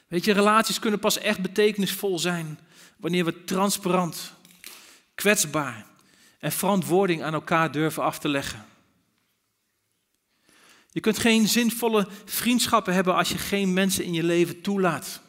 Weet 0.10 0.26
je, 0.26 0.32
relaties 0.32 0.80
kunnen 0.80 1.00
pas 1.00 1.18
echt 1.18 1.42
betekenisvol 1.42 2.20
zijn 2.20 2.60
wanneer 2.98 3.26
we 3.26 3.44
transparant, 3.44 4.34
kwetsbaar 5.16 5.86
en 6.40 6.52
verantwoording 6.52 7.24
aan 7.24 7.34
elkaar 7.34 7.72
durven 7.72 8.04
af 8.04 8.20
te 8.20 8.30
leggen. 8.30 8.66
Je 10.92 11.00
kunt 11.00 11.18
geen 11.18 11.48
zinvolle 11.48 12.08
vriendschappen 12.26 12.94
hebben 12.94 13.16
als 13.16 13.30
je 13.30 13.38
geen 13.38 13.74
mensen 13.74 14.04
in 14.04 14.14
je 14.14 14.24
leven 14.24 14.62
toelaat. 14.62 15.22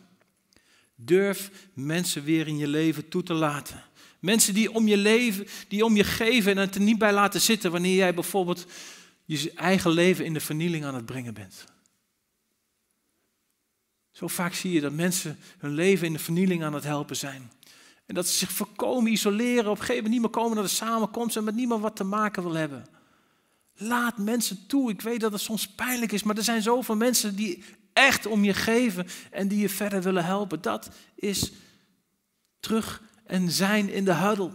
Durf 0.95 1.51
mensen 1.73 2.25
weer 2.25 2.47
in 2.47 2.59
je 2.59 2.69
leven 2.69 3.09
toe 3.09 3.23
te 3.23 3.35
laten. 3.35 3.83
Mensen 4.19 4.55
die 4.55 4.73
om 4.73 4.89
je 4.89 4.97
leven, 4.97 5.47
die 5.69 5.85
om 5.85 5.97
je 5.97 6.05
geven 6.05 6.53
en 6.53 6.59
het 6.59 6.75
er 6.75 6.81
niet 6.81 6.99
bij 6.99 7.13
laten 7.13 7.41
zitten 7.41 7.71
wanneer 7.71 7.97
jij 7.97 8.15
bijvoorbeeld 8.15 8.67
je 9.25 9.53
eigen 9.55 9.91
leven 9.91 10.25
in 10.25 10.33
de 10.33 10.41
vernieling 10.41 10.85
aan 10.85 10.95
het 10.95 11.07
brengen 11.07 11.35
bent. 11.35 11.65
Zo 14.21 14.29
vaak 14.29 14.55
zie 14.55 14.73
je 14.73 14.81
dat 14.81 14.93
mensen 14.93 15.39
hun 15.59 15.75
leven 15.75 16.07
in 16.07 16.13
de 16.13 16.19
vernieling 16.19 16.65
aan 16.65 16.75
het 16.75 16.85
helpen 16.85 17.17
zijn. 17.17 17.51
En 18.07 18.15
dat 18.15 18.29
ze 18.29 18.37
zich 18.37 18.53
voorkomen 18.53 19.13
isoleren, 19.13 19.71
op 19.71 19.71
een 19.71 19.77
gegeven 19.77 19.95
moment 19.95 20.13
niet 20.13 20.21
meer 20.21 20.31
komen 20.31 20.55
naar 20.55 20.65
de 20.65 20.71
samenkomst 20.71 21.37
en 21.37 21.45
met 21.45 21.55
niemand 21.55 21.83
wat 21.83 21.97
te 21.97 22.05
maken 22.05 22.43
wil 22.43 22.55
hebben. 22.55 22.87
Laat 23.75 24.19
mensen 24.19 24.67
toe. 24.67 24.91
Ik 24.91 25.01
weet 25.01 25.21
dat 25.21 25.33
het 25.33 25.41
soms 25.41 25.69
pijnlijk 25.69 26.13
is, 26.13 26.23
maar 26.23 26.37
er 26.37 26.43
zijn 26.43 26.63
zoveel 26.63 26.97
mensen 26.97 27.37
die 27.37 27.65
echt 27.93 28.27
om 28.27 28.45
je 28.45 28.55
geven 28.55 29.07
en 29.31 29.49
die 29.49 29.59
je 29.59 29.69
verder 29.69 30.03
willen 30.03 30.25
helpen. 30.25 30.63
Dat 30.63 30.91
is 31.15 31.53
terug 32.61 33.03
en 33.25 33.51
zijn 33.51 33.89
in 33.89 34.05
de 34.05 34.15
huddle. 34.15 34.51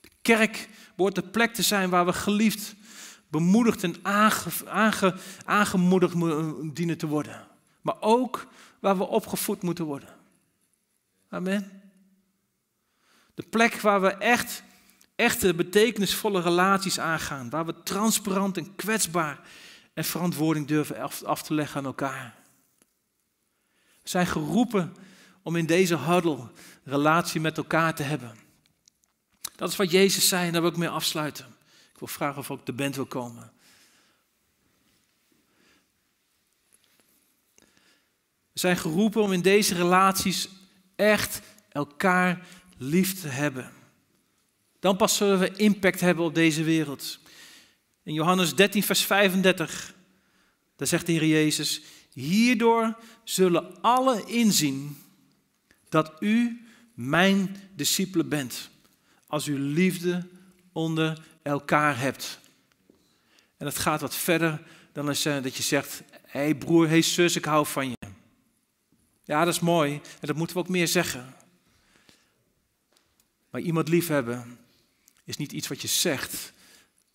De 0.00 0.10
kerk 0.22 0.68
wordt 0.96 1.14
de 1.14 1.28
plek 1.28 1.54
te 1.54 1.62
zijn 1.62 1.90
waar 1.90 2.06
we 2.06 2.12
geliefd 2.12 2.74
bemoedigd 3.28 3.82
en 3.82 3.94
aange, 4.02 5.14
aangemoedigd 5.44 6.14
dienen 6.74 6.98
te 6.98 7.06
worden. 7.06 7.46
Maar 7.82 7.96
ook 8.00 8.46
waar 8.80 8.98
we 8.98 9.06
opgevoed 9.06 9.62
moeten 9.62 9.84
worden. 9.84 10.14
Amen. 11.28 11.82
De 13.34 13.42
plek 13.50 13.80
waar 13.80 14.00
we 14.00 14.08
echt, 14.08 14.62
echte 15.14 15.54
betekenisvolle 15.54 16.40
relaties 16.40 16.98
aangaan. 16.98 17.50
Waar 17.50 17.66
we 17.66 17.82
transparant 17.82 18.56
en 18.56 18.74
kwetsbaar 18.76 19.40
en 19.94 20.04
verantwoording 20.04 20.66
durven 20.66 21.00
af 21.24 21.42
te 21.42 21.54
leggen 21.54 21.76
aan 21.78 21.86
elkaar. 21.86 22.34
We 24.02 24.08
zijn 24.08 24.26
geroepen 24.26 24.96
om 25.42 25.56
in 25.56 25.66
deze 25.66 25.98
huddle 25.98 26.50
relatie 26.84 27.40
met 27.40 27.56
elkaar 27.56 27.94
te 27.94 28.02
hebben. 28.02 28.36
Dat 29.56 29.68
is 29.68 29.76
wat 29.76 29.90
Jezus 29.90 30.28
zei 30.28 30.46
en 30.46 30.52
daar 30.52 30.62
wil 30.62 30.70
ik 30.70 30.76
mee 30.76 30.88
afsluiten. 30.88 31.55
Ik 31.96 32.02
wil 32.02 32.08
vragen 32.08 32.38
of 32.38 32.50
ook 32.50 32.66
de 32.66 32.72
band 32.72 32.96
wil 32.96 33.06
komen. 33.06 33.52
We 38.52 38.58
zijn 38.60 38.76
geroepen 38.76 39.22
om 39.22 39.32
in 39.32 39.42
deze 39.42 39.74
relaties 39.74 40.48
echt 40.96 41.40
elkaar 41.68 42.46
lief 42.76 43.20
te 43.20 43.28
hebben. 43.28 43.72
Dan 44.78 44.96
pas 44.96 45.16
zullen 45.16 45.38
we 45.38 45.56
impact 45.56 46.00
hebben 46.00 46.24
op 46.24 46.34
deze 46.34 46.62
wereld. 46.62 47.18
In 48.02 48.14
Johannes 48.14 48.54
13, 48.54 48.82
vers 48.82 49.02
35, 49.02 49.94
daar 50.76 50.86
zegt 50.86 51.06
de 51.06 51.12
Heer 51.12 51.26
Jezus, 51.26 51.82
hierdoor 52.12 52.96
zullen 53.24 53.82
alle 53.82 54.24
inzien 54.24 54.98
dat 55.88 56.12
u 56.20 56.66
mijn 56.94 57.56
discipelen 57.74 58.28
bent, 58.28 58.70
als 59.26 59.46
u 59.46 59.58
liefde 59.58 60.26
onder 60.72 61.24
elkaar 61.50 61.98
hebt. 61.98 62.38
En 63.56 63.64
dat 63.64 63.78
gaat 63.78 64.00
wat 64.00 64.14
verder 64.14 64.62
dan 64.92 65.08
uh, 65.08 65.42
dat 65.42 65.56
je 65.56 65.62
zegt, 65.62 66.02
hé 66.10 66.40
hey 66.40 66.54
broer, 66.54 66.88
hey 66.88 67.02
zus, 67.02 67.36
ik 67.36 67.44
hou 67.44 67.66
van 67.66 67.88
je. 67.88 67.96
Ja, 69.24 69.44
dat 69.44 69.54
is 69.54 69.60
mooi 69.60 69.92
en 69.92 70.26
dat 70.26 70.36
moeten 70.36 70.56
we 70.56 70.62
ook 70.62 70.68
meer 70.68 70.88
zeggen. 70.88 71.34
Maar 73.50 73.60
iemand 73.60 73.88
liefhebben 73.88 74.58
is 75.24 75.36
niet 75.36 75.52
iets 75.52 75.68
wat 75.68 75.82
je 75.82 75.88
zegt, 75.88 76.52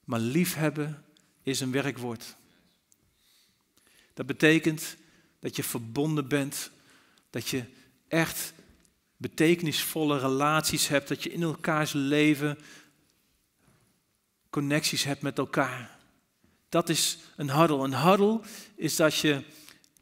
maar 0.03 0.19
liefhebben 0.19 1.03
is 1.43 1.59
een 1.59 1.71
werkwoord. 1.71 2.35
Dat 4.13 4.25
betekent 4.25 4.95
dat 5.39 5.55
je 5.55 5.63
verbonden 5.63 6.27
bent, 6.27 6.71
dat 7.29 7.49
je 7.49 7.63
echt 8.07 8.53
betekenisvolle 9.17 10.19
relaties 10.19 10.87
hebt, 10.87 11.07
dat 11.07 11.23
je 11.23 11.31
in 11.31 11.41
elkaars 11.41 11.91
leven 11.93 12.57
connecties 14.51 15.03
hebt 15.03 15.21
met 15.21 15.37
elkaar. 15.37 15.97
Dat 16.69 16.89
is 16.89 17.17
een 17.35 17.51
huddle. 17.51 17.83
Een 17.83 17.95
huddle 17.95 18.41
is 18.75 18.95
dat 18.95 19.17
je 19.17 19.43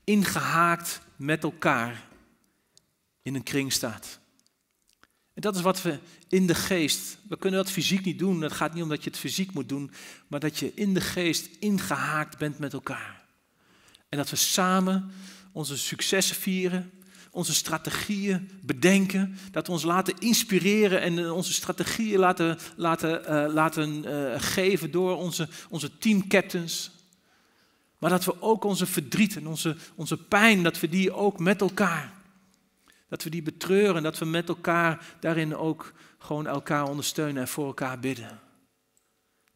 ingehaakt 0.03 1.01
met 1.15 1.43
elkaar 1.43 2.07
in 3.21 3.35
een 3.35 3.43
kring 3.43 3.73
staat. 3.73 4.19
En 5.33 5.41
dat 5.41 5.55
is 5.55 5.61
wat 5.61 5.81
we 5.81 5.99
in 6.27 6.47
de 6.47 6.55
geest, 6.55 7.17
we 7.27 7.37
kunnen 7.37 7.63
dat 7.63 7.71
fysiek 7.71 8.05
niet 8.05 8.19
doen, 8.19 8.41
het 8.41 8.51
gaat 8.51 8.73
niet 8.73 8.83
om 8.83 8.89
dat 8.89 9.03
je 9.03 9.09
het 9.09 9.19
fysiek 9.19 9.53
moet 9.53 9.69
doen, 9.69 9.91
maar 10.27 10.39
dat 10.39 10.57
je 10.57 10.71
in 10.75 10.93
de 10.93 11.01
geest 11.01 11.49
ingehaakt 11.59 12.37
bent 12.37 12.59
met 12.59 12.73
elkaar. 12.73 13.25
En 14.09 14.17
dat 14.17 14.29
we 14.29 14.35
samen 14.35 15.11
onze 15.51 15.77
successen 15.77 16.35
vieren, 16.35 16.91
onze 17.31 17.53
strategieën 17.53 18.49
bedenken, 18.61 19.37
dat 19.51 19.67
we 19.67 19.73
ons 19.73 19.83
laten 19.83 20.17
inspireren 20.19 21.01
en 21.01 21.19
eh, 21.19 21.35
onze 21.35 21.53
strategieën 21.53 22.19
laten, 22.19 22.57
laten, 22.75 23.21
uh, 23.21 23.53
laten 23.53 24.05
uh, 24.05 24.33
geven 24.37 24.91
door 24.91 25.17
onze, 25.17 25.47
onze 25.69 25.97
teamcaptains. 25.97 26.91
Maar 27.97 28.09
dat 28.09 28.25
we 28.25 28.41
ook 28.41 28.63
onze 28.63 28.85
verdriet 28.85 29.35
en 29.35 29.47
onze, 29.47 29.75
onze 29.95 30.17
pijn, 30.17 30.63
dat 30.63 30.79
we 30.79 30.89
die 30.89 31.13
ook 31.13 31.39
met 31.39 31.61
elkaar, 31.61 32.13
dat 33.07 33.23
we 33.23 33.29
die 33.29 33.41
betreuren, 33.41 34.03
dat 34.03 34.17
we 34.17 34.25
met 34.25 34.49
elkaar 34.49 35.05
daarin 35.19 35.55
ook 35.55 35.93
gewoon 36.17 36.47
elkaar 36.47 36.89
ondersteunen 36.89 37.41
en 37.41 37.47
voor 37.47 37.65
elkaar 37.65 37.99
bidden. 37.99 38.39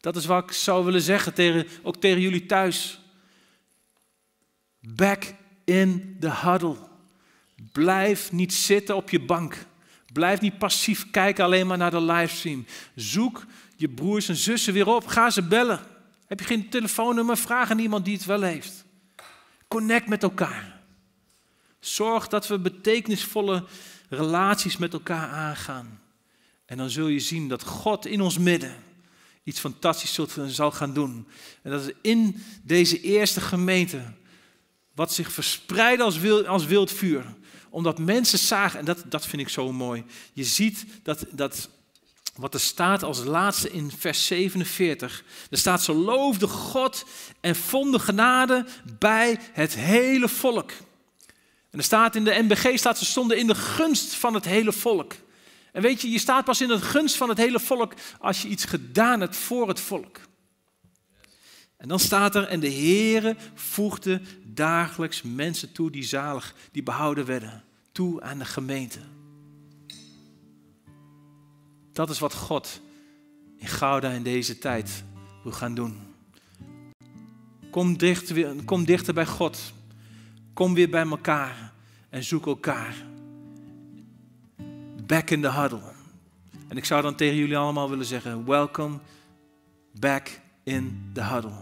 Dat 0.00 0.16
is 0.16 0.26
wat 0.26 0.44
ik 0.44 0.52
zou 0.52 0.84
willen 0.84 1.00
zeggen, 1.00 1.34
tegen, 1.34 1.66
ook 1.82 1.96
tegen 1.96 2.20
jullie 2.20 2.46
thuis. 2.46 3.00
Back 4.80 5.34
in 5.64 6.16
the 6.20 6.30
huddle. 6.30 6.76
Blijf 7.72 8.32
niet 8.32 8.54
zitten 8.54 8.96
op 8.96 9.10
je 9.10 9.20
bank. 9.20 9.66
Blijf 10.12 10.40
niet 10.40 10.58
passief 10.58 11.10
kijken 11.10 11.44
alleen 11.44 11.66
maar 11.66 11.78
naar 11.78 11.90
de 11.90 12.00
livestream. 12.00 12.66
Zoek 12.94 13.44
je 13.76 13.88
broers 13.88 14.28
en 14.28 14.36
zussen 14.36 14.72
weer 14.72 14.86
op. 14.86 15.06
Ga 15.06 15.30
ze 15.30 15.42
bellen. 15.42 15.80
Heb 16.26 16.40
je 16.40 16.46
geen 16.46 16.68
telefoonnummer? 16.68 17.36
Vraag 17.36 17.70
aan 17.70 17.78
iemand 17.78 18.04
die 18.04 18.14
het 18.14 18.24
wel 18.24 18.42
heeft. 18.42 18.84
Connect 19.68 20.08
met 20.08 20.22
elkaar. 20.22 20.80
Zorg 21.80 22.28
dat 22.28 22.46
we 22.46 22.58
betekenisvolle 22.58 23.64
relaties 24.08 24.76
met 24.76 24.92
elkaar 24.92 25.28
aangaan. 25.28 26.00
En 26.66 26.76
dan 26.76 26.90
zul 26.90 27.06
je 27.06 27.20
zien 27.20 27.48
dat 27.48 27.62
God 27.62 28.06
in 28.06 28.20
ons 28.20 28.38
midden 28.38 28.76
iets 29.44 29.60
fantastisch 29.60 30.18
zal 30.46 30.70
gaan 30.70 30.92
doen. 30.92 31.26
En 31.62 31.70
dat 31.70 31.82
is 31.82 31.92
in 32.02 32.42
deze 32.62 33.00
eerste 33.00 33.40
gemeente, 33.40 34.02
wat 34.94 35.12
zich 35.12 35.32
verspreidt 35.32 36.02
als 36.02 36.18
wild, 36.18 36.46
als 36.46 36.66
wild 36.66 36.92
vuur, 36.92 37.34
omdat 37.74 37.98
mensen 37.98 38.38
zagen, 38.38 38.78
en 38.78 38.84
dat, 38.84 39.04
dat 39.06 39.26
vind 39.26 39.42
ik 39.42 39.48
zo 39.48 39.72
mooi. 39.72 40.04
Je 40.32 40.44
ziet 40.44 40.84
dat, 41.02 41.26
dat 41.30 41.68
wat 42.34 42.54
er 42.54 42.60
staat 42.60 43.02
als 43.02 43.24
laatste 43.24 43.70
in 43.70 43.90
vers 43.98 44.26
47. 44.26 45.24
Er 45.50 45.58
staat, 45.58 45.82
zo 45.82 45.94
loofde 45.94 46.46
God 46.46 47.04
en 47.40 47.56
vonden 47.56 48.00
genade 48.00 48.66
bij 48.98 49.38
het 49.52 49.74
hele 49.74 50.28
volk. 50.28 50.70
En 51.70 51.78
er 51.78 51.84
staat 51.84 52.14
in 52.14 52.24
de 52.24 52.42
NBG, 52.42 52.78
staat, 52.78 52.98
ze 52.98 53.04
stonden 53.04 53.38
in 53.38 53.46
de 53.46 53.54
gunst 53.54 54.14
van 54.14 54.34
het 54.34 54.44
hele 54.44 54.72
volk. 54.72 55.12
En 55.72 55.82
weet 55.82 56.00
je, 56.00 56.10
je 56.10 56.18
staat 56.18 56.44
pas 56.44 56.60
in 56.60 56.70
het 56.70 56.82
gunst 56.82 57.16
van 57.16 57.28
het 57.28 57.38
hele 57.38 57.60
volk 57.60 57.94
als 58.18 58.42
je 58.42 58.48
iets 58.48 58.64
gedaan 58.64 59.20
hebt 59.20 59.36
voor 59.36 59.68
het 59.68 59.80
volk. 59.80 60.20
En 61.76 61.88
dan 61.88 62.00
staat 62.00 62.34
er, 62.34 62.44
en 62.44 62.60
de 62.60 62.72
Heere 62.72 63.36
voegde 63.54 64.20
dagelijks 64.54 65.22
mensen 65.22 65.72
toe 65.72 65.90
die 65.90 66.02
zalig, 66.02 66.54
die 66.72 66.82
behouden 66.82 67.24
werden, 67.24 67.62
toe 67.92 68.22
aan 68.22 68.38
de 68.38 68.44
gemeente. 68.44 68.98
Dat 71.92 72.10
is 72.10 72.18
wat 72.18 72.34
God 72.34 72.80
in 73.56 73.66
Gouda 73.66 74.10
in 74.10 74.22
deze 74.22 74.58
tijd 74.58 75.04
wil 75.42 75.52
gaan 75.52 75.74
doen. 75.74 75.98
Kom 77.70 77.96
dichter, 77.96 78.64
kom 78.64 78.84
dichter 78.84 79.14
bij 79.14 79.26
God. 79.26 79.72
Kom 80.52 80.74
weer 80.74 80.90
bij 80.90 81.06
elkaar 81.06 81.72
en 82.08 82.24
zoek 82.24 82.46
elkaar. 82.46 82.94
Back 85.06 85.30
in 85.30 85.40
the 85.40 85.52
huddle. 85.52 85.92
En 86.68 86.76
ik 86.76 86.84
zou 86.84 87.02
dan 87.02 87.14
tegen 87.14 87.36
jullie 87.36 87.56
allemaal 87.56 87.90
willen 87.90 88.04
zeggen: 88.04 88.46
Welcome 88.46 88.98
back 89.98 90.40
in 90.62 91.10
the 91.12 91.22
huddle. 91.22 91.52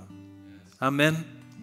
Amen. 0.78 1.41